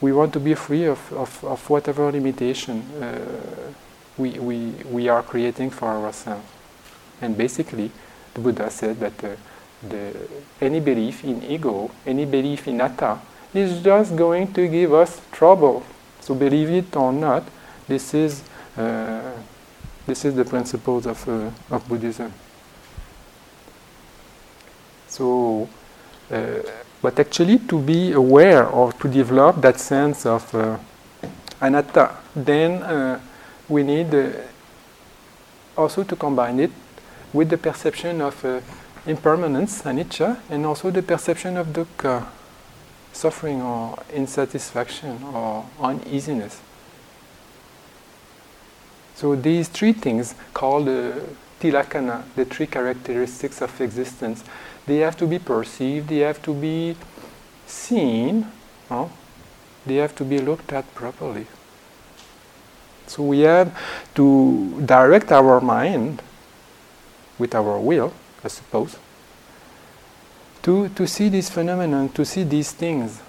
we 0.00 0.12
want 0.12 0.32
to 0.32 0.40
be 0.40 0.54
free 0.54 0.84
of, 0.84 1.12
of, 1.12 1.44
of 1.44 1.70
whatever 1.70 2.10
limitation 2.12 2.80
uh, 3.02 3.18
we, 4.16 4.38
we, 4.38 4.70
we 4.90 5.08
are 5.08 5.22
creating 5.22 5.70
for 5.70 5.88
ourselves. 5.88 6.46
And 7.20 7.36
basically, 7.36 7.90
the 8.34 8.40
Buddha 8.40 8.70
said 8.70 9.00
that 9.00 9.24
uh, 9.24 9.36
the, 9.88 10.14
any 10.60 10.80
belief 10.80 11.24
in 11.24 11.42
ego, 11.42 11.90
any 12.06 12.24
belief 12.24 12.68
in 12.68 12.80
atta, 12.80 13.18
is 13.54 13.82
just 13.82 14.16
going 14.16 14.52
to 14.52 14.68
give 14.68 14.92
us 14.92 15.20
trouble. 15.32 15.82
So 16.20 16.34
believe 16.34 16.70
it 16.70 16.94
or 16.96 17.12
not, 17.12 17.44
this 17.88 18.12
is, 18.12 18.42
uh, 18.76 19.32
this 20.06 20.24
is 20.24 20.34
the 20.34 20.44
principles 20.44 21.06
of, 21.06 21.28
uh, 21.28 21.50
of 21.70 21.88
Buddhism. 21.88 22.32
So, 25.08 25.68
uh, 26.30 26.58
but 27.06 27.20
actually 27.20 27.60
to 27.60 27.78
be 27.78 28.10
aware 28.10 28.66
or 28.66 28.92
to 28.94 29.06
develop 29.06 29.60
that 29.60 29.78
sense 29.78 30.26
of 30.26 30.52
uh, 30.56 30.76
anatta, 31.60 32.10
then 32.34 32.82
uh, 32.82 33.20
we 33.68 33.84
need 33.84 34.12
uh, 34.12 34.30
also 35.76 36.02
to 36.02 36.16
combine 36.16 36.58
it 36.58 36.72
with 37.32 37.48
the 37.48 37.56
perception 37.56 38.20
of 38.20 38.44
uh, 38.44 38.60
impermanence, 39.06 39.82
anicca, 39.82 40.40
and 40.50 40.66
also 40.66 40.90
the 40.90 41.00
perception 41.00 41.56
of 41.56 41.68
dukkha, 41.68 42.26
suffering 43.12 43.62
or 43.62 43.96
insatisfaction 44.12 45.22
or 45.32 45.64
uneasiness. 45.78 46.60
So 49.14 49.36
these 49.36 49.68
three 49.68 49.92
things 49.92 50.34
called 50.52 50.88
uh, 50.88 51.12
tilakkhana, 51.60 52.22
the 52.34 52.44
three 52.44 52.66
characteristics 52.66 53.60
of 53.62 53.80
existence, 53.80 54.44
they 54.86 54.98
have 54.98 55.16
to 55.16 55.26
be 55.26 55.38
perceived, 55.38 56.08
they 56.08 56.18
have 56.18 56.42
to 56.42 56.54
be 56.54 56.96
seen, 57.66 58.46
huh? 58.88 59.06
they 59.84 59.96
have 59.96 60.14
to 60.16 60.24
be 60.24 60.38
looked 60.38 60.72
at 60.72 60.92
properly. 60.94 61.46
So 63.06 63.22
we 63.22 63.40
have 63.40 63.76
to 64.14 64.82
direct 64.84 65.30
our 65.32 65.60
mind 65.60 66.22
with 67.38 67.54
our 67.54 67.78
will, 67.78 68.12
I 68.42 68.48
suppose, 68.48 68.96
to, 70.62 70.88
to 70.90 71.06
see 71.06 71.28
this 71.28 71.48
phenomenon, 71.48 72.08
to 72.10 72.24
see 72.24 72.42
these 72.42 72.72
things. 72.72 73.20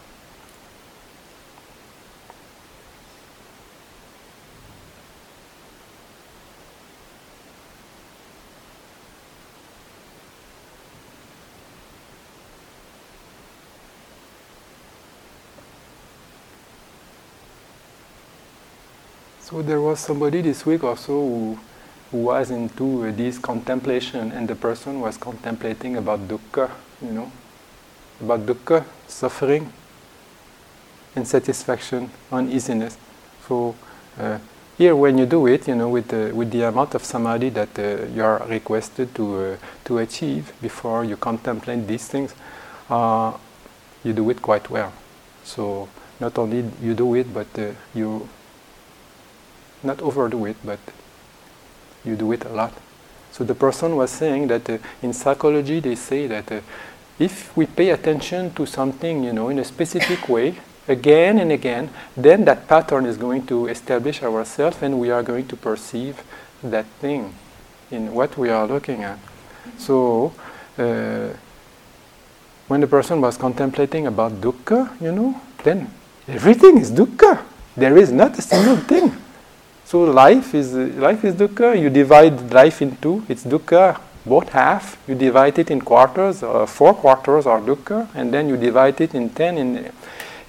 So 19.49 19.61
there 19.61 19.79
was 19.97 20.05
somebody 20.05 20.41
this 20.41 20.65
week 20.65 20.83
also 20.83 21.13
who, 21.13 21.57
who 22.11 22.17
was 22.23 22.51
into 22.51 23.07
uh, 23.07 23.11
this 23.11 23.39
contemplation, 23.39 24.31
and 24.31 24.47
the 24.47 24.55
person 24.55 25.01
was 25.01 25.17
contemplating 25.17 25.97
about 25.97 26.19
dukkha, 26.27 26.69
you 27.01 27.11
know, 27.11 27.31
about 28.21 28.45
dukkha, 28.45 28.83
suffering, 29.07 29.71
insatisfaction, 31.15 32.09
uneasiness. 32.31 32.97
So 33.47 33.75
uh, 34.19 34.37
here 34.77 34.95
when 34.95 35.17
you 35.17 35.25
do 35.25 35.47
it, 35.47 35.67
you 35.67 35.75
know, 35.75 35.89
with 35.89 36.09
the, 36.09 36.31
with 36.33 36.51
the 36.51 36.67
amount 36.67 36.93
of 36.93 37.03
samadhi 37.03 37.49
that 37.49 37.79
uh, 37.79 38.05
you 38.13 38.23
are 38.23 38.45
requested 38.47 39.15
to, 39.15 39.39
uh, 39.39 39.57
to 39.85 39.97
achieve 39.97 40.53
before 40.61 41.03
you 41.05 41.17
contemplate 41.17 41.87
these 41.87 42.07
things, 42.07 42.35
uh, 42.89 43.33
you 44.03 44.13
do 44.13 44.29
it 44.29 44.41
quite 44.41 44.69
well. 44.69 44.93
So 45.43 45.89
not 46.19 46.37
only 46.37 46.69
you 46.81 46.93
do 46.93 47.15
it, 47.15 47.33
but 47.33 47.47
uh, 47.57 47.71
you 47.95 48.29
not 49.83 50.01
overdo 50.01 50.45
it, 50.45 50.57
but 50.63 50.79
you 52.03 52.15
do 52.15 52.31
it 52.31 52.45
a 52.45 52.49
lot. 52.49 52.73
So 53.31 53.43
the 53.43 53.55
person 53.55 53.95
was 53.95 54.11
saying 54.11 54.47
that 54.47 54.69
uh, 54.69 54.77
in 55.01 55.13
psychology 55.13 55.79
they 55.79 55.95
say 55.95 56.27
that 56.27 56.51
uh, 56.51 56.61
if 57.19 57.55
we 57.55 57.65
pay 57.65 57.89
attention 57.89 58.53
to 58.53 58.65
something, 58.65 59.23
you 59.23 59.33
know, 59.33 59.49
in 59.49 59.59
a 59.59 59.63
specific 59.63 60.29
way, 60.29 60.55
again 60.87 61.39
and 61.39 61.51
again, 61.51 61.89
then 62.15 62.45
that 62.45 62.67
pattern 62.67 63.05
is 63.05 63.17
going 63.17 63.45
to 63.47 63.67
establish 63.67 64.23
ourselves 64.23 64.77
and 64.81 64.99
we 64.99 65.09
are 65.11 65.23
going 65.23 65.47
to 65.47 65.55
perceive 65.55 66.23
that 66.63 66.85
thing 66.99 67.33
in 67.91 68.13
what 68.13 68.37
we 68.37 68.49
are 68.49 68.67
looking 68.67 69.03
at. 69.03 69.19
So, 69.77 70.33
uh, 70.77 71.29
when 72.67 72.81
the 72.81 72.87
person 72.87 73.21
was 73.21 73.37
contemplating 73.37 74.07
about 74.07 74.41
dukkha, 74.41 74.99
you 75.01 75.11
know, 75.11 75.39
then 75.63 75.89
everything 76.27 76.77
is 76.77 76.91
dukkha. 76.91 77.41
There 77.75 77.97
is 77.97 78.11
not 78.11 78.37
a 78.37 78.41
single 78.41 78.77
thing. 78.77 79.15
So 79.87 80.03
life 80.03 80.53
is 80.53 80.73
life 80.73 81.23
is 81.23 81.35
dukkha. 81.35 81.81
You 81.81 81.89
divide 81.89 82.51
life 82.51 82.81
in 82.81 82.97
two. 82.97 83.23
It's 83.29 83.45
dukkha, 83.45 83.97
both 84.25 84.49
half. 84.49 84.97
You 85.07 85.15
divide 85.15 85.57
it 85.59 85.71
in 85.71 85.79
quarters. 85.79 86.43
Uh, 86.43 86.65
four 86.65 86.93
quarters 86.93 87.45
are 87.45 87.61
dukkha, 87.61 88.09
and 88.13 88.33
then 88.33 88.49
you 88.49 88.57
divide 88.57 88.99
it 88.99 89.15
in 89.15 89.29
ten. 89.29 89.57
In 89.57 89.89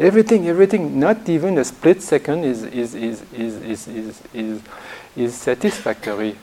everything, 0.01 0.49
everything. 0.49 0.99
Not 0.99 1.28
even 1.28 1.57
a 1.59 1.64
split 1.64 2.03
second 2.03 2.43
is 2.43 2.64
is 2.64 2.97
is 2.97 3.22
is 3.32 3.55
is 3.59 3.86
is, 3.86 4.22
is, 4.34 4.61
is 5.16 5.34
satisfactory. 5.36 6.34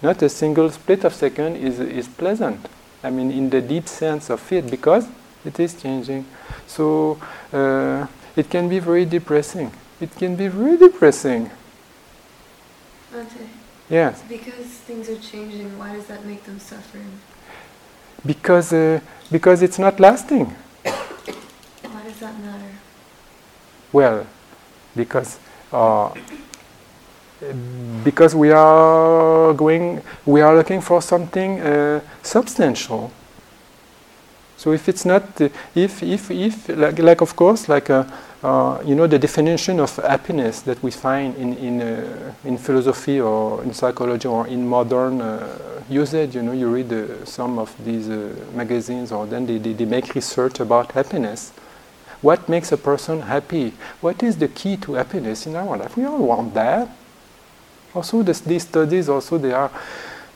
Not 0.00 0.22
a 0.22 0.28
single 0.28 0.70
split 0.70 1.02
of 1.02 1.14
second 1.14 1.56
is 1.56 1.80
is 1.80 2.06
pleasant. 2.06 2.64
I 3.02 3.10
mean, 3.10 3.32
in 3.32 3.50
the 3.50 3.60
deep 3.60 3.88
sense 3.88 4.30
of 4.30 4.52
it, 4.52 4.70
because 4.70 5.08
it 5.44 5.58
is 5.58 5.74
changing. 5.82 6.24
So 6.68 7.18
uh, 7.52 8.06
it 8.36 8.48
can 8.48 8.68
be 8.68 8.78
very 8.78 9.04
depressing. 9.04 9.72
It 10.00 10.14
can 10.14 10.36
be 10.36 10.46
very 10.46 10.76
depressing. 10.76 11.50
Yes. 13.88 14.22
Because 14.28 14.66
things 14.66 15.08
are 15.08 15.18
changing, 15.18 15.78
why 15.78 15.94
does 15.94 16.06
that 16.06 16.24
make 16.24 16.44
them 16.44 16.58
suffering? 16.58 17.20
Because 18.24 18.72
uh, 18.72 19.00
because 19.30 19.62
it's 19.62 19.78
not 19.78 20.00
lasting. 20.00 20.46
Why 20.46 22.02
does 22.04 22.18
that 22.18 22.38
matter? 22.40 22.72
Well, 23.92 24.26
because 24.96 25.38
uh, 25.72 26.10
because 28.02 28.34
we 28.34 28.50
are 28.50 29.52
going, 29.54 30.02
we 30.24 30.40
are 30.40 30.56
looking 30.56 30.80
for 30.80 31.00
something 31.00 31.60
uh, 31.60 32.00
substantial. 32.22 33.12
So 34.56 34.72
if 34.72 34.88
it's 34.88 35.04
not, 35.04 35.22
uh, 35.40 35.48
if 35.74 36.02
if 36.02 36.30
if 36.30 36.68
like, 36.68 36.98
like 36.98 37.20
of 37.20 37.36
course 37.36 37.68
like 37.68 37.90
uh, 37.90 38.04
uh, 38.42 38.80
you 38.84 38.94
know 38.94 39.06
the 39.06 39.18
definition 39.18 39.80
of 39.80 39.94
happiness 39.96 40.62
that 40.62 40.82
we 40.82 40.90
find 40.90 41.36
in 41.36 41.54
in 41.58 41.82
uh, 41.82 42.32
in 42.44 42.56
philosophy 42.56 43.20
or 43.20 43.62
in 43.62 43.74
psychology 43.74 44.28
or 44.28 44.46
in 44.46 44.66
modern 44.66 45.20
uh, 45.20 45.46
usage. 45.90 46.34
You 46.34 46.42
know, 46.42 46.52
you 46.52 46.68
read 46.68 46.92
uh, 46.92 47.24
some 47.24 47.58
of 47.58 47.72
these 47.84 48.08
magazines 48.54 49.12
or 49.12 49.26
then 49.26 49.46
they, 49.46 49.58
they, 49.58 49.72
they 49.72 49.84
make 49.84 50.14
research 50.14 50.60
about 50.60 50.92
happiness. 50.92 51.52
What 52.22 52.48
makes 52.48 52.72
a 52.72 52.76
person 52.78 53.20
happy? 53.22 53.74
What 54.00 54.22
is 54.22 54.38
the 54.38 54.48
key 54.48 54.76
to 54.78 54.94
happiness 54.94 55.46
in 55.46 55.54
our 55.54 55.76
life? 55.76 55.96
We 55.96 56.04
all 56.06 56.18
want 56.18 56.54
that. 56.54 56.88
Also, 57.94 58.22
these 58.22 58.62
studies 58.62 59.08
also 59.08 59.38
they 59.38 59.52
are 59.52 59.70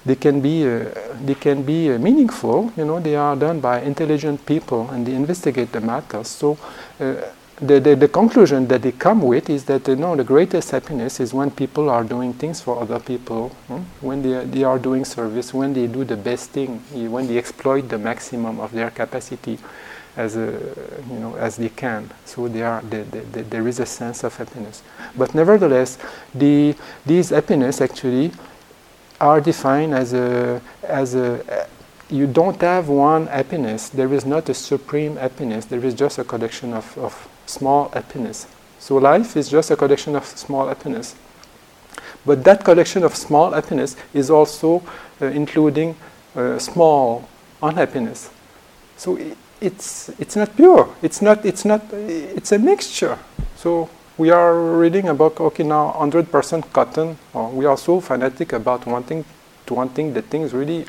they 0.05 0.17
can 0.17 0.41
be 0.41 0.67
uh, 0.67 0.87
they 1.25 1.35
can 1.35 1.63
be 1.63 1.93
uh, 1.93 1.99
meaningful. 1.99 2.73
You 2.77 2.85
know, 2.85 3.01
they 3.01 3.17
are 3.17 3.37
done 3.37 3.61
by 3.61 3.81
intelligent 3.81 4.45
people 4.47 4.89
and 4.91 5.07
they 5.07 5.15
investigate 5.15 5.73
the 5.73 5.81
matter. 5.81 6.25
So. 6.25 6.59
Uh, 6.99 7.15
the, 7.63 7.79
the, 7.79 7.95
the, 7.95 8.09
conclusion 8.09 8.67
that 8.69 8.81
they 8.81 8.93
come 8.93 9.21
with 9.21 9.51
is 9.51 9.65
that 9.67 9.87
you 9.87 9.95
know, 9.95 10.17
the 10.17 10.25
greatest 10.25 10.71
happiness 10.71 11.21
is 11.21 11.35
when 11.35 11.51
people 11.51 11.91
are 11.91 12.03
doing 12.03 12.33
things 12.33 12.59
for 12.63 12.81
other 12.81 12.99
people, 12.99 13.51
hmm? 13.69 13.83
when 14.01 14.23
they, 14.23 14.47
they 14.47 14.65
are 14.65 14.79
doing 14.79 15.05
service, 15.05 15.53
when 15.53 15.75
they 15.75 15.87
do 15.87 16.03
the 16.03 16.17
best 16.17 16.53
thing, 16.53 16.79
when 17.11 17.27
they 17.27 17.37
exploit 17.37 17.87
the 17.91 17.99
maximum 17.99 18.61
of 18.61 18.73
their 18.73 18.91
capacity 18.91 19.59
as, 20.17 20.37
a, 20.37 20.59
you 21.11 21.19
know, 21.19 21.37
as 21.37 21.57
they 21.57 21.69
can. 21.69 22.11
So 22.25 22.49
they 22.49 22.63
are, 22.63 22.81
they, 22.81 23.03
they, 23.03 23.43
there 23.43 23.69
is 23.69 23.79
a 23.79 23.87
sense 23.87 24.25
of 24.25 24.35
happiness. 24.37 24.83
But 25.17 25.35
nevertheless, 25.35 25.99
the, 26.35 26.75
these 27.05 27.29
happiness 27.29 27.81
actually 27.81 28.33
are 29.21 29.41
defined 29.41 29.95
as 29.95 30.13
a, 30.15 30.61
as 30.83 31.15
a, 31.15 31.67
you 32.09 32.27
don't 32.27 32.61
have 32.61 32.89
one 32.89 33.27
happiness. 33.27 33.89
There 33.89 34.13
is 34.13 34.25
not 34.25 34.49
a 34.49 34.55
supreme 34.55 35.17
happiness. 35.17 35.67
There 35.67 35.85
is 35.85 35.95
just 35.95 36.19
a 36.19 36.25
collection 36.25 36.73
of, 36.73 36.97
of 36.99 37.29
small 37.47 37.89
happiness. 37.91 38.47
So 38.79 38.97
life 38.97 39.37
is 39.37 39.49
just 39.49 39.71
a 39.71 39.77
collection 39.77 40.17
of 40.17 40.25
small 40.25 40.69
happiness. 40.69 41.15
But 42.25 42.45
that 42.45 42.65
collection 42.65 43.05
of 43.05 43.15
small 43.15 43.53
happiness 43.53 43.97
is 44.13 44.31
also 44.31 44.83
uh, 45.21 45.27
including 45.27 45.97
uh, 46.35 46.59
small 46.59 47.29
unhappiness. 47.63 48.31
So 48.97 49.17
it, 49.17 49.37
it's 49.61 50.09
it's 50.19 50.37
not 50.37 50.57
pure. 50.57 50.89
It's 51.03 51.21
not 51.21 51.45
it's 51.45 51.65
not 51.65 51.83
it's 51.93 52.53
a 52.53 52.59
mixture. 52.59 53.19
So 53.57 53.89
we 54.21 54.29
are 54.29 54.55
reading 54.77 55.09
about 55.09 55.41
okay 55.41 55.63
now 55.65 55.97
100% 55.99 56.73
cotton. 56.75 57.17
Or 57.33 57.49
we 57.49 57.65
are 57.65 57.79
so 57.79 58.01
fanatic 58.01 58.53
about 58.53 58.85
wanting 58.87 59.25
to 59.65 59.75
wanting 59.75 60.13
the 60.13 60.23
things 60.23 60.53
really 60.53 60.85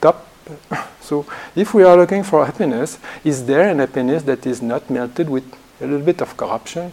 top. 0.00 0.26
So 1.00 1.24
if 1.54 1.72
we 1.72 1.84
are 1.84 1.96
looking 1.96 2.24
for 2.24 2.44
happiness, 2.44 2.98
is 3.22 3.46
there 3.46 3.68
an 3.68 3.78
happiness 3.78 4.24
that 4.24 4.44
is 4.44 4.60
not 4.60 4.90
melted 4.90 5.30
with 5.30 5.44
a 5.80 5.86
little 5.86 6.04
bit 6.04 6.20
of 6.20 6.36
corruption, 6.36 6.90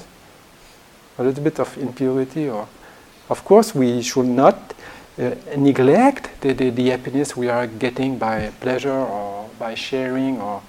a 1.17 1.23
little 1.23 1.43
bit 1.43 1.59
of 1.59 1.75
impurity? 1.79 2.47
Or 2.47 2.67
of 3.31 3.43
course 3.43 3.73
we 3.73 4.03
should 4.03 4.27
not 4.27 4.75
uh, 5.17 5.33
neglect 5.57 6.29
the, 6.41 6.53
the, 6.53 6.69
the 6.69 6.89
happiness 6.89 7.35
we 7.35 7.49
are 7.49 7.65
getting 7.65 8.19
by 8.19 8.51
pleasure 8.59 9.01
or 9.15 9.49
by 9.57 9.73
sharing 9.73 10.39
or 10.39 10.61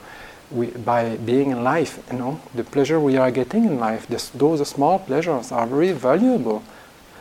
we, 0.50 0.68
by 0.68 1.16
being 1.16 1.50
in 1.50 1.64
life, 1.64 2.02
you 2.12 2.18
know, 2.18 2.40
the 2.54 2.64
pleasure 2.64 3.00
we 3.00 3.16
are 3.16 3.30
getting 3.30 3.64
in 3.64 3.78
life, 3.78 4.06
this, 4.06 4.28
those 4.30 4.66
small 4.68 4.98
pleasures 4.98 5.52
are 5.52 5.66
very 5.66 5.92
valuable. 5.92 6.62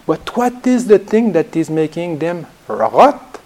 But 0.05 0.35
what 0.35 0.67
is 0.67 0.87
the 0.87 0.99
thing 0.99 1.31
that 1.33 1.55
is 1.55 1.69
making 1.69 2.19
them 2.19 2.45
rot? 2.67 3.39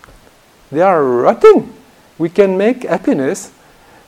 They 0.71 0.81
are 0.81 1.03
rotting. 1.03 1.73
We 2.17 2.29
can 2.29 2.57
make 2.57 2.83
happiness. 2.83 3.51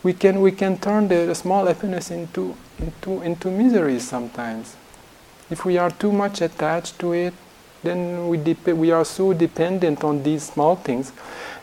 We 0.01 0.13
can 0.13 0.41
we 0.41 0.51
can 0.51 0.77
turn 0.77 1.07
the, 1.07 1.25
the 1.25 1.35
small 1.35 1.65
happiness 1.65 2.09
into 2.09 2.55
into 2.79 3.21
into 3.21 3.51
misery 3.51 3.99
sometimes. 3.99 4.75
If 5.49 5.65
we 5.65 5.77
are 5.77 5.91
too 5.91 6.11
much 6.11 6.41
attached 6.41 6.99
to 6.99 7.13
it, 7.13 7.33
then 7.83 8.27
we 8.27 8.37
dep- 8.37 8.75
we 8.75 8.91
are 8.91 9.05
so 9.05 9.33
dependent 9.33 10.03
on 10.03 10.23
these 10.23 10.43
small 10.43 10.75
things 10.75 11.11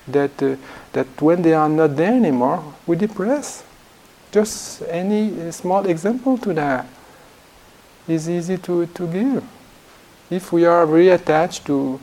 that 0.06 0.40
uh, 0.42 0.56
that 0.92 1.06
when 1.20 1.42
they 1.42 1.54
are 1.54 1.68
not 1.68 1.96
there 1.96 2.12
anymore, 2.12 2.62
we 2.86 2.96
depress. 2.96 3.64
Just 4.36 4.82
any 4.90 5.48
uh, 5.48 5.50
small 5.50 5.86
example 5.86 6.36
to 6.36 6.52
that 6.52 6.86
is 8.06 8.28
easy 8.28 8.58
to, 8.58 8.84
to 8.84 9.06
give. 9.10 9.42
If 10.28 10.52
we 10.52 10.66
are 10.66 10.84
very 10.84 11.08
attached 11.08 11.64
to 11.68 11.98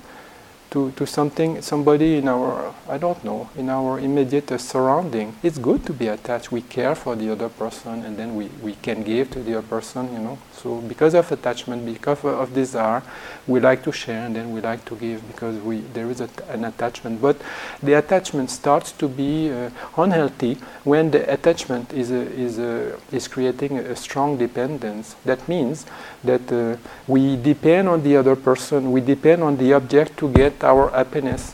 to, 0.74 0.92
to 0.94 1.06
something, 1.06 1.62
somebody 1.62 2.18
in 2.18 2.28
our, 2.28 2.74
I 2.90 2.98
don't 2.98 3.24
know, 3.24 3.48
in 3.56 3.70
our 3.70 4.00
immediate 4.00 4.52
uh, 4.52 4.58
surrounding. 4.58 5.36
It's 5.44 5.60
good 5.60 5.86
to 5.86 5.94
be 5.94 6.08
attached. 6.08 6.52
We 6.52 6.62
care 6.62 6.96
for 6.96 7.16
the 7.16 7.32
other 7.32 7.48
person 7.48 8.04
and 8.04 8.18
then 8.18 8.36
we, 8.36 8.48
we 8.62 8.74
can 8.74 9.04
give 9.04 9.30
to 9.32 9.40
the 9.44 9.60
other 9.60 9.68
person, 9.68 10.12
you 10.12 10.20
know. 10.20 10.40
So 10.52 10.82
because 10.82 11.14
of 11.14 11.32
attachment, 11.32 11.86
because 11.86 12.26
of 12.26 12.56
desire, 12.56 13.04
we 13.46 13.60
like 13.60 13.84
to 13.84 13.92
share 13.92 14.26
and 14.26 14.36
then 14.36 14.52
we 14.52 14.62
like 14.62 14.84
to 14.86 14.96
give 14.96 15.26
because 15.28 15.58
we, 15.62 15.82
there 15.94 16.10
is 16.10 16.22
a, 16.22 16.30
an 16.50 16.66
attachment. 16.66 17.22
But 17.22 17.38
the 17.84 17.94
attachment 17.94 18.50
starts 18.50 18.92
to 18.94 19.08
be 19.08 19.52
uh, 19.52 19.70
unhealthy 19.96 20.56
when 20.84 21.12
the 21.12 21.32
attachment 21.32 21.94
is, 21.94 22.10
a, 22.10 22.22
is, 22.32 22.58
a, 22.58 22.98
is 23.12 23.28
creating 23.28 23.78
a 23.78 23.96
strong 23.96 24.38
dependence. 24.38 25.16
That 25.24 25.48
means 25.48 25.86
that 26.24 26.52
uh, 26.52 26.78
we 27.08 27.36
depend 27.36 27.90
on 27.90 28.02
the 28.02 28.18
other 28.18 28.36
person, 28.36 28.92
we 28.92 29.02
depend 29.02 29.44
on 29.44 29.58
the 29.58 29.74
object 29.74 30.18
to 30.18 30.30
get 30.32 30.63
our 30.64 30.90
happiness. 30.90 31.54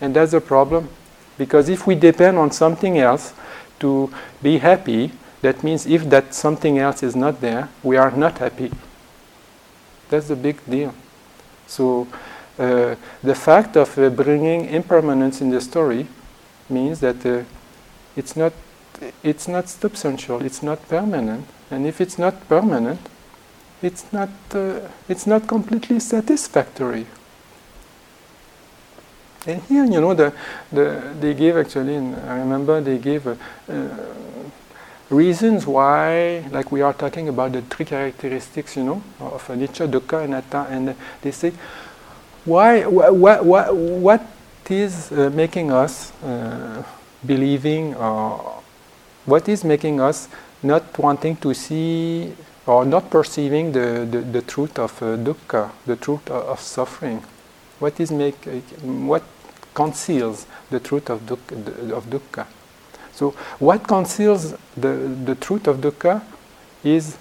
And 0.00 0.14
that's 0.14 0.32
a 0.32 0.40
problem. 0.40 0.88
Because 1.36 1.68
if 1.68 1.86
we 1.86 1.94
depend 1.94 2.38
on 2.38 2.50
something 2.50 2.98
else 2.98 3.32
to 3.80 4.12
be 4.42 4.58
happy, 4.58 5.12
that 5.42 5.62
means 5.62 5.86
if 5.86 6.08
that 6.10 6.34
something 6.34 6.78
else 6.78 7.02
is 7.02 7.16
not 7.16 7.40
there, 7.40 7.68
we 7.82 7.96
are 7.96 8.10
not 8.10 8.38
happy. 8.38 8.70
That's 10.08 10.28
the 10.28 10.36
big 10.36 10.58
deal. 10.68 10.94
So 11.66 12.06
uh, 12.58 12.96
the 13.22 13.34
fact 13.34 13.76
of 13.76 13.96
uh, 13.98 14.10
bringing 14.10 14.66
impermanence 14.66 15.40
in 15.40 15.50
the 15.50 15.60
story 15.60 16.06
means 16.68 17.00
that 17.00 17.24
uh, 17.24 17.44
it's 18.16 18.36
not 18.36 18.52
it's 19.22 19.48
not 19.48 19.68
substantial, 19.68 20.42
it's 20.42 20.62
not 20.62 20.86
permanent. 20.88 21.46
And 21.70 21.86
if 21.86 22.00
it's 22.00 22.18
not 22.18 22.48
permanent, 22.48 23.00
it's 23.82 24.12
not, 24.12 24.28
uh, 24.52 24.80
it's 25.08 25.26
not 25.26 25.46
completely 25.46 26.00
satisfactory. 26.00 27.06
And 29.46 29.62
here, 29.62 29.84
you 29.84 30.00
know, 30.00 30.12
the, 30.12 30.32
the, 30.70 31.14
they 31.18 31.34
gave 31.34 31.56
actually, 31.56 31.96
I 31.96 32.38
remember 32.38 32.80
they 32.80 32.98
gave 32.98 33.26
uh, 33.26 33.34
uh, 33.68 33.88
reasons 35.08 35.66
why, 35.66 36.44
like 36.50 36.70
we 36.70 36.82
are 36.82 36.92
talking 36.92 37.28
about 37.28 37.52
the 37.52 37.62
three 37.62 37.86
characteristics, 37.86 38.76
you 38.76 38.84
know, 38.84 39.02
of 39.18 39.46
anicca, 39.48 39.90
dukkha, 39.90 40.24
and 40.24 40.34
anatta, 40.34 40.66
and 40.70 40.94
they 41.22 41.30
say, 41.30 41.52
why, 42.44 42.84
what, 42.86 43.44
what, 43.44 43.74
what 43.74 44.26
is 44.68 45.10
uh, 45.10 45.30
making 45.34 45.72
us 45.72 46.12
uh, 46.22 46.82
believing, 47.26 47.94
or 47.96 48.62
what 49.24 49.48
is 49.48 49.64
making 49.64 50.00
us 50.00 50.28
not 50.62 50.96
wanting 50.98 51.36
to 51.36 51.52
see 51.54 52.32
or 52.66 52.84
not 52.84 53.10
perceiving 53.10 53.72
the, 53.72 54.06
the, 54.08 54.20
the 54.20 54.42
truth 54.42 54.78
of 54.78 55.02
uh, 55.02 55.16
dukkha, 55.16 55.70
the 55.86 55.96
truth 55.96 56.30
of, 56.30 56.44
of 56.44 56.60
suffering? 56.60 57.22
What 57.80 57.98
is 57.98 58.12
make, 58.12 58.36
what 58.82 59.24
conceals 59.74 60.46
the 60.70 60.78
truth 60.78 61.10
of 61.10 61.22
dukkha, 61.22 61.90
of 61.90 62.06
dukkha? 62.06 62.46
So 63.12 63.30
what 63.58 63.86
conceals 63.86 64.54
the, 64.76 64.92
the 65.24 65.34
truth 65.34 65.66
of 65.66 65.78
dukkha 65.78 66.22
is, 66.84 67.18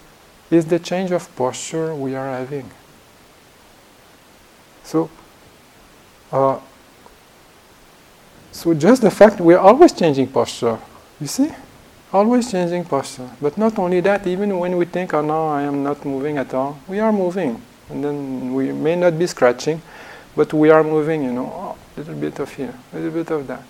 is 0.51 0.65
the 0.65 0.79
change 0.79 1.11
of 1.11 1.33
posture 1.35 1.95
we 1.95 2.15
are 2.15 2.37
having. 2.37 2.69
So, 4.83 5.09
uh, 6.31 6.59
so 8.51 8.73
just 8.73 9.01
the 9.01 9.11
fact 9.11 9.39
we're 9.39 9.57
always 9.57 9.93
changing 9.93 10.27
posture, 10.27 10.79
you 11.21 11.27
see? 11.27 11.49
Always 12.11 12.51
changing 12.51 12.85
posture. 12.85 13.29
But 13.39 13.57
not 13.57 13.77
only 13.77 13.99
that, 14.01 14.25
even 14.25 14.57
when 14.57 14.75
we 14.77 14.85
think, 14.85 15.13
oh 15.13 15.21
no, 15.21 15.49
I 15.49 15.61
am 15.61 15.83
not 15.83 16.03
moving 16.03 16.37
at 16.37 16.53
all, 16.53 16.79
we 16.87 16.99
are 16.99 17.11
moving. 17.11 17.61
And 17.89 18.03
then 18.03 18.53
we 18.53 18.71
may 18.71 18.95
not 18.95 19.17
be 19.17 19.27
scratching, 19.27 19.81
but 20.35 20.53
we 20.53 20.69
are 20.69 20.83
moving, 20.83 21.23
you 21.23 21.31
know, 21.31 21.51
oh, 21.53 21.77
a 21.95 21.99
little 21.99 22.15
bit 22.15 22.39
of 22.39 22.53
here, 22.53 22.73
a 22.93 22.95
little 22.95 23.11
bit 23.11 23.31
of 23.31 23.47
that, 23.47 23.63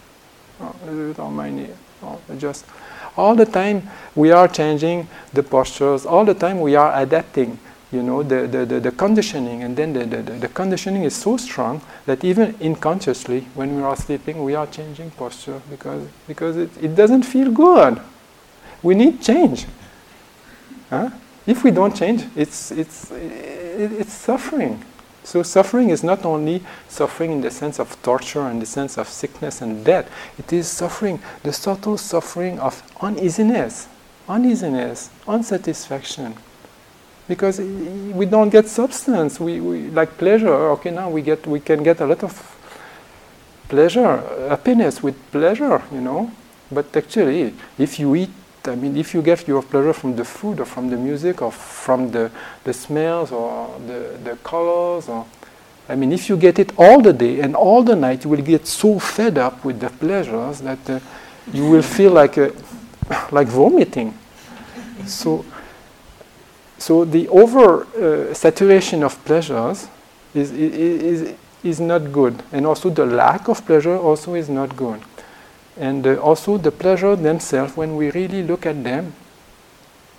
oh, 0.62 0.76
a 0.84 0.86
little 0.86 1.08
bit 1.08 1.20
on 1.20 1.34
my 1.36 1.50
knee. 1.50 1.70
Oh, 2.02 2.20
just 2.38 2.66
all 3.18 3.36
the 3.36 3.46
time 3.46 3.90
we 4.16 4.32
are 4.32 4.48
changing 4.48 5.08
the 5.34 5.44
postures, 5.44 6.06
all 6.06 6.24
the 6.24 6.34
time 6.34 6.62
we 6.62 6.76
are 6.76 6.98
adapting, 7.02 7.60
you 7.92 8.04
know, 8.04 8.24
the, 8.24 8.48
the, 8.48 8.66
the, 8.66 8.80
the 8.80 8.92
conditioning. 8.92 9.64
And 9.64 9.76
then 9.76 9.94
the, 9.94 10.06
the, 10.06 10.22
the 10.22 10.48
conditioning 10.48 11.04
is 11.04 11.16
so 11.16 11.38
strong 11.38 11.82
that 12.06 12.24
even 12.24 12.56
unconsciously, 12.62 13.42
when 13.56 13.76
we 13.76 13.82
are 13.84 13.96
sleeping, 13.96 14.44
we 14.44 14.56
are 14.56 14.68
changing 14.68 15.12
posture 15.12 15.62
because, 15.70 16.08
because 16.28 16.56
it, 16.56 16.70
it 16.82 16.96
doesn't 16.96 17.24
feel 17.24 17.52
good. 17.52 18.00
We 18.82 18.96
need 18.96 19.22
change. 19.22 19.66
Huh? 20.90 21.10
If 21.46 21.64
we 21.64 21.72
don't 21.72 21.96
change, 21.96 22.26
it's, 22.36 22.72
it's, 22.72 23.12
it's 23.12 24.14
suffering. 24.14 24.84
So 25.24 25.44
suffering 25.44 25.90
is 25.90 26.04
not 26.04 26.26
only 26.26 26.64
suffering 26.88 27.32
in 27.32 27.42
the 27.42 27.52
sense 27.52 27.80
of 27.80 28.02
torture 28.02 28.48
and 28.48 28.62
the 28.62 28.66
sense 28.66 28.98
of 28.98 29.08
sickness 29.08 29.62
and 29.62 29.86
death. 29.86 30.10
It 30.38 30.52
is 30.52 30.68
suffering, 30.68 31.20
the 31.44 31.54
subtle 31.54 31.98
suffering 31.98 32.60
of 32.60 32.82
uneasiness, 33.02 33.88
uneasiness, 34.28 35.10
unsatisfaction. 35.28 36.36
Because 37.28 37.60
we 37.60 38.26
don't 38.26 38.50
get 38.50 38.68
substance. 38.68 39.40
We, 39.40 39.62
we 39.62 39.90
like 39.90 40.18
pleasure. 40.18 40.54
Okay, 40.72 40.90
now 40.90 41.10
we 41.10 41.22
get 41.22 41.46
we 41.46 41.60
can 41.60 41.84
get 41.84 42.02
a 42.02 42.06
lot 42.06 42.24
of 42.24 42.56
pleasure, 43.70 44.08
uh, 44.08 44.50
happiness 44.50 45.02
with 45.02 45.16
pleasure, 45.32 45.82
you 45.92 46.02
know. 46.02 46.32
But 46.72 46.96
actually, 46.98 47.54
if 47.78 48.00
you 48.00 48.16
eat 48.16 48.32
I 48.66 48.76
mean, 48.76 48.98
if 48.98 49.14
you 49.14 49.22
get 49.22 49.48
your 49.48 49.62
pleasure 49.64 49.94
from 49.94 50.16
the 50.16 50.26
food 50.26 50.60
or 50.60 50.66
from 50.66 50.90
the 50.90 50.98
music 50.98 51.42
or 51.42 51.52
from 51.52 52.12
the, 52.12 52.30
the 52.64 52.74
smells 52.74 53.32
or 53.32 53.80
the, 53.88 54.18
the 54.24 54.36
colors 54.38 55.08
or 55.08 55.26
I 55.88 55.96
mean, 55.96 56.12
if 56.12 56.30
you 56.30 56.38
get 56.38 56.60
it 56.60 56.72
all 56.78 57.02
the 57.02 57.14
day 57.14 57.40
and 57.40 57.56
all 57.56 57.82
the 57.82 57.96
night, 57.96 58.24
you 58.24 58.30
will 58.30 58.44
get 58.44 58.68
so 58.68 59.00
fed 59.00 59.40
up 59.40 59.66
with 59.66 59.80
the 59.80 59.90
pleasures 59.90 60.62
that 60.62 60.88
uh, 60.88 61.00
you 61.52 61.68
will 61.68 61.82
feel 61.82 62.12
like 62.12 62.38
like 63.32 63.48
vomiting. 63.48 64.14
So, 65.06 65.46
so 66.78 67.06
the 67.06 67.28
over 67.30 67.86
uh, 67.86 68.34
saturation 68.34 69.04
of 69.04 69.24
pleasures 69.26 69.88
is, 70.34 70.52
is, 70.52 71.34
is 71.64 71.80
not 71.80 72.12
good, 72.12 72.44
and 72.52 72.68
also 72.68 72.90
the 72.90 73.06
lack 73.06 73.48
of 73.48 73.66
pleasure 73.66 73.98
also 73.98 74.36
is 74.36 74.48
not 74.50 74.76
good. 74.76 75.02
And 75.80 76.06
uh, 76.06 76.16
also 76.18 76.58
the 76.58 76.72
pleasure 76.72 77.16
themselves, 77.16 77.76
when 77.78 77.96
we 77.96 78.12
really 78.12 78.44
look 78.44 78.66
at 78.66 78.84
them, 78.84 79.14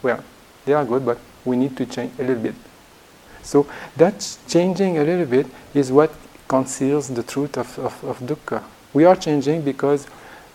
well, 0.02 0.24
they 0.64 0.72
are 0.72 0.84
good, 0.84 1.04
but 1.04 1.18
we 1.44 1.56
need 1.56 1.76
to 1.76 1.86
change 1.86 2.12
a 2.18 2.22
little 2.22 2.42
bit. 2.42 2.54
So 3.42 3.66
that 3.96 4.38
changing 4.48 4.98
a 4.98 5.04
little 5.04 5.26
bit 5.26 5.46
is 5.74 5.92
what 5.92 6.12
conceals 6.48 7.08
the 7.08 7.22
truth 7.22 7.58
of, 7.58 7.78
of, 7.78 8.04
of 8.04 8.18
dukkha. 8.20 8.62
We 8.92 9.04
are 9.04 9.16
changing 9.16 9.62
because 9.62 10.06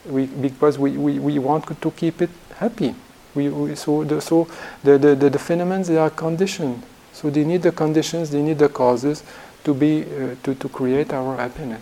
we, 0.05 0.25
because 0.25 0.77
we, 0.77 0.97
we, 0.97 1.19
we 1.19 1.39
want 1.39 1.81
to 1.81 1.91
keep 1.91 2.21
it 2.21 2.29
happy. 2.55 2.95
We, 3.33 3.49
we, 3.49 3.75
so 3.75 4.03
the, 4.03 4.21
so 4.21 4.47
the, 4.83 4.97
the, 4.97 5.15
the, 5.15 5.29
the 5.29 5.39
phenomena, 5.39 5.83
they 5.83 5.97
are 5.97 6.09
conditioned. 6.09 6.81
So 7.13 7.29
they 7.29 7.43
need 7.43 7.61
the 7.61 7.71
conditions, 7.71 8.29
they 8.29 8.41
need 8.41 8.57
the 8.59 8.69
causes 8.69 9.23
to, 9.63 9.73
be, 9.73 10.03
uh, 10.03 10.35
to, 10.43 10.55
to 10.55 10.69
create 10.69 11.13
our 11.13 11.37
happiness. 11.37 11.81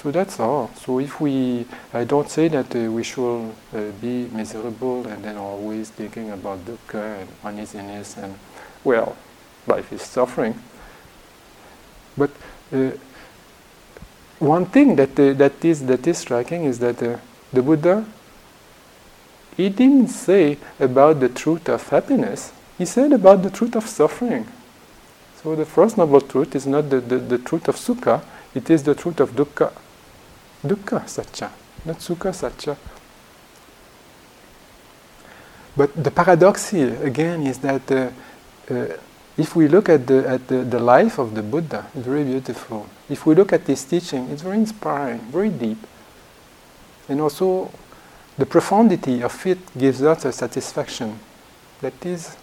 So 0.00 0.12
that's 0.12 0.38
all. 0.38 0.70
So 0.76 1.00
if 1.00 1.20
we, 1.20 1.66
I 1.92 2.04
don't 2.04 2.30
say 2.30 2.46
that 2.46 2.74
uh, 2.76 2.88
we 2.88 3.02
should 3.02 3.50
uh, 3.74 3.90
be 4.00 4.28
miserable 4.30 5.04
and 5.08 5.24
then 5.24 5.36
always 5.36 5.90
thinking 5.90 6.30
about 6.30 6.64
dukkha 6.64 7.22
and 7.22 7.28
uneasiness 7.42 8.16
and, 8.16 8.38
well, 8.84 9.16
life 9.66 9.92
is 9.92 10.02
suffering. 10.02 10.54
But 12.16 12.30
uh, 12.72 12.92
one 14.38 14.66
thing 14.66 14.94
that, 14.94 15.18
uh, 15.18 15.32
that, 15.32 15.64
is, 15.64 15.84
that 15.86 16.06
is 16.06 16.18
striking 16.18 16.62
is 16.62 16.78
that 16.78 17.02
uh, 17.02 17.16
the 17.52 17.60
Buddha, 17.60 18.04
he 19.56 19.68
didn't 19.68 20.08
say 20.08 20.58
about 20.78 21.18
the 21.18 21.28
truth 21.28 21.68
of 21.68 21.88
happiness, 21.88 22.52
he 22.78 22.84
said 22.84 23.12
about 23.12 23.42
the 23.42 23.50
truth 23.50 23.74
of 23.74 23.88
suffering. 23.88 24.46
So 25.42 25.56
the 25.56 25.66
first 25.66 25.98
noble 25.98 26.20
truth 26.20 26.54
is 26.54 26.68
not 26.68 26.88
the, 26.88 27.00
the, 27.00 27.18
the 27.18 27.38
truth 27.38 27.66
of 27.66 27.74
sukha, 27.74 28.22
it 28.54 28.70
is 28.70 28.84
the 28.84 28.94
truth 28.94 29.18
of 29.18 29.32
dukkha 29.32 29.72
dukkha 30.64 31.06
sacca, 31.06 31.50
not 31.84 31.98
sukha 31.98 32.32
sacca. 32.32 32.76
But 35.76 35.94
the 36.02 36.10
paradox 36.10 36.70
here, 36.70 36.98
again, 37.04 37.46
is 37.46 37.58
that 37.58 37.90
uh, 37.92 38.10
uh, 38.68 38.86
if 39.36 39.54
we 39.54 39.68
look 39.68 39.88
at, 39.88 40.08
the, 40.08 40.28
at 40.28 40.48
the, 40.48 40.64
the 40.64 40.80
life 40.80 41.18
of 41.18 41.36
the 41.36 41.42
Buddha, 41.42 41.86
it's 41.94 42.04
very 42.04 42.24
beautiful. 42.24 42.88
If 43.08 43.24
we 43.24 43.36
look 43.36 43.52
at 43.52 43.64
his 43.66 43.84
teaching, 43.84 44.28
it's 44.30 44.42
very 44.42 44.56
inspiring, 44.56 45.20
very 45.30 45.50
deep. 45.50 45.78
And 47.08 47.20
also, 47.20 47.70
the 48.36 48.44
profundity 48.44 49.22
of 49.22 49.46
it 49.46 49.58
gives 49.78 50.02
us 50.02 50.24
a 50.24 50.32
satisfaction 50.32 51.20
that 51.80 52.04
is 52.04 52.36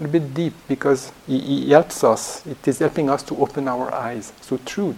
a 0.00 0.08
bit 0.08 0.32
deep 0.32 0.54
because 0.66 1.12
he 1.26 1.68
helps 1.70 2.02
us, 2.02 2.46
it 2.46 2.66
is 2.66 2.78
helping 2.78 3.10
us 3.10 3.22
to 3.24 3.36
open 3.36 3.68
our 3.68 3.92
eyes. 3.92 4.32
So, 4.40 4.56
truth. 4.64 4.96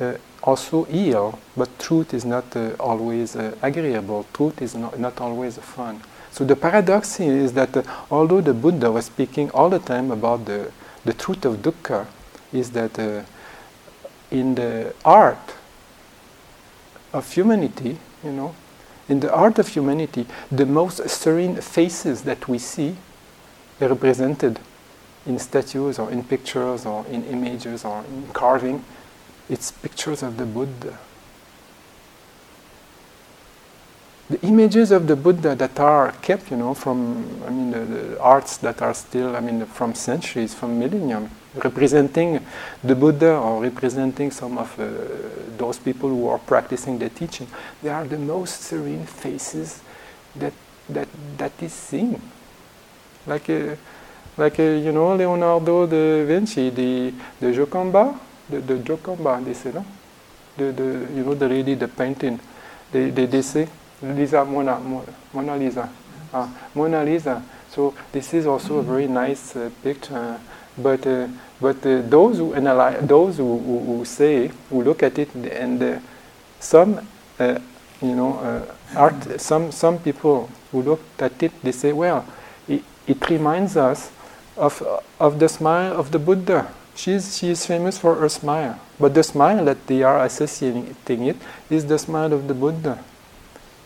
Uh, 0.00 0.16
also 0.42 0.84
heal, 0.84 1.38
but 1.54 1.68
truth 1.78 2.14
is 2.14 2.24
not 2.24 2.56
uh, 2.56 2.70
always 2.80 3.36
uh, 3.36 3.54
agreeable. 3.60 4.24
Truth 4.32 4.62
is 4.62 4.74
not, 4.74 4.98
not 4.98 5.20
always 5.20 5.58
fun. 5.58 6.00
So 6.30 6.44
the 6.44 6.56
paradox 6.56 7.20
is 7.20 7.52
that 7.52 7.86
although 8.10 8.40
the 8.40 8.54
Buddha 8.54 8.90
was 8.90 9.06
speaking 9.06 9.50
all 9.50 9.68
the 9.68 9.78
time 9.78 10.10
about 10.10 10.46
the, 10.46 10.72
the 11.04 11.12
truth 11.12 11.44
of 11.44 11.56
dukkha, 11.56 12.06
is 12.52 12.70
that 12.70 12.98
in 14.30 14.54
the 14.54 14.94
art 15.04 15.54
of 17.12 17.30
humanity, 17.32 17.98
you 18.24 18.32
know, 18.32 18.54
in 19.08 19.20
the 19.20 19.32
art 19.34 19.58
of 19.58 19.68
humanity, 19.68 20.26
the 20.50 20.64
most 20.64 21.08
serene 21.10 21.56
faces 21.56 22.22
that 22.22 22.48
we 22.48 22.58
see 22.58 22.96
are 23.80 23.88
represented 23.88 24.58
in 25.26 25.38
statues 25.38 25.98
or 25.98 26.10
in 26.10 26.22
pictures 26.22 26.86
or 26.86 27.04
in 27.06 27.24
images 27.24 27.84
or 27.84 28.04
in 28.04 28.28
carving 28.32 28.84
it's 29.50 29.72
pictures 29.72 30.22
of 30.22 30.36
the 30.36 30.46
Buddha. 30.46 30.96
The 34.30 34.40
images 34.46 34.92
of 34.92 35.08
the 35.08 35.16
Buddha 35.16 35.56
that 35.56 35.80
are 35.80 36.12
kept, 36.22 36.52
you 36.52 36.56
know, 36.56 36.72
from, 36.72 37.42
I 37.44 37.50
mean, 37.50 37.72
the, 37.72 37.80
the 37.80 38.20
arts 38.20 38.58
that 38.58 38.80
are 38.80 38.94
still, 38.94 39.34
I 39.34 39.40
mean, 39.40 39.66
from 39.66 39.96
centuries, 39.96 40.54
from 40.54 40.78
millennium, 40.78 41.30
representing 41.64 42.46
the 42.84 42.94
Buddha 42.94 43.34
or 43.36 43.60
representing 43.60 44.30
some 44.30 44.56
of 44.56 44.78
uh, 44.78 44.86
those 45.58 45.80
people 45.80 46.08
who 46.08 46.28
are 46.28 46.38
practicing 46.38 46.96
the 47.00 47.08
teaching, 47.08 47.48
they 47.82 47.88
are 47.88 48.04
the 48.06 48.18
most 48.18 48.60
serene 48.60 49.04
faces 49.04 49.82
that, 50.36 50.52
that, 50.88 51.08
that 51.36 51.52
is 51.60 51.72
seen. 51.72 52.22
Like, 53.26 53.48
a, 53.48 53.76
like 54.36 54.60
a, 54.60 54.78
you 54.78 54.92
know, 54.92 55.16
Leonardo 55.16 55.86
da 55.86 56.24
Vinci, 56.24 56.70
the, 56.70 57.12
the 57.40 57.52
Joconda, 57.52 58.16
the, 58.58 58.78
Joconda, 58.78 59.40
they 59.44 59.54
say, 59.54 59.72
no? 59.72 59.84
The, 60.56 60.72
the, 60.72 60.82
you 61.14 61.24
know, 61.24 61.34
the 61.34 61.48
lady, 61.48 61.74
the 61.74 61.88
painting, 61.88 62.40
they, 62.90 63.10
they, 63.10 63.42
say, 63.42 63.68
Lisa, 64.02 64.44
Mona, 64.44 64.80
Mona 65.32 65.56
Lisa. 65.56 65.88
Ah, 66.32 66.48
Mona 66.74 67.04
Lisa, 67.04 67.42
So 67.70 67.94
this 68.12 68.34
is 68.34 68.46
also 68.46 68.78
a 68.78 68.82
very 68.82 69.06
nice 69.06 69.56
uh, 69.56 69.70
picture. 69.82 70.38
But 70.76 71.06
uh, 71.06 71.28
but 71.60 71.84
uh, 71.84 72.02
those 72.02 72.38
who 72.38 72.54
analyze, 72.54 73.06
those 73.06 73.36
who, 73.36 73.58
who, 73.58 73.78
who, 73.80 74.04
say, 74.04 74.50
who 74.70 74.82
look 74.82 75.02
at 75.02 75.18
it, 75.18 75.34
and 75.34 75.82
uh, 75.82 75.98
some, 76.58 77.06
uh, 77.38 77.58
you 78.00 78.16
know, 78.16 78.66
art, 78.96 79.40
some 79.40 79.70
some 79.70 79.98
people 79.98 80.48
who 80.72 80.82
look 80.82 81.00
at 81.18 81.42
it, 81.42 81.52
they 81.62 81.72
say, 81.72 81.92
well, 81.92 82.24
it, 82.66 82.82
it 83.06 83.28
reminds 83.28 83.76
us 83.76 84.10
of 84.56 84.82
of 85.18 85.38
the 85.38 85.48
smile 85.48 85.92
of 85.92 86.10
the 86.12 86.18
Buddha. 86.18 86.72
She's 87.00 87.38
she 87.38 87.48
is 87.48 87.64
famous 87.64 87.96
for 87.96 88.14
her 88.16 88.28
smile, 88.28 88.78
but 88.98 89.14
the 89.14 89.22
smile 89.22 89.64
that 89.64 89.86
they 89.86 90.02
are 90.02 90.22
associating 90.24 91.26
it 91.32 91.36
is 91.70 91.86
the 91.86 91.98
smile 91.98 92.30
of 92.34 92.46
the 92.46 92.52
Buddha, 92.52 93.02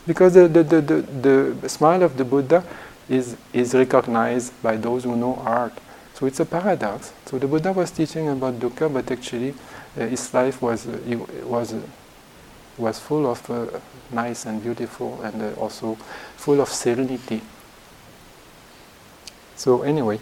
because 0.05 0.35
the 0.35 0.49
the, 0.49 0.65
the, 0.65 0.81
the, 0.81 1.57
the 1.63 1.69
smile 1.69 2.03
of 2.03 2.17
the 2.17 2.25
Buddha 2.25 2.65
is 3.09 3.37
is 3.53 3.73
recognized 3.73 4.51
by 4.63 4.77
those 4.77 5.05
who 5.05 5.15
know 5.15 5.37
art. 5.47 5.73
So 6.15 6.27
it's 6.27 6.41
a 6.41 6.45
paradox. 6.45 7.13
So 7.27 7.39
the 7.39 7.47
Buddha 7.47 7.71
was 7.73 7.93
teaching 7.93 8.29
about 8.29 8.59
dukkha, 8.59 8.93
but 8.93 9.09
actually 9.11 9.55
uh, 9.97 10.07
his 10.07 10.35
life 10.35 10.61
was 10.61 10.89
uh, 10.89 10.99
was 11.47 11.73
uh, 11.73 11.81
was 12.79 12.99
full 12.99 13.31
of 13.31 13.49
uh, 13.49 13.67
nice 14.11 14.45
and 14.47 14.61
beautiful, 14.61 15.23
and 15.23 15.41
uh, 15.41 15.61
also 15.61 15.95
full 16.37 16.61
of 16.61 16.69
serenity. 16.69 17.41
So 19.55 19.83
anyway, 19.83 20.19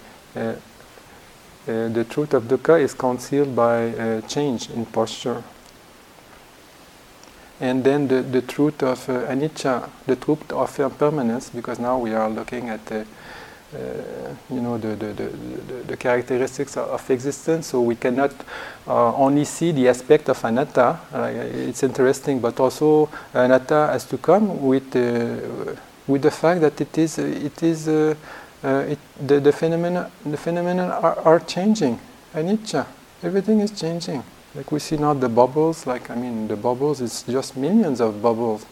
uh, 1.69 1.89
the 1.89 2.05
truth 2.05 2.35
of 2.35 2.45
dukkha 2.45 2.81
is 2.81 2.95
concealed 2.95 3.55
by 3.55 3.77
a 3.77 4.23
change 4.23 4.71
in 4.71 4.85
posture. 4.87 5.43
And 7.61 7.85
then 7.85 8.09
the, 8.09 8.23
the 8.23 8.43
truth 8.43 8.83
of 8.83 8.99
anicca, 9.07 9.89
the 10.07 10.17
truth 10.17 10.53
of 10.53 10.81
impermanence, 10.81 11.51
because 11.51 11.79
now 11.79 11.99
we 11.99 12.13
are 12.13 12.29
looking 12.29 12.69
at 12.69 12.91
uh, 12.91 13.05
you 14.51 14.61
know, 14.61 14.77
the, 14.77 14.89
the, 14.97 15.13
the, 15.15 15.29
the, 15.87 15.97
characteristics 15.97 16.77
of 16.77 17.11
existence. 17.11 17.69
So 17.69 17.81
we 17.81 17.97
cannot 17.97 18.33
uh, 18.87 19.15
only 19.15 19.45
see 19.47 19.73
the 19.73 19.89
aspect 19.89 20.29
of 20.29 20.45
anatta. 20.45 20.99
Uh, 21.11 21.31
it's 21.33 21.83
interesting, 21.83 22.41
but 22.41 22.61
also 22.61 23.09
anatta 23.33 23.89
has 23.93 24.05
to 24.07 24.19
come 24.19 24.61
with 24.61 24.95
with 26.07 26.23
the 26.23 26.31
fact 26.31 26.61
that 26.61 26.81
it 26.81 26.99
is 26.99 27.19
it 27.19 27.63
is 27.63 27.89
uh, 28.65 28.85
it, 28.89 28.99
the, 29.27 29.41
the 29.41 29.53
phenomena 29.53 30.11
the 30.25 30.37
phenomena 30.37 30.89
are, 31.03 31.19
are 31.21 31.41
changing 31.41 31.99
anicca 32.35 32.87
everything 33.23 33.61
is 33.61 33.71
changing 33.71 34.23
like 34.55 34.71
we 34.71 34.79
see 34.79 34.97
now 34.97 35.15
the 35.15 35.29
bubbles 35.29 35.87
like 35.87 36.11
i 36.11 36.15
mean 36.15 36.49
the 36.49 36.57
bubbles 36.57 37.01
it's 37.01 37.23
just 37.25 37.57
millions 37.57 38.01
of 38.01 38.21
bubbles 38.23 38.67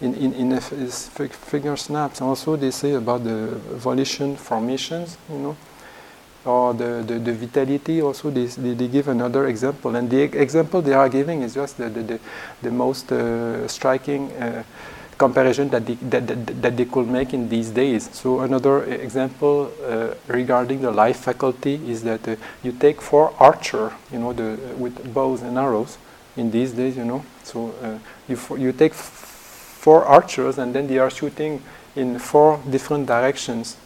in, 0.00 0.14
in, 0.14 0.32
in 0.34 0.52
a 0.52 0.60
figure 0.60 1.76
snaps. 1.76 2.20
Also, 2.20 2.56
they 2.56 2.70
say 2.70 2.92
about 2.92 3.24
the 3.24 3.46
volition 3.74 4.36
formations, 4.36 5.18
you 5.30 5.38
know, 5.38 5.56
or 6.44 6.72
the, 6.72 7.02
the, 7.06 7.18
the 7.18 7.32
vitality. 7.32 8.00
Also, 8.00 8.30
they, 8.30 8.46
they, 8.46 8.74
they, 8.74 8.88
give 8.88 9.08
another 9.08 9.46
example. 9.46 9.96
And 9.96 10.08
the 10.08 10.22
example 10.22 10.82
they 10.82 10.92
are 10.92 11.08
giving 11.08 11.42
is 11.42 11.54
just 11.54 11.78
the, 11.78 11.88
the, 11.88 12.02
the, 12.02 12.20
the 12.62 12.70
most 12.70 13.10
uh, 13.10 13.66
striking 13.66 14.30
uh, 14.32 14.62
comparison 15.18 15.68
that 15.70 15.84
they, 15.84 15.94
that, 15.94 16.26
that, 16.26 16.62
that, 16.62 16.76
they 16.76 16.84
could 16.84 17.08
make 17.08 17.34
in 17.34 17.48
these 17.48 17.70
days. 17.70 18.08
So, 18.14 18.40
another 18.40 18.84
example 18.84 19.70
uh, 19.84 20.14
regarding 20.28 20.80
the 20.80 20.90
life 20.90 21.18
faculty 21.18 21.74
is 21.90 22.02
that 22.04 22.26
uh, 22.26 22.36
you 22.62 22.72
take 22.72 23.02
four 23.02 23.34
archer, 23.38 23.92
you 24.12 24.20
know, 24.20 24.32
the, 24.32 24.58
with 24.76 25.12
bows 25.12 25.42
and 25.42 25.58
arrows 25.58 25.98
in 26.36 26.50
these 26.50 26.72
days, 26.72 26.96
you 26.96 27.04
know. 27.04 27.24
So, 27.42 27.74
uh, 27.82 27.98
you, 28.28 28.38
you 28.56 28.72
take 28.72 28.94
four 28.94 30.04
archers 30.04 30.58
and 30.58 30.74
then 30.74 30.86
they 30.86 30.98
are 30.98 31.10
shooting 31.10 31.62
in 31.96 32.18
four 32.18 32.60
different 32.70 33.06
directions. 33.06 33.76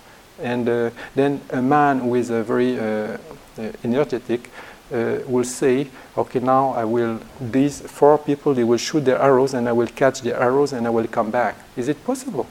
And 0.41 0.69
uh, 0.69 0.91
then 1.15 1.41
a 1.51 1.63
man 1.63 2.01
who 2.01 2.15
is 2.15 2.31
a 2.31 2.43
very 2.43 2.79
uh, 2.79 3.19
uh 3.59 3.71
energetic 3.85 4.49
uh, 4.49 4.72
Uh, 4.93 5.21
will 5.27 5.45
say, 5.45 5.89
okay, 6.19 6.39
now 6.39 6.71
I 6.73 6.85
will, 6.85 7.19
these 7.41 7.81
four 7.81 8.19
people, 8.19 8.53
they 8.53 8.65
will 8.65 8.77
shoot 8.77 9.05
their 9.07 9.19
arrows 9.19 9.55
and 9.55 9.67
I 9.67 9.73
will 9.73 9.87
catch 9.87 10.21
the 10.21 10.39
arrows 10.39 10.75
and 10.75 10.87
I 10.87 10.91
will 10.91 11.07
come 11.07 11.31
back. 11.31 11.57
Is 11.77 11.89
it 11.89 12.05
possible? 12.05 12.47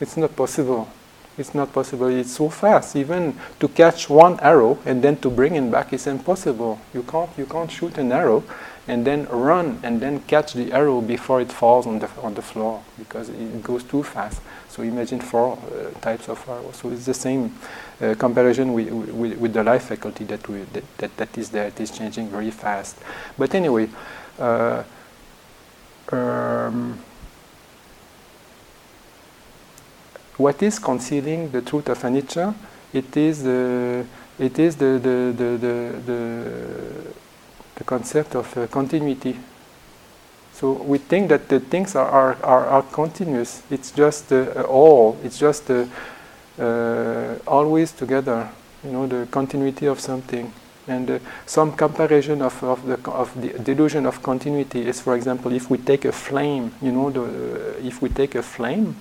It's 0.00 0.16
not 0.16 0.34
possible. 0.34 0.88
It's 1.36 1.54
not 1.54 1.72
possible. 1.72 2.08
It's 2.08 2.32
so 2.32 2.48
fast. 2.48 2.96
Even 2.96 3.34
to 3.60 3.68
catch 3.68 4.08
one 4.08 4.40
arrow 4.40 4.78
and 4.86 5.02
then 5.02 5.16
to 5.18 5.30
bring 5.30 5.56
it 5.56 5.70
back 5.70 5.92
is 5.92 6.06
impossible. 6.06 6.80
You 6.94 7.02
can't, 7.02 7.30
you 7.36 7.46
can't 7.46 7.70
shoot 7.70 7.98
an 7.98 8.12
arrow 8.12 8.42
and 8.88 9.06
then 9.06 9.26
run 9.26 9.78
and 9.82 10.00
then 10.00 10.20
catch 10.20 10.54
the 10.54 10.72
arrow 10.72 11.00
before 11.00 11.40
it 11.40 11.52
falls 11.52 11.86
on 11.86 11.98
the, 11.98 12.08
on 12.22 12.34
the 12.34 12.42
floor 12.42 12.82
because 12.98 13.28
it 13.28 13.62
goes 13.62 13.84
too 13.84 14.02
fast. 14.02 14.40
So 14.80 14.86
imagine 14.86 15.20
four 15.20 15.58
uh, 15.58 15.90
types 16.00 16.30
of 16.30 16.42
arrows. 16.48 16.76
So 16.76 16.88
it's 16.88 17.04
the 17.04 17.12
same 17.12 17.54
uh, 18.00 18.14
comparison 18.14 18.72
with, 18.72 18.90
with, 18.90 19.36
with, 19.36 19.52
the 19.52 19.62
life 19.62 19.88
faculty 19.88 20.24
that, 20.24 20.48
we, 20.48 20.62
that, 20.72 20.96
that, 20.96 21.16
that 21.18 21.36
is 21.36 21.50
there. 21.50 21.66
It 21.66 21.78
is 21.80 21.90
changing 21.90 22.28
very 22.28 22.50
fast. 22.50 22.96
But 23.36 23.54
anyway, 23.54 23.90
uh, 24.38 24.82
um, 26.10 26.98
what 30.38 30.62
is 30.62 30.78
concealing 30.78 31.50
the 31.50 31.60
truth 31.60 31.90
of 31.90 31.98
anicca? 31.98 32.54
It 32.94 33.14
is 33.18 33.42
the 33.42 34.06
it 34.38 34.58
is 34.58 34.76
the 34.76 34.98
the 34.98 35.34
the, 35.36 35.58
the, 35.58 36.00
the 36.06 37.14
the 37.74 37.84
concept 37.84 38.34
of 38.34 38.56
uh, 38.56 38.66
continuity. 38.68 39.36
So 40.60 40.72
we 40.72 40.98
think 40.98 41.30
that 41.30 41.48
the 41.48 41.58
things 41.58 41.96
are, 41.96 42.06
are, 42.06 42.36
are, 42.44 42.66
are 42.66 42.82
continuous. 42.82 43.62
It's 43.70 43.90
just 43.92 44.30
uh, 44.30 44.66
all. 44.68 45.16
It's 45.24 45.38
just 45.38 45.70
uh, 45.70 45.86
uh, 46.58 47.38
always 47.46 47.92
together. 47.92 48.46
You 48.84 48.90
know, 48.92 49.06
the 49.06 49.26
continuity 49.30 49.86
of 49.86 50.00
something. 50.00 50.52
And 50.86 51.10
uh, 51.12 51.18
some 51.46 51.72
comparison 51.72 52.42
of, 52.42 52.62
of, 52.62 52.84
the, 52.84 53.10
of 53.10 53.40
the 53.40 53.58
delusion 53.58 54.04
of 54.04 54.22
continuity 54.22 54.86
is, 54.86 55.00
for 55.00 55.16
example, 55.16 55.50
if 55.52 55.70
we 55.70 55.78
take 55.78 56.04
a 56.04 56.12
flame, 56.12 56.74
you 56.82 56.92
know, 56.92 57.08
the, 57.08 57.86
if 57.86 58.02
we 58.02 58.10
take 58.10 58.34
a 58.34 58.42
flame, 58.42 59.00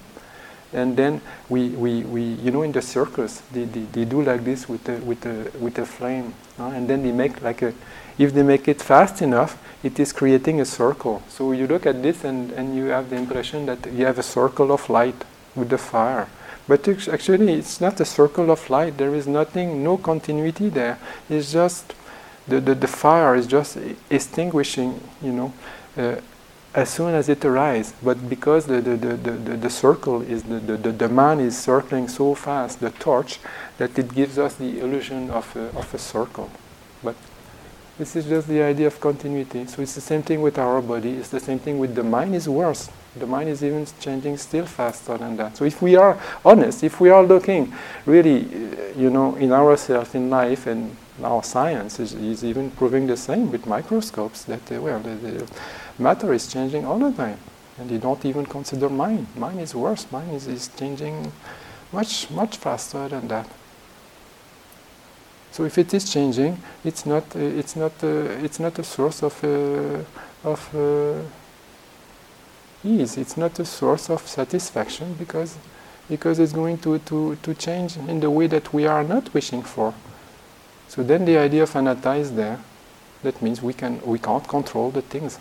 and 0.71 0.95
then 0.95 1.19
we, 1.49 1.69
we, 1.69 2.03
we 2.03 2.21
you 2.21 2.51
know 2.51 2.61
in 2.61 2.71
the 2.71 2.81
circus 2.81 3.41
they, 3.51 3.63
they, 3.63 3.81
they 3.91 4.05
do 4.05 4.21
like 4.21 4.43
this 4.43 4.69
with 4.69 4.87
a, 4.87 4.97
with 4.97 5.25
with 5.59 5.79
a 5.79 5.85
flame 5.85 6.31
uh, 6.59 6.65
and 6.65 6.87
then 6.87 7.01
they 7.01 7.11
make 7.11 7.41
like 7.41 7.63
a 7.63 7.73
if 8.19 8.33
they 8.33 8.43
make 8.43 8.67
it 8.67 8.81
fast 8.81 9.21
enough 9.21 9.57
it 9.81 9.99
is 9.99 10.13
creating 10.13 10.61
a 10.61 10.65
circle 10.65 11.23
so 11.27 11.51
you 11.51 11.65
look 11.65 11.85
at 11.87 12.03
this 12.03 12.23
and, 12.23 12.51
and 12.51 12.75
you 12.75 12.85
have 12.85 13.09
the 13.09 13.15
impression 13.15 13.65
that 13.65 13.91
you 13.91 14.05
have 14.05 14.19
a 14.19 14.23
circle 14.23 14.71
of 14.71 14.87
light 14.89 15.25
with 15.55 15.69
the 15.69 15.77
fire 15.77 16.27
but 16.67 16.87
actually 16.87 17.53
it's 17.53 17.81
not 17.81 17.99
a 17.99 18.05
circle 18.05 18.51
of 18.51 18.69
light 18.69 18.97
there 18.97 19.15
is 19.15 19.25
nothing 19.25 19.83
no 19.83 19.97
continuity 19.97 20.69
there 20.69 20.99
it's 21.29 21.51
just 21.51 21.95
the, 22.47 22.59
the, 22.59 22.75
the 22.75 22.87
fire 22.87 23.35
is 23.35 23.47
just 23.47 23.77
extinguishing 24.09 25.01
you 25.21 25.31
know 25.31 25.53
uh, 25.97 26.15
as 26.73 26.89
soon 26.89 27.13
as 27.13 27.29
it 27.29 27.43
arises. 27.43 27.93
But 28.01 28.29
because 28.29 28.65
the, 28.65 28.81
the, 28.81 28.95
the, 28.95 29.15
the, 29.15 29.57
the 29.57 29.69
circle 29.69 30.21
is, 30.21 30.43
the, 30.43 30.59
the, 30.59 30.91
the 30.91 31.09
man 31.09 31.39
is 31.39 31.57
circling 31.57 32.07
so 32.07 32.35
fast, 32.35 32.79
the 32.79 32.91
torch, 32.91 33.39
that 33.77 33.97
it 33.97 34.13
gives 34.13 34.37
us 34.37 34.55
the 34.55 34.79
illusion 34.79 35.29
of 35.31 35.55
a, 35.55 35.77
of 35.77 35.93
a 35.93 35.97
circle. 35.97 36.49
But 37.03 37.15
this 37.99 38.15
is 38.15 38.25
just 38.25 38.47
the 38.47 38.61
idea 38.63 38.87
of 38.87 38.99
continuity. 39.01 39.65
So 39.67 39.81
it's 39.81 39.93
the 39.93 40.01
same 40.01 40.23
thing 40.23 40.41
with 40.41 40.57
our 40.57 40.81
body, 40.81 41.11
it's 41.11 41.29
the 41.29 41.39
same 41.39 41.59
thing 41.59 41.77
with 41.77 41.93
the 41.93 42.03
mind 42.03 42.33
is 42.33 42.47
worse. 42.47 42.89
The 43.17 43.27
mind 43.27 43.49
is 43.49 43.61
even 43.61 43.85
changing 43.99 44.37
still 44.37 44.65
faster 44.65 45.17
than 45.17 45.35
that. 45.35 45.57
So 45.57 45.65
if 45.65 45.81
we 45.81 45.97
are 45.97 46.17
honest, 46.45 46.83
if 46.83 47.01
we 47.01 47.09
are 47.09 47.23
looking 47.23 47.73
really, 48.05 48.45
uh, 48.45 48.97
you 48.97 49.09
know, 49.09 49.35
in 49.35 49.51
ourselves, 49.51 50.15
in 50.15 50.29
life, 50.29 50.65
and 50.65 50.95
our 51.21 51.43
science 51.43 51.99
is, 51.99 52.13
is 52.13 52.45
even 52.45 52.71
proving 52.71 53.05
the 53.05 53.17
same 53.17 53.51
with 53.51 53.67
microscopes 53.67 54.45
that, 54.45 54.71
uh, 54.71 54.81
well, 54.81 54.99
the, 54.99 55.15
the 55.15 55.51
matter 55.97 56.31
is 56.31 56.47
changing 56.47 56.85
all 56.85 56.99
the 56.99 57.11
time. 57.11 57.37
And 57.77 57.91
you 57.91 57.97
don't 57.97 58.23
even 58.25 58.45
consider 58.45 58.89
mind. 58.89 59.27
Mind 59.35 59.59
is 59.59 59.75
worse. 59.75 60.09
Mind 60.09 60.33
is, 60.33 60.47
is 60.47 60.69
changing 60.77 61.33
much, 61.91 62.31
much 62.31 62.55
faster 62.57 63.09
than 63.09 63.27
that. 63.27 63.49
So 65.51 65.65
if 65.65 65.77
it 65.77 65.93
is 65.93 66.11
changing, 66.11 66.57
it's 66.83 67.05
not, 67.05 67.23
uh, 67.35 67.39
it's 67.39 67.75
not, 67.75 67.91
uh, 68.03 68.43
it's 68.43 68.59
not 68.59 68.77
a 68.79 68.83
source 68.83 69.23
of, 69.23 69.43
uh, 69.43 70.47
of 70.47 70.75
uh, 70.75 71.21
ease. 72.83 73.17
It's 73.17 73.35
not 73.35 73.59
a 73.59 73.65
source 73.65 74.09
of 74.09 74.27
satisfaction 74.27 75.15
because, 75.17 75.57
because 76.07 76.39
it's 76.39 76.53
going 76.53 76.77
to, 76.79 76.99
to, 76.99 77.35
to 77.35 77.53
change 77.55 77.97
in 77.97 78.19
the 78.19 78.29
way 78.29 78.47
that 78.47 78.73
we 78.73 78.85
are 78.85 79.03
not 79.03 79.33
wishing 79.33 79.63
for. 79.63 79.93
So 80.87 81.03
then 81.03 81.25
the 81.25 81.37
idea 81.37 81.63
of 81.63 81.75
anatta 81.75 82.13
is 82.13 82.33
there. 82.33 82.59
That 83.23 83.41
means 83.41 83.61
we, 83.61 83.73
can, 83.73 84.01
we 84.05 84.19
can't 84.19 84.47
control 84.47 84.91
the 84.91 85.01
things 85.01 85.39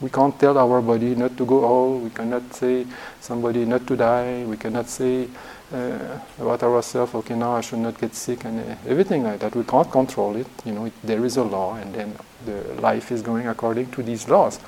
we 0.00 0.10
can't 0.10 0.38
tell 0.38 0.58
our 0.58 0.82
body 0.82 1.14
not 1.14 1.36
to 1.36 1.46
go 1.46 1.64
old. 1.64 2.02
We 2.02 2.10
cannot 2.10 2.52
say 2.52 2.86
somebody 3.20 3.64
not 3.64 3.86
to 3.86 3.96
die. 3.96 4.44
We 4.44 4.56
cannot 4.56 4.88
say 4.88 5.28
uh, 5.74 6.20
about 6.38 6.62
ourselves, 6.62 7.14
okay, 7.14 7.34
now 7.34 7.56
I 7.56 7.60
should 7.60 7.80
not 7.80 8.00
get 8.00 8.14
sick 8.14 8.44
and 8.44 8.60
uh, 8.60 8.76
everything 8.86 9.24
like 9.24 9.40
that. 9.40 9.54
We 9.56 9.64
can't 9.64 9.90
control 9.90 10.36
it. 10.36 10.46
You 10.64 10.72
know, 10.72 10.84
it, 10.86 10.92
there 11.02 11.24
is 11.24 11.36
a 11.36 11.42
law, 11.42 11.74
and 11.74 11.94
then 11.94 12.16
the 12.46 12.80
life 12.80 13.10
is 13.12 13.22
going 13.22 13.48
according 13.48 13.90
to 13.92 14.02
these 14.02 14.28
laws. 14.28 14.60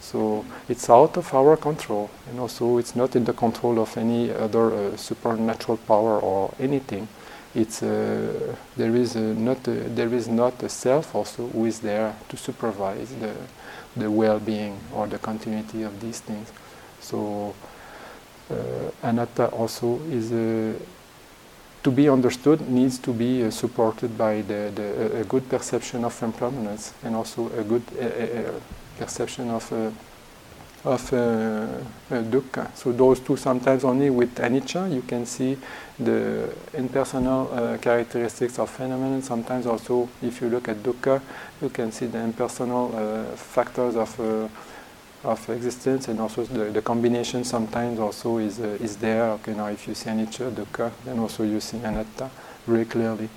So 0.00 0.44
it's 0.68 0.88
out 0.90 1.16
of 1.16 1.32
our 1.34 1.56
control, 1.56 2.10
and 2.28 2.40
also 2.40 2.78
it's 2.78 2.94
not 2.94 3.16
in 3.16 3.24
the 3.24 3.32
control 3.32 3.78
of 3.78 3.96
any 3.96 4.30
other 4.32 4.72
uh, 4.72 4.96
supernatural 4.96 5.78
power 5.78 6.20
or 6.20 6.54
anything. 6.58 7.08
It's 7.54 7.82
uh, 7.82 8.54
there 8.76 8.94
is 8.94 9.16
a 9.16 9.20
not 9.20 9.66
a, 9.68 9.70
there 9.70 10.12
is 10.14 10.28
not 10.28 10.62
a 10.62 10.68
self 10.68 11.14
also 11.14 11.48
who 11.48 11.64
is 11.64 11.80
there 11.80 12.14
to 12.28 12.36
supervise 12.36 13.10
the 13.14 13.32
the 13.96 14.10
well-being 14.10 14.78
or 14.94 15.06
the 15.06 15.18
continuity 15.18 15.82
of 15.82 16.00
these 16.00 16.20
things. 16.20 16.52
So 17.00 17.54
uh, 17.54 17.77
anatta 19.02 19.46
also 19.48 20.00
is 20.10 20.32
a 20.32 20.74
to 21.82 21.90
be 21.90 22.08
understood 22.08 22.60
needs 22.68 22.98
to 22.98 23.12
be 23.12 23.44
uh, 23.44 23.50
supported 23.50 24.16
by 24.18 24.42
the, 24.42 24.70
the, 24.74 25.20
a 25.20 25.24
good 25.24 25.48
perception 25.48 26.04
of 26.04 26.22
impermanence 26.22 26.92
and 27.04 27.14
also 27.14 27.46
a 27.58 27.62
good 27.62 27.82
uh, 27.98 28.04
uh, 28.04 28.52
perception 28.98 29.50
of 29.50 29.72
uh, 29.72 29.90
of 30.84 31.12
uh, 31.12 31.66
dukkha. 32.08 32.70
So 32.76 32.92
those 32.92 33.20
two 33.20 33.36
sometimes 33.36 33.84
only 33.84 34.10
with 34.10 34.34
anicca 34.36 34.92
you 34.92 35.02
can 35.02 35.26
see 35.26 35.56
the 35.98 36.54
impersonal 36.72 37.50
uh, 37.52 37.78
characteristics 37.78 38.58
of 38.58 38.70
phenomena. 38.70 39.20
Sometimes 39.22 39.66
also 39.66 40.08
if 40.22 40.40
you 40.40 40.48
look 40.48 40.68
at 40.68 40.76
dukkha 40.76 41.20
you 41.60 41.68
can 41.68 41.90
see 41.90 42.06
the 42.06 42.18
impersonal 42.18 42.90
factors 43.34 43.96
of 43.96 44.50
of 45.24 45.48
existence 45.50 46.08
and 46.08 46.20
also 46.20 46.44
the, 46.44 46.70
the 46.70 46.82
combination 46.82 47.44
sometimes 47.44 47.98
also 47.98 48.38
is, 48.38 48.60
uh, 48.60 48.78
is 48.80 48.96
there. 48.96 49.24
Okay, 49.32 49.54
now 49.54 49.66
if 49.66 49.86
you 49.88 49.94
see 49.94 50.10
anicca, 50.10 50.50
dukkha, 50.50 50.92
then 51.04 51.18
also 51.18 51.42
you 51.42 51.60
see 51.60 51.78
anatta 51.78 52.30
very 52.66 52.84
clearly. 52.84 53.28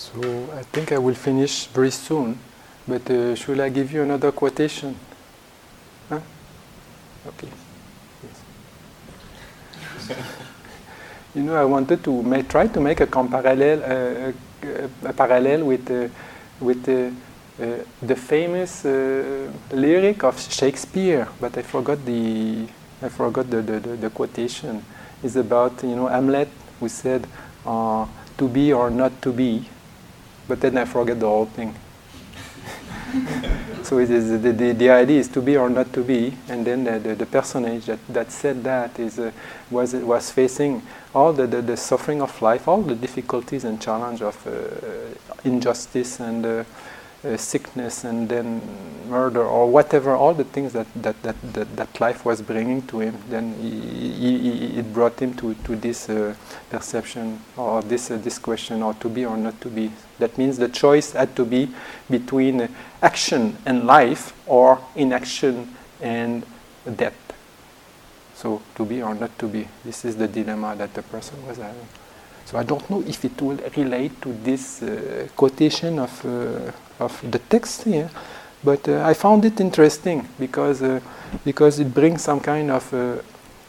So 0.00 0.16
I 0.56 0.62
think 0.62 0.92
I 0.92 0.98
will 0.98 1.14
finish 1.14 1.66
very 1.66 1.90
soon, 1.90 2.38
but 2.88 3.04
uh, 3.10 3.34
should 3.34 3.60
I 3.60 3.68
give 3.68 3.92
you 3.92 4.02
another 4.02 4.32
quotation? 4.32 4.96
Huh? 6.08 6.20
Okay. 7.28 7.48
You 11.32 11.42
know, 11.44 11.54
I 11.54 11.64
wanted 11.64 12.02
to 12.02 12.22
make, 12.24 12.48
try 12.48 12.66
to 12.66 12.80
make 12.80 13.00
a 13.00 13.06
parallel, 13.06 13.84
uh, 13.84 14.32
a 15.08 15.12
parallel 15.12 15.64
with 15.64 15.88
uh, 15.88 16.08
with 16.58 16.88
uh, 16.88 17.10
the 18.02 18.16
famous 18.16 18.84
uh, 18.84 19.52
lyric 19.70 20.24
of 20.24 20.40
Shakespeare, 20.40 21.28
but 21.40 21.56
I 21.56 21.62
forgot 21.62 22.04
the 22.04 22.66
I 23.00 23.08
forgot 23.10 23.48
the, 23.48 23.62
the, 23.62 23.78
the, 23.78 23.96
the 23.96 24.10
quotation. 24.10 24.82
It's 25.22 25.36
about 25.36 25.84
you 25.84 25.94
know 25.94 26.08
Hamlet 26.08 26.48
who 26.80 26.88
said, 26.88 27.28
uh, 27.64 28.06
"To 28.38 28.48
be 28.48 28.72
or 28.72 28.90
not 28.90 29.22
to 29.22 29.32
be." 29.32 29.68
But 30.50 30.60
then 30.60 30.76
I 30.78 30.84
forget 30.84 31.20
the 31.20 31.28
whole 31.28 31.46
thing. 31.46 31.72
so 33.84 33.98
it 33.98 34.10
is 34.10 34.42
the, 34.42 34.52
the, 34.52 34.72
the, 34.72 34.90
idea 34.90 35.20
is 35.20 35.28
to 35.28 35.40
be 35.40 35.56
or 35.56 35.70
not 35.70 35.92
to 35.92 36.02
be, 36.02 36.34
and 36.48 36.66
then 36.66 36.82
the, 36.82 36.98
the, 36.98 37.14
the 37.14 37.26
personage 37.26 37.86
that, 37.86 38.00
that 38.08 38.32
said 38.32 38.64
that 38.64 38.98
is 38.98 39.20
uh, 39.20 39.30
was 39.70 39.94
was 39.94 40.32
facing 40.32 40.82
all 41.14 41.32
the, 41.32 41.46
the, 41.46 41.62
the, 41.62 41.76
suffering 41.76 42.20
of 42.20 42.42
life, 42.42 42.66
all 42.66 42.82
the 42.82 42.96
difficulties 42.96 43.62
and 43.62 43.80
challenge 43.80 44.22
of 44.22 44.44
uh, 44.44 44.50
injustice 45.44 46.18
and 46.18 46.44
uh, 47.24 47.36
sickness 47.36 48.04
and 48.04 48.28
then 48.28 48.62
murder 49.08 49.44
or 49.44 49.70
whatever, 49.70 50.14
all 50.14 50.32
the 50.32 50.44
things 50.44 50.72
that, 50.72 50.86
that, 50.94 51.20
that, 51.22 51.36
that, 51.52 51.76
that 51.76 52.00
life 52.00 52.24
was 52.24 52.40
bringing 52.40 52.80
to 52.86 53.00
him, 53.00 53.18
then 53.28 53.54
he, 53.60 54.38
he, 54.38 54.78
it 54.78 54.92
brought 54.92 55.18
him 55.20 55.34
to, 55.34 55.54
to 55.54 55.76
this 55.76 56.08
uh, 56.08 56.34
perception 56.70 57.40
or 57.56 57.82
this, 57.82 58.10
uh, 58.10 58.16
this 58.16 58.38
question, 58.38 58.82
or 58.82 58.94
to 58.94 59.08
be 59.08 59.24
or 59.24 59.36
not 59.36 59.60
to 59.60 59.68
be. 59.68 59.90
That 60.18 60.38
means 60.38 60.56
the 60.56 60.68
choice 60.68 61.12
had 61.12 61.34
to 61.36 61.44
be 61.44 61.70
between 62.08 62.68
action 63.02 63.56
and 63.66 63.86
life 63.86 64.32
or 64.46 64.80
inaction 64.94 65.74
and 66.00 66.46
death. 66.96 67.16
So, 68.34 68.62
to 68.76 68.86
be 68.86 69.02
or 69.02 69.14
not 69.14 69.38
to 69.40 69.48
be. 69.48 69.68
This 69.84 70.06
is 70.06 70.16
the 70.16 70.26
dilemma 70.26 70.74
that 70.76 70.94
the 70.94 71.02
person 71.02 71.46
was 71.46 71.58
having. 71.58 71.86
So 72.50 72.58
I 72.58 72.64
don't 72.64 72.90
know 72.90 73.00
if 73.06 73.24
it 73.24 73.40
will 73.40 73.58
relate 73.76 74.20
to 74.22 74.32
this 74.42 74.82
uh, 74.82 75.28
quotation 75.36 76.00
of, 76.00 76.26
uh, 76.26 76.72
of 76.98 77.30
the 77.30 77.38
text 77.38 77.84
here, 77.84 78.10
but 78.64 78.88
uh, 78.88 79.04
I 79.06 79.14
found 79.14 79.44
it 79.44 79.60
interesting 79.60 80.26
because, 80.36 80.82
uh, 80.82 80.98
because 81.44 81.78
it 81.78 81.94
brings 81.94 82.22
some 82.22 82.40
kind 82.40 82.72
of, 82.72 82.92
uh, 82.92 83.22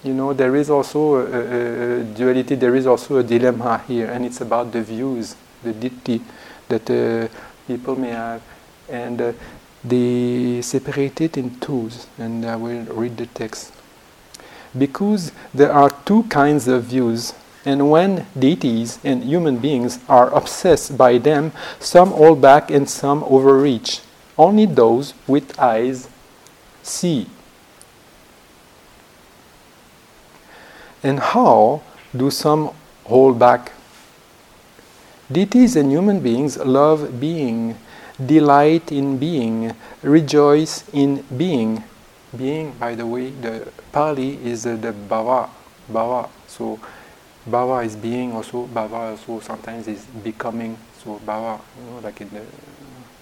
you 0.04 0.16
know, 0.16 0.34
there 0.34 0.56
is 0.56 0.72
also 0.72 1.18
a, 1.18 2.00
a, 2.00 2.04
duality, 2.06 2.56
there 2.56 2.74
is 2.76 2.88
also 2.88 3.18
a 3.18 3.24
dilemma 3.24 3.84
here, 3.88 4.10
and 4.10 4.26
it's 4.26 4.42
about 4.42 4.72
the 4.72 4.82
views, 4.82 5.36
the 5.62 5.74
ditthi 5.74 6.20
that 6.68 6.90
uh, 6.90 7.28
people 7.68 7.96
may 7.96 8.10
have. 8.10 8.42
And 8.90 9.36
they 9.84 10.62
separate 10.64 11.22
it 11.22 11.38
in 11.38 11.60
twos, 11.60 12.08
and 12.18 12.44
I 12.46 12.56
will 12.56 12.84
read 12.86 13.16
the 13.16 13.28
text. 13.28 13.74
Because 14.76 15.32
there 15.54 15.72
are 15.72 15.92
two 16.04 16.24
kinds 16.24 16.68
of 16.68 16.86
views 16.86 17.34
and 17.64 17.92
when 17.92 18.26
deities 18.38 19.00
and 19.04 19.24
human 19.24 19.58
beings 19.58 20.00
are 20.10 20.34
obsessed 20.34 20.98
by 20.98 21.18
them, 21.18 21.52
some 21.80 22.10
hold 22.12 22.42
back 22.42 22.72
and 22.72 22.90
some 22.90 23.24
overreach. 23.26 24.02
Only 24.38 24.66
those 24.66 25.14
with 25.28 25.60
eyes 25.60 26.10
see. 26.82 27.28
And 31.04 31.20
how 31.20 31.84
do 32.16 32.32
some 32.32 32.72
hold 33.06 33.38
back? 33.38 33.72
Deities 35.32 35.76
and 35.76 35.92
human 35.92 36.20
beings 36.20 36.58
love 36.58 37.20
being, 37.20 37.78
delight 38.24 38.92
in 38.92 39.18
being, 39.18 39.74
rejoice 40.02 40.84
in 40.94 41.24
being. 41.38 41.84
Being, 42.36 42.72
by 42.74 42.96
the 42.96 43.06
way, 43.06 43.30
the 43.30 43.68
Pali 43.92 44.38
is 44.44 44.64
the, 44.64 44.76
the 44.76 44.94
bhava, 44.94 45.50
bhava. 45.92 46.30
So 46.48 46.80
Bhava 47.50 47.84
is 47.86 47.96
being 47.96 48.34
also, 48.34 48.68
bhava 48.68 49.12
also 49.12 49.40
sometimes 49.40 49.88
is 49.88 50.06
becoming. 50.24 50.78
So 51.04 51.20
bhava, 51.26 51.60
you 51.78 51.92
know, 51.92 52.00
like 52.00 52.22
in 52.22 52.30
the 52.30 52.42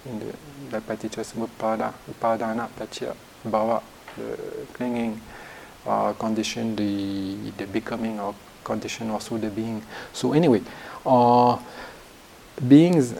in 0.06 0.18
the, 0.18 0.34
the 0.70 0.80
paticca 0.80 1.24
upadana, 1.24 2.68
paticca, 2.68 3.14
bhava, 3.46 3.82
the 4.16 4.36
clinging 4.74 5.20
uh, 5.86 6.12
condition, 6.14 6.76
the 6.76 7.50
the 7.56 7.66
becoming 7.66 8.20
or 8.20 8.34
condition 8.62 9.10
also 9.10 9.38
the 9.38 9.48
being. 9.48 9.82
So 10.12 10.34
anyway, 10.34 10.60
uh, 11.06 11.58
beings 12.68 13.14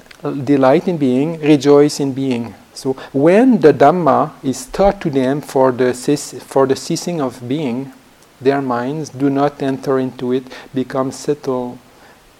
delight 0.44 0.86
in 0.86 0.98
being, 0.98 1.40
rejoice 1.40 2.00
in 2.00 2.12
being. 2.12 2.54
So 2.74 2.92
when 3.12 3.60
the 3.60 3.72
Dhamma 3.72 4.32
is 4.44 4.66
taught 4.66 5.00
to 5.00 5.10
them 5.10 5.40
for 5.40 5.72
the 5.72 5.94
for 5.94 6.66
the 6.66 6.76
ceasing 6.76 7.20
of 7.22 7.48
being, 7.48 7.92
their 8.40 8.62
minds 8.62 9.10
do 9.10 9.28
not 9.30 9.62
enter 9.62 9.98
into 9.98 10.32
it, 10.32 10.44
become 10.74 11.12
settled, 11.12 11.78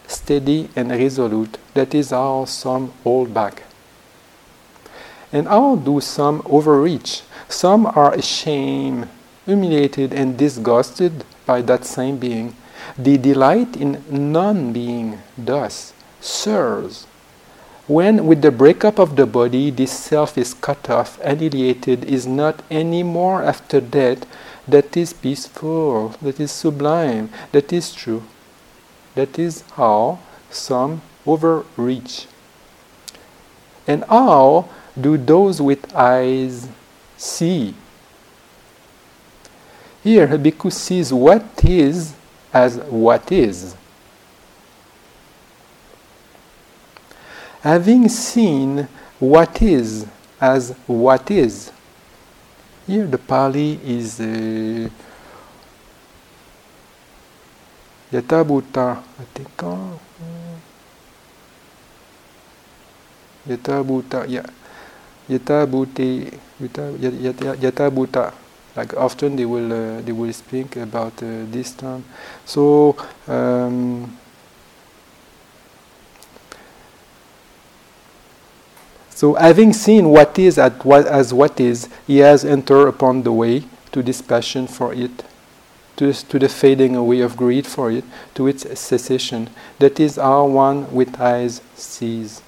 steady, 0.06 0.68
and 0.74 0.90
resolute. 0.90 1.58
That 1.74 1.94
is 1.94 2.10
how 2.10 2.46
some 2.46 2.92
hold 3.04 3.32
back. 3.32 3.62
And 5.32 5.46
how 5.46 5.76
do 5.76 6.00
some 6.00 6.42
overreach? 6.44 7.22
Some 7.48 7.86
are 7.86 8.14
ashamed, 8.14 9.08
humiliated, 9.46 10.12
and 10.12 10.36
disgusted 10.36 11.24
by 11.46 11.62
that 11.62 11.84
same 11.84 12.18
being. 12.18 12.56
They 12.98 13.16
delight 13.16 13.76
in 13.76 14.02
non 14.10 14.72
being, 14.72 15.18
thus, 15.36 15.92
sirs. 16.20 17.06
When, 17.86 18.26
with 18.26 18.42
the 18.42 18.52
breakup 18.52 19.00
of 19.00 19.16
the 19.16 19.26
body, 19.26 19.70
this 19.70 19.90
self 19.90 20.38
is 20.38 20.54
cut 20.54 20.88
off, 20.88 21.18
annihilated, 21.22 22.04
is 22.04 22.24
not 22.24 22.62
any 22.70 23.02
more 23.02 23.42
after 23.42 23.80
death, 23.80 24.26
that 24.68 24.96
is 24.96 25.12
peaceful, 25.12 26.10
that 26.22 26.38
is 26.40 26.50
sublime, 26.52 27.30
that 27.52 27.72
is 27.72 27.92
true. 27.92 28.22
That 29.14 29.38
is 29.38 29.62
how 29.72 30.18
some 30.50 31.02
overreach. 31.26 32.26
And 33.86 34.04
how 34.04 34.68
do 35.00 35.16
those 35.16 35.60
with 35.60 35.94
eyes 35.94 36.68
see? 37.16 37.74
Here, 40.02 40.28
Bhikkhu 40.28 40.72
sees 40.72 41.12
what 41.12 41.64
is 41.64 42.14
as 42.52 42.78
what 42.78 43.30
is. 43.30 43.74
Having 47.60 48.08
seen 48.08 48.88
what 49.18 49.60
is 49.60 50.06
as 50.40 50.70
what 50.86 51.30
is, 51.30 51.70
here 52.90 53.06
the 53.06 53.18
Pali 53.18 53.78
is 53.84 54.18
uh, 54.20 54.90
Yatha 58.10 58.44
Bhuta, 58.44 58.98
I 59.18 59.24
think. 59.32 59.62
Oh, 59.62 60.00
Yatha 63.46 63.84
Bhuta, 63.84 64.26
yeah. 64.28 64.46
Yata 65.28 65.64
Bhuti, 65.64 66.26
Yata, 66.60 66.90
yata, 66.98 67.54
yata 67.56 68.32
Like 68.74 68.96
often 68.96 69.36
they 69.36 69.44
will 69.46 69.72
uh, 69.72 70.00
they 70.00 70.10
will 70.10 70.32
speak 70.32 70.74
about 70.74 71.22
uh, 71.22 71.46
this 71.46 71.72
term. 71.74 72.04
So 72.44 72.96
um, 73.28 74.18
so 79.20 79.34
having 79.34 79.74
seen 79.74 80.08
what 80.08 80.38
is 80.38 80.56
at 80.56 80.82
what, 80.82 81.04
as 81.06 81.34
what 81.34 81.60
is, 81.60 81.90
he 82.06 82.20
has 82.20 82.42
entered 82.42 82.88
upon 82.88 83.22
the 83.22 83.32
way 83.32 83.64
to 83.92 84.02
dispassion 84.02 84.66
for 84.66 84.94
it, 84.94 85.24
to, 85.96 86.14
to 86.14 86.38
the 86.38 86.48
fading 86.48 86.96
away 86.96 87.20
of 87.20 87.36
greed 87.36 87.66
for 87.66 87.90
it, 87.90 88.04
to 88.32 88.46
its 88.46 88.62
cessation. 88.80 89.50
That 89.78 90.00
is 90.00 90.16
how 90.16 90.46
one 90.46 90.90
with 90.90 91.20
eyes 91.20 91.60
sees. 91.74 92.40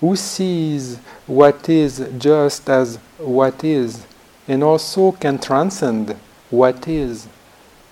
who 0.00 0.14
sees 0.14 0.98
what 1.26 1.68
is 1.68 2.08
just 2.16 2.70
as 2.70 2.98
what 3.18 3.64
is 3.64 4.06
and 4.46 4.62
also 4.62 5.10
can 5.10 5.36
transcend 5.36 6.14
what 6.48 6.86
is, 6.86 7.26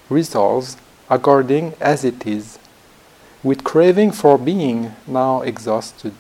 resolves 0.08 0.76
according 1.10 1.74
as 1.80 2.04
it 2.04 2.24
is, 2.24 2.56
with 3.46 3.62
craving 3.62 4.10
for 4.10 4.36
being 4.36 4.90
now 5.06 5.40
exhausted. 5.42 6.12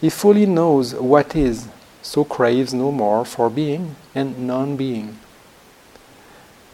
He 0.00 0.08
fully 0.08 0.46
knows 0.46 0.94
what 0.94 1.34
is, 1.34 1.66
so 2.02 2.24
craves 2.24 2.72
no 2.72 2.92
more 2.92 3.24
for 3.24 3.50
being 3.50 3.96
and 4.14 4.46
non 4.46 4.76
being. 4.76 5.18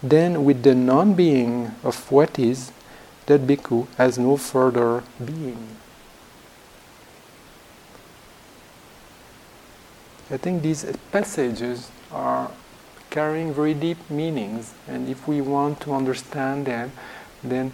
Then, 0.02 0.44
with 0.44 0.62
the 0.62 0.74
non 0.74 1.14
being 1.14 1.74
of 1.82 2.12
what 2.12 2.38
is, 2.38 2.70
that 3.24 3.46
bhikkhu 3.46 3.86
has 3.96 4.18
no 4.18 4.36
further 4.36 5.04
being. 5.24 5.76
I 10.30 10.36
think 10.36 10.62
these 10.62 10.84
passages 11.10 11.90
are 12.12 12.50
carrying 13.08 13.54
very 13.54 13.72
deep 13.72 14.10
meanings, 14.10 14.74
and 14.86 15.08
if 15.08 15.26
we 15.26 15.40
want 15.40 15.80
to 15.80 15.94
understand 15.94 16.66
them, 16.66 16.92
then 17.42 17.72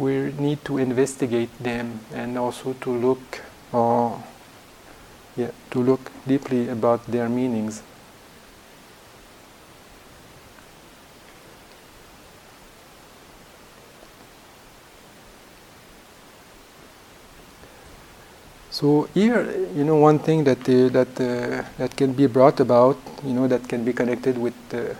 we 0.00 0.32
need 0.38 0.64
to 0.64 0.78
investigate 0.78 1.50
them 1.62 2.00
and 2.14 2.38
also 2.38 2.72
to 2.80 2.90
look, 2.90 3.42
uh, 3.74 4.16
yeah, 5.36 5.50
to 5.70 5.82
look 5.82 6.10
deeply 6.26 6.68
about 6.68 7.06
their 7.06 7.28
meanings. 7.28 7.82
So 18.70 19.08
here, 19.12 19.42
you 19.76 19.84
know, 19.84 19.96
one 19.96 20.18
thing 20.18 20.44
that 20.44 20.66
uh, 20.66 20.88
that 20.88 21.20
uh, 21.20 21.64
that 21.76 21.94
can 21.96 22.14
be 22.14 22.26
brought 22.26 22.60
about, 22.60 22.96
you 23.22 23.34
know, 23.34 23.46
that 23.46 23.68
can 23.68 23.84
be 23.84 23.92
connected 23.92 24.38
with 24.38 24.54
uh, 24.72 24.94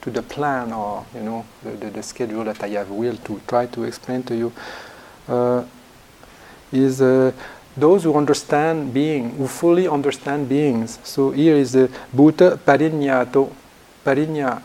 to 0.00 0.10
the 0.10 0.22
plan 0.22 0.72
or 0.72 1.04
you 1.14 1.22
know 1.22 1.44
the, 1.62 1.70
the, 1.70 1.90
the, 1.90 2.02
schedule 2.02 2.44
that 2.44 2.62
I 2.62 2.68
have 2.68 2.90
will 2.90 3.16
to 3.16 3.40
try 3.46 3.66
to 3.66 3.84
explain 3.84 4.22
to 4.24 4.36
you 4.36 4.52
uh, 5.28 5.64
is 6.72 7.00
uh, 7.00 7.32
those 7.76 8.04
who 8.04 8.16
understand 8.16 8.94
being, 8.94 9.30
who 9.36 9.48
fully 9.48 9.88
understand 9.88 10.48
beings. 10.48 10.98
So 11.02 11.30
here 11.30 11.56
is 11.56 11.72
the 11.72 11.90
Bhuta 12.14 12.56
Parinyato, 12.56 13.52
Parinya 14.04 14.62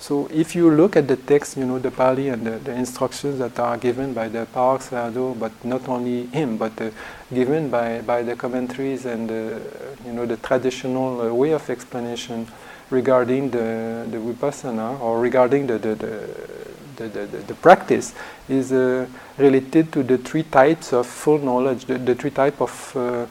so 0.00 0.28
if 0.32 0.54
you 0.54 0.70
look 0.70 0.96
at 0.96 1.08
the 1.08 1.16
text, 1.16 1.56
you 1.56 1.66
know, 1.66 1.80
the 1.80 1.90
Pali 1.90 2.28
and 2.28 2.46
the, 2.46 2.50
the 2.58 2.72
instructions 2.72 3.40
that 3.40 3.58
are 3.58 3.76
given 3.76 4.14
by 4.14 4.28
the 4.28 4.46
Pa-Auk 4.46 4.80
Sayadaw, 4.80 5.38
but 5.38 5.52
not 5.64 5.88
only 5.88 6.26
him, 6.26 6.56
but 6.56 6.80
uh, 6.80 6.90
given 7.34 7.68
by, 7.68 8.00
by 8.02 8.22
the 8.22 8.36
commentaries 8.36 9.06
and, 9.06 9.28
uh, 9.28 9.58
you 10.06 10.12
know, 10.12 10.24
the 10.24 10.36
traditional 10.36 11.20
uh, 11.20 11.34
way 11.34 11.50
of 11.50 11.68
explanation 11.68 12.46
regarding 12.90 13.50
the, 13.50 14.06
the 14.10 14.16
Vipassana 14.18 15.00
or 15.00 15.20
regarding 15.20 15.66
the, 15.66 15.78
the, 15.78 15.94
the, 15.94 17.08
the, 17.08 17.26
the, 17.26 17.54
practice 17.54 18.14
is 18.48 18.72
uh, 18.72 19.06
related 19.36 19.92
to 19.92 20.02
the 20.02 20.18
three 20.18 20.42
types 20.42 20.92
of 20.92 21.06
full 21.06 21.38
knowledge, 21.38 21.84
the, 21.84 21.98
the 21.98 22.14
three 22.14 22.30
types 22.30 22.60
of 22.60 22.96
uh, 22.96 23.26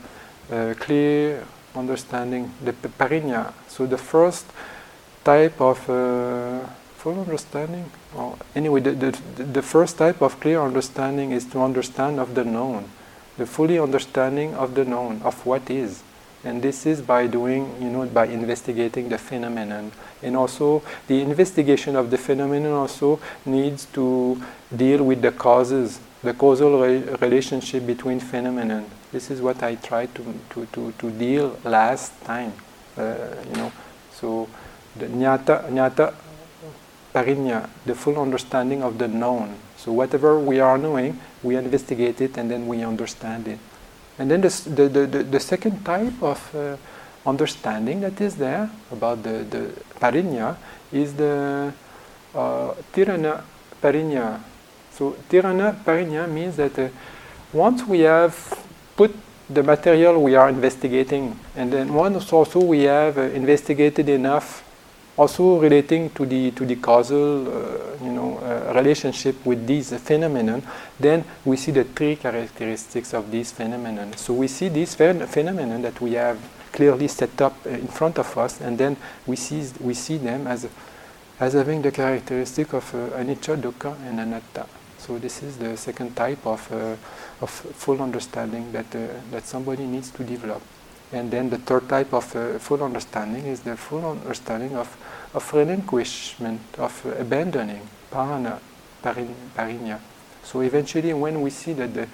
uh, 0.53 0.73
clear 0.75 1.43
understanding, 1.75 2.51
the 2.63 2.73
parinya. 2.73 3.53
So 3.67 3.85
the 3.85 3.97
first 3.97 4.45
type 5.23 5.59
of 5.59 5.89
uh, 5.89 6.65
full 6.95 7.19
understanding, 7.19 7.89
or 8.15 8.37
anyway, 8.55 8.81
the, 8.81 8.91
the, 8.91 9.43
the 9.43 9.61
first 9.61 9.97
type 9.97 10.21
of 10.21 10.39
clear 10.39 10.61
understanding 10.61 11.31
is 11.31 11.45
to 11.45 11.61
understand 11.61 12.19
of 12.19 12.35
the 12.35 12.45
known, 12.45 12.89
the 13.37 13.45
fully 13.45 13.79
understanding 13.79 14.55
of 14.55 14.75
the 14.75 14.85
known, 14.85 15.21
of 15.23 15.45
what 15.45 15.69
is. 15.69 16.03
And 16.43 16.61
this 16.61 16.85
is 16.85 17.01
by 17.01 17.27
doing, 17.27 17.75
you 17.81 17.89
know, 17.89 18.05
by 18.05 18.27
investigating 18.27 19.09
the 19.09 19.17
phenomenon. 19.17 19.91
And 20.21 20.37
also, 20.37 20.83
the 21.07 21.21
investigation 21.21 21.95
of 21.95 22.09
the 22.09 22.17
phenomenon 22.17 22.71
also 22.71 23.19
needs 23.45 23.85
to 23.93 24.41
deal 24.75 25.03
with 25.03 25.21
the 25.21 25.31
causes, 25.31 25.99
the 26.23 26.33
causal 26.33 26.81
re- 26.81 27.03
relationship 27.21 27.85
between 27.85 28.19
phenomenon. 28.19 28.85
This 29.11 29.31
is 29.31 29.41
what 29.41 29.63
I 29.63 29.75
tried 29.75 30.13
to, 30.15 30.33
to, 30.51 30.65
to, 30.67 30.91
to 30.91 31.11
deal 31.11 31.59
last 31.63 32.23
time, 32.23 32.53
uh, 32.97 33.15
you 33.49 33.55
know. 33.55 33.71
So, 34.11 34.47
the 34.95 35.07
jnata, 35.07 35.69
jnata 35.69 36.13
parinya, 37.13 37.69
the 37.85 37.95
full 37.95 38.19
understanding 38.19 38.83
of 38.83 38.97
the 38.97 39.07
known. 39.07 39.55
So 39.77 39.91
whatever 39.91 40.39
we 40.39 40.59
are 40.59 40.77
knowing, 40.77 41.19
we 41.43 41.55
investigate 41.55 42.21
it 42.21 42.37
and 42.37 42.49
then 42.49 42.67
we 42.67 42.83
understand 42.83 43.47
it. 43.47 43.59
And 44.19 44.31
then 44.31 44.41
the, 44.41 44.49
the, 44.49 45.05
the, 45.05 45.23
the 45.23 45.39
second 45.39 45.85
type 45.85 46.21
of 46.21 46.55
uh, 46.55 46.77
understanding 47.27 48.01
that 48.01 48.19
is 48.19 48.35
there 48.35 48.69
about 48.91 49.21
the, 49.23 49.45
the 49.49 49.71
parinya 49.99 50.55
is 50.91 51.13
the 51.13 51.73
uh, 52.33 52.73
tirana 52.93 53.43
parinya. 53.81 54.39
So 54.91 55.15
tirana 55.29 55.75
parinya 55.85 56.29
means 56.29 56.55
that 56.55 56.77
uh, 56.79 56.89
once 57.53 57.83
we 57.85 57.99
have 58.01 58.35
put 58.95 59.15
the 59.49 59.63
material 59.63 60.21
we 60.21 60.35
are 60.35 60.49
investigating, 60.49 61.39
and 61.55 61.71
then 61.71 61.93
once 61.93 62.33
also 62.33 62.59
we 62.59 62.83
have 62.83 63.17
uh, 63.17 63.21
investigated 63.21 64.09
enough 64.09 64.63
also 65.17 65.59
relating 65.59 66.09
to 66.11 66.25
the 66.25 66.51
to 66.51 66.65
the 66.65 66.75
causal 66.75 67.47
uh, 67.47 68.05
you 68.05 68.11
know 68.11 68.37
uh, 68.37 68.71
relationship 68.73 69.35
with 69.45 69.65
these 69.65 69.91
phenomenon 69.99 70.61
then 70.99 71.23
we 71.43 71.57
see 71.57 71.71
the 71.71 71.83
three 71.83 72.15
characteristics 72.15 73.13
of 73.13 73.31
these 73.31 73.51
phenomenon. 73.51 74.13
So 74.15 74.33
we 74.33 74.47
see 74.47 74.69
these 74.69 74.95
phen- 74.95 75.27
phenomenon 75.27 75.81
that 75.81 75.99
we 75.99 76.13
have 76.13 76.37
clearly 76.71 77.07
set 77.07 77.41
up 77.41 77.55
uh, 77.65 77.69
in 77.69 77.87
front 77.87 78.19
of 78.19 78.37
us 78.37 78.61
and 78.61 78.77
then 78.77 78.95
we 79.25 79.35
see 79.35 79.67
we 79.81 79.93
see 79.93 80.17
them 80.17 80.45
as 80.47 80.67
as 81.39 81.53
having 81.53 81.81
the 81.81 81.91
characteristic 81.91 82.73
of 82.73 82.93
uh, 82.93 83.17
anicca 83.17 83.57
dukkha 83.57 83.95
and 84.07 84.19
anatta 84.19 84.67
so 84.99 85.17
this 85.17 85.41
is 85.41 85.57
the 85.57 85.75
second 85.77 86.15
type 86.15 86.45
of 86.45 86.71
uh, 86.71 86.95
of 87.41 87.49
full 87.49 88.01
understanding 88.01 88.71
that 88.71 88.95
uh, 88.95 89.07
that 89.31 89.45
somebody 89.45 89.85
needs 89.85 90.11
to 90.11 90.23
develop 90.23 90.61
and 91.11 91.31
then 91.31 91.49
the 91.49 91.57
third 91.57 91.87
type 91.87 92.13
of 92.13 92.35
uh, 92.35 92.59
full 92.59 92.83
understanding 92.83 93.45
is 93.45 93.61
the 93.61 93.77
full 93.77 94.05
understanding 94.05 94.75
of, 94.75 94.97
of 95.33 95.53
relinquishment, 95.53 96.61
of 96.77 97.05
uh, 97.05 97.11
abandoning, 97.21 97.81
parana, 98.11 98.59
parin, 99.01 99.33
parinya. 99.55 99.99
So 100.43 100.61
eventually, 100.61 101.13
when 101.13 101.41
we 101.41 101.49
see 101.49 101.73
that 101.73 101.93
the, 101.93 102.07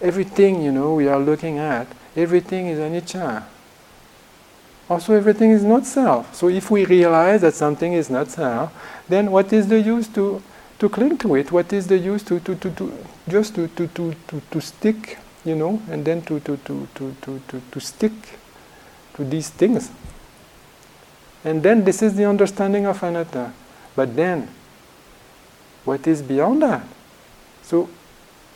everything 0.00 0.62
you 0.62 0.72
know 0.72 0.94
we 0.94 1.08
are 1.08 1.18
looking 1.18 1.58
at, 1.58 1.86
everything 2.16 2.66
is 2.66 2.78
anicca. 2.78 3.44
Also, 4.90 5.14
everything 5.14 5.50
is 5.50 5.62
not 5.62 5.84
self. 5.84 6.34
So 6.34 6.48
if 6.48 6.70
we 6.70 6.86
realize 6.86 7.42
that 7.42 7.54
something 7.54 7.92
is 7.92 8.08
not 8.08 8.28
self, 8.28 8.72
then 9.08 9.30
what 9.30 9.52
is 9.52 9.68
the 9.68 9.80
use 9.80 10.08
to 10.08 10.42
to 10.78 10.88
cling 10.88 11.18
to 11.18 11.34
it? 11.34 11.50
What 11.50 11.72
is 11.72 11.86
the 11.86 11.98
use 11.98 12.22
to, 12.24 12.40
to, 12.40 12.54
to, 12.54 12.70
to 12.70 12.92
just 13.28 13.54
to, 13.56 13.68
to, 13.68 13.86
to, 13.88 14.14
to, 14.28 14.42
to 14.50 14.60
stick 14.60 15.18
you 15.48 15.56
know, 15.56 15.82
and 15.90 16.04
then 16.04 16.22
to, 16.22 16.38
to, 16.40 16.56
to, 16.58 16.86
to, 16.94 17.16
to, 17.22 17.40
to, 17.48 17.62
to 17.72 17.80
stick 17.80 18.12
to 19.14 19.24
these 19.24 19.50
things. 19.50 19.90
And 21.44 21.62
then 21.62 21.84
this 21.84 22.02
is 22.02 22.14
the 22.14 22.24
understanding 22.24 22.86
of 22.86 23.02
anatta. 23.02 23.52
But 23.96 24.14
then, 24.14 24.48
what 25.84 26.06
is 26.06 26.22
beyond 26.22 26.62
that? 26.62 26.86
So, 27.62 27.88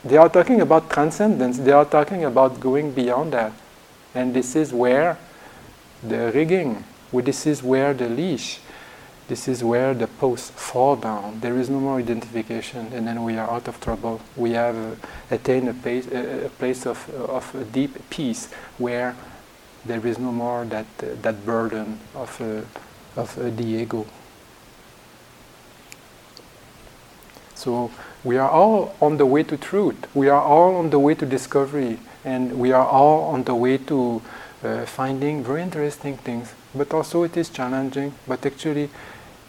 they 0.04 0.16
are 0.16 0.28
talking 0.28 0.60
about 0.60 0.90
transcendence, 0.90 1.58
they 1.58 1.72
are 1.72 1.84
talking 1.84 2.24
about 2.24 2.60
going 2.60 2.92
beyond 2.92 3.32
that. 3.32 3.52
And 4.14 4.34
this 4.34 4.56
is 4.56 4.72
where 4.72 5.16
the 6.02 6.32
rigging, 6.32 6.84
this 7.12 7.46
is 7.46 7.62
where 7.62 7.94
the 7.94 8.08
leash, 8.08 8.58
this 9.32 9.48
is 9.48 9.64
where 9.64 9.94
the 9.94 10.06
posts 10.06 10.50
fall 10.50 10.94
down. 10.94 11.40
There 11.40 11.56
is 11.56 11.70
no 11.70 11.80
more 11.80 11.98
identification, 11.98 12.92
and 12.92 13.06
then 13.06 13.24
we 13.24 13.38
are 13.38 13.50
out 13.50 13.66
of 13.66 13.80
trouble. 13.80 14.20
We 14.36 14.50
have 14.50 14.76
uh, 14.76 14.94
attained 15.30 15.70
a, 15.70 15.72
pace, 15.72 16.06
uh, 16.06 16.42
a, 16.44 16.50
place 16.50 16.84
of, 16.84 17.08
of 17.08 17.72
deep 17.72 18.10
peace 18.10 18.52
where 18.76 19.16
there 19.86 20.06
is 20.06 20.18
no 20.18 20.32
more 20.32 20.66
that, 20.66 20.86
that 20.98 21.46
burden 21.46 21.98
of, 22.14 22.38
uh, 22.42 22.60
of 23.18 23.38
uh, 23.38 23.48
the 23.48 23.64
ego. 23.64 24.04
So 27.54 27.90
we 28.24 28.36
are 28.36 28.50
all 28.50 28.94
on 29.00 29.16
the 29.16 29.24
way 29.24 29.44
to 29.44 29.56
truth. 29.56 30.14
We 30.14 30.28
are 30.28 30.42
all 30.42 30.76
on 30.76 30.90
the 30.90 30.98
way 30.98 31.14
to 31.14 31.24
discovery, 31.24 31.98
and 32.22 32.58
we 32.58 32.72
are 32.72 32.86
all 32.86 33.32
on 33.32 33.44
the 33.44 33.54
way 33.54 33.78
to 33.78 34.20
uh, 34.62 34.84
finding 34.84 35.42
very 35.42 35.62
interesting 35.62 36.18
things. 36.18 36.52
But 36.74 36.92
also 36.92 37.22
it 37.22 37.36
is 37.36 37.48
challenging. 37.48 38.14
But 38.28 38.44
actually, 38.46 38.90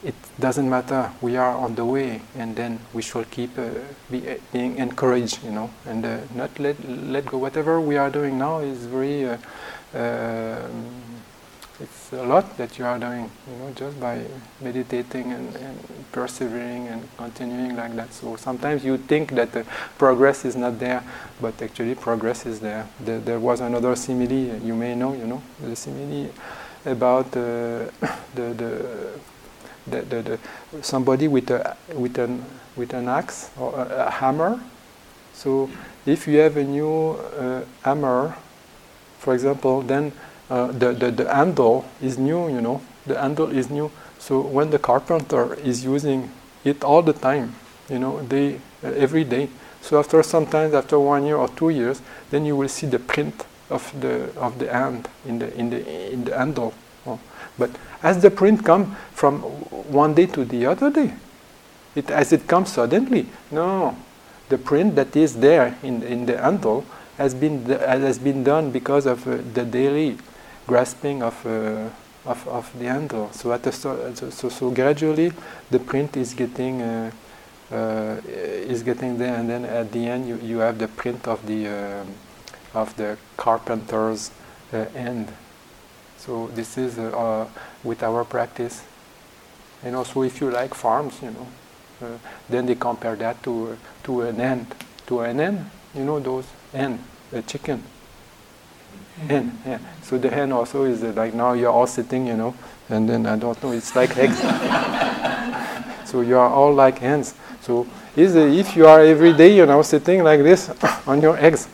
it 0.03 0.15
doesn't 0.39 0.69
matter. 0.69 1.11
We 1.21 1.37
are 1.37 1.55
on 1.55 1.75
the 1.75 1.85
way, 1.85 2.21
and 2.35 2.55
then 2.55 2.79
we 2.93 3.01
shall 3.01 3.23
keep 3.25 3.57
uh, 3.57 3.69
be, 4.11 4.27
uh, 4.29 4.35
being 4.51 4.77
encouraged, 4.77 5.43
you 5.43 5.51
know, 5.51 5.69
and 5.85 6.05
uh, 6.05 6.19
not 6.35 6.57
let 6.59 6.77
let 6.87 7.25
go. 7.25 7.37
Whatever 7.37 7.79
we 7.79 7.97
are 7.97 8.09
doing 8.09 8.37
now 8.37 8.59
is 8.59 8.85
very. 8.85 9.25
Uh, 9.25 9.37
um, 9.93 11.13
it's 11.79 12.13
a 12.13 12.23
lot 12.23 12.55
that 12.57 12.77
you 12.77 12.85
are 12.85 12.99
doing, 12.99 13.29
you 13.49 13.57
know, 13.57 13.71
just 13.73 13.99
by 13.99 14.23
meditating 14.61 15.31
and, 15.31 15.55
and, 15.55 15.79
persevering 16.11 16.87
and 16.87 17.09
continuing 17.17 17.75
like 17.75 17.95
that. 17.95 18.13
So 18.13 18.35
sometimes 18.35 18.85
you 18.85 18.97
think 18.97 19.31
that 19.31 19.65
progress 19.97 20.45
is 20.45 20.55
not 20.55 20.79
there, 20.79 21.03
but 21.41 21.59
actually 21.61 21.95
progress 21.95 22.45
is 22.45 22.59
there. 22.59 22.87
there. 22.99 23.19
There, 23.19 23.39
was 23.39 23.59
another 23.59 23.95
simile 23.95 24.59
you 24.63 24.75
may 24.75 24.93
know, 24.93 25.13
you 25.13 25.25
know, 25.25 25.41
the 25.59 25.75
simile 25.75 26.29
about 26.85 27.25
uh, 27.35 27.89
the, 28.35 28.53
the 28.53 29.19
the, 29.87 30.01
the, 30.01 30.21
the, 30.21 30.39
somebody 30.83 31.27
with 31.27 31.49
a 31.51 31.75
with 31.93 32.17
an 32.17 32.43
with 32.75 32.93
an 32.93 33.07
axe 33.09 33.51
or 33.57 33.73
a, 33.75 34.07
a 34.07 34.11
hammer. 34.11 34.59
So 35.33 35.69
if 36.05 36.27
you 36.27 36.37
have 36.39 36.57
a 36.57 36.63
new 36.63 37.11
uh, 37.11 37.63
hammer, 37.83 38.35
for 39.19 39.33
example, 39.33 39.81
then 39.81 40.11
uh, 40.49 40.67
the, 40.67 40.93
the 40.93 41.11
the 41.11 41.33
handle 41.33 41.85
is 42.01 42.17
new. 42.17 42.49
You 42.49 42.61
know, 42.61 42.81
the 43.05 43.19
handle 43.19 43.51
is 43.51 43.69
new. 43.69 43.91
So 44.19 44.41
when 44.41 44.69
the 44.69 44.79
carpenter 44.79 45.55
is 45.55 45.83
using 45.83 46.31
it 46.63 46.83
all 46.83 47.01
the 47.01 47.13
time, 47.13 47.55
you 47.89 47.99
know, 47.99 48.21
they 48.21 48.55
uh, 48.83 48.89
every 48.95 49.23
day. 49.23 49.49
So 49.81 49.99
after 49.99 50.23
sometimes 50.23 50.73
after 50.73 50.97
one 50.97 51.25
year 51.25 51.35
or 51.35 51.49
two 51.49 51.69
years, 51.69 52.01
then 52.31 52.45
you 52.45 52.55
will 52.55 52.69
see 52.69 52.87
the 52.87 52.99
print 52.99 53.45
of 53.69 53.91
the 53.99 54.31
of 54.37 54.59
the 54.59 54.71
hand 54.71 55.09
in 55.25 55.39
the 55.39 55.53
in 55.57 55.69
the 55.69 56.11
in 56.13 56.23
the 56.23 56.37
handle. 56.37 56.73
Oh. 57.05 57.19
But 57.57 57.71
as 58.01 58.21
the 58.21 58.31
print 58.31 58.63
comes 58.63 58.95
from 59.11 59.39
one 59.41 60.13
day 60.13 60.25
to 60.27 60.45
the 60.45 60.65
other 60.65 60.89
day, 60.89 61.13
it, 61.95 62.09
as 62.09 62.33
it 62.33 62.47
comes 62.47 62.71
suddenly, 62.71 63.27
no, 63.51 63.95
the 64.49 64.57
print 64.57 64.95
that 64.95 65.15
is 65.15 65.35
there 65.35 65.77
in, 65.83 66.01
in 66.03 66.25
the 66.25 66.37
handle 66.37 66.85
has 67.17 67.33
been, 67.33 67.65
has 67.65 68.17
been 68.17 68.43
done 68.43 68.71
because 68.71 69.05
of 69.05 69.27
uh, 69.27 69.37
the 69.53 69.63
daily 69.63 70.17
grasping 70.65 71.21
of, 71.21 71.45
uh, 71.45 71.89
of, 72.25 72.47
of 72.47 72.79
the 72.79 72.85
handle. 72.85 73.31
So, 73.31 73.51
at 73.51 73.63
the 73.63 73.71
so, 73.71 74.13
so, 74.13 74.49
so 74.49 74.71
gradually 74.71 75.31
the 75.69 75.79
print 75.79 76.17
is 76.17 76.33
getting, 76.33 76.81
uh, 76.81 77.11
uh, 77.71 78.21
is 78.25 78.81
getting 78.81 79.17
there 79.17 79.35
and 79.35 79.49
then 79.49 79.65
at 79.65 79.91
the 79.91 80.07
end 80.07 80.27
you, 80.27 80.37
you 80.37 80.57
have 80.59 80.79
the 80.79 80.87
print 80.87 81.27
of 81.27 81.45
the, 81.45 81.67
uh, 81.67 82.05
of 82.73 82.95
the 82.97 83.17
carpenter's 83.37 84.31
uh, 84.71 84.85
hand. 84.89 85.31
So 86.25 86.47
this 86.55 86.77
is 86.77 86.97
uh, 86.97 87.09
uh, 87.09 87.47
with 87.83 88.01
our 88.01 88.23
practice. 88.23 88.81
And 89.83 89.93
also 89.93 90.21
if 90.21 90.39
you 90.39 90.49
like 90.49 90.73
farms, 90.73 91.21
you 91.21 91.31
know, 91.31 91.47
uh, 92.01 92.17
then 92.47 92.65
they 92.65 92.75
compare 92.75 93.17
that 93.17 93.43
to, 93.43 93.77
to 94.03 94.21
an 94.21 94.37
hen. 94.37 94.67
To 95.07 95.19
an 95.19 95.39
hen, 95.39 95.69
you 95.93 96.05
know 96.05 96.21
those 96.21 96.45
hen, 96.71 97.03
a 97.33 97.41
chicken. 97.41 97.83
Hen, 99.27 99.59
yeah. 99.65 99.79
So 100.01 100.17
the 100.17 100.29
hen 100.29 100.53
also 100.53 100.85
is 100.85 101.03
uh, 101.03 101.11
like 101.13 101.33
now 101.33 101.51
you're 101.53 101.71
all 101.71 101.87
sitting, 101.87 102.27
you 102.27 102.37
know, 102.37 102.55
and 102.87 103.09
then 103.09 103.25
I 103.25 103.35
don't 103.35 103.61
know, 103.61 103.73
it's 103.73 103.93
like 103.93 104.15
eggs. 104.15 104.39
so 106.09 106.21
you 106.21 106.37
are 106.37 106.49
all 106.49 106.73
like 106.73 106.99
hens. 106.99 107.35
So 107.59 107.85
is 108.15 108.35
if 108.35 108.77
you 108.77 108.87
are 108.87 109.01
every 109.01 109.33
day, 109.33 109.57
you 109.57 109.65
know, 109.65 109.81
sitting 109.81 110.23
like 110.23 110.41
this 110.41 110.69
on 111.05 111.21
your 111.21 111.37
eggs, 111.37 111.67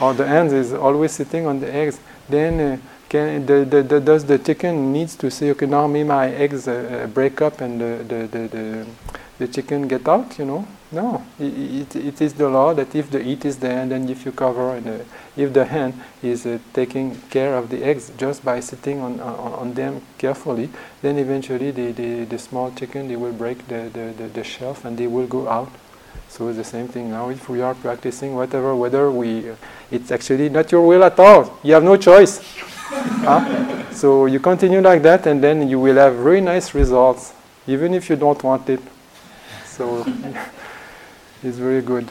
or 0.00 0.14
the 0.14 0.26
hen 0.26 0.48
is 0.48 0.72
always 0.72 1.12
sitting 1.12 1.46
on 1.46 1.60
the 1.60 1.72
eggs, 1.72 2.00
then 2.28 2.60
uh, 2.60 2.76
can 3.08 3.46
the, 3.46 3.64
the, 3.64 3.82
the, 3.82 4.00
does 4.00 4.24
the 4.24 4.38
chicken 4.38 4.92
needs 4.92 5.16
to 5.16 5.30
say 5.30 5.50
okay 5.50 5.66
now 5.66 5.86
me 5.86 6.04
my 6.04 6.30
eggs 6.30 6.68
uh, 6.68 7.04
uh, 7.04 7.06
break 7.06 7.40
up 7.40 7.60
and 7.60 7.80
the, 7.80 8.04
the, 8.06 8.26
the, 8.26 8.48
the, 8.48 8.86
the 9.38 9.48
chicken 9.48 9.88
get 9.88 10.06
out 10.06 10.38
you 10.38 10.44
know? 10.44 10.66
No. 10.90 11.22
It, 11.38 11.94
it, 11.94 11.96
it 11.96 12.20
is 12.22 12.34
the 12.34 12.48
law 12.48 12.72
that 12.74 12.94
if 12.94 13.10
the 13.10 13.22
heat 13.22 13.44
is 13.44 13.58
there 13.58 13.86
then 13.86 14.08
if 14.08 14.24
you 14.24 14.32
cover 14.32 14.76
and 14.76 14.86
uh, 14.86 15.04
if 15.36 15.52
the 15.52 15.64
hen 15.64 16.02
is 16.22 16.44
uh, 16.46 16.58
taking 16.72 17.16
care 17.30 17.56
of 17.56 17.70
the 17.70 17.82
eggs 17.82 18.10
just 18.16 18.44
by 18.44 18.60
sitting 18.60 19.00
on, 19.00 19.20
on, 19.20 19.52
on 19.54 19.74
them 19.74 20.02
carefully 20.18 20.68
then 21.02 21.18
eventually 21.18 21.70
the, 21.70 21.92
the, 21.92 22.24
the 22.24 22.38
small 22.38 22.70
chicken 22.72 23.08
they 23.08 23.16
will 23.16 23.32
break 23.32 23.66
the, 23.68 23.90
the, 23.92 24.14
the, 24.16 24.28
the 24.28 24.44
shelf 24.44 24.84
and 24.84 24.98
they 24.98 25.06
will 25.06 25.26
go 25.26 25.48
out. 25.48 25.70
So 26.28 26.48
it's 26.48 26.58
the 26.58 26.64
same 26.64 26.88
thing 26.88 27.10
now. 27.10 27.30
If 27.30 27.48
we 27.48 27.62
are 27.62 27.74
practicing 27.74 28.34
whatever 28.34 28.76
whether 28.76 29.10
we 29.10 29.50
it's 29.90 30.10
actually 30.10 30.50
not 30.50 30.70
your 30.70 30.86
will 30.86 31.02
at 31.04 31.18
all. 31.18 31.58
You 31.62 31.72
have 31.72 31.84
no 31.84 31.96
choice 31.96 32.40
huh? 32.88 33.92
So 33.92 34.26
you 34.26 34.40
continue 34.40 34.80
like 34.80 35.02
that, 35.02 35.26
and 35.26 35.42
then 35.42 35.68
you 35.68 35.80
will 35.80 35.96
have 35.96 36.14
very 36.14 36.40
nice 36.40 36.74
results, 36.74 37.32
even 37.66 37.94
if 37.94 38.08
you 38.08 38.16
don't 38.16 38.42
want 38.42 38.68
it. 38.68 38.80
So 39.66 40.04
it's 41.42 41.58
very 41.58 41.82
good. 41.82 42.10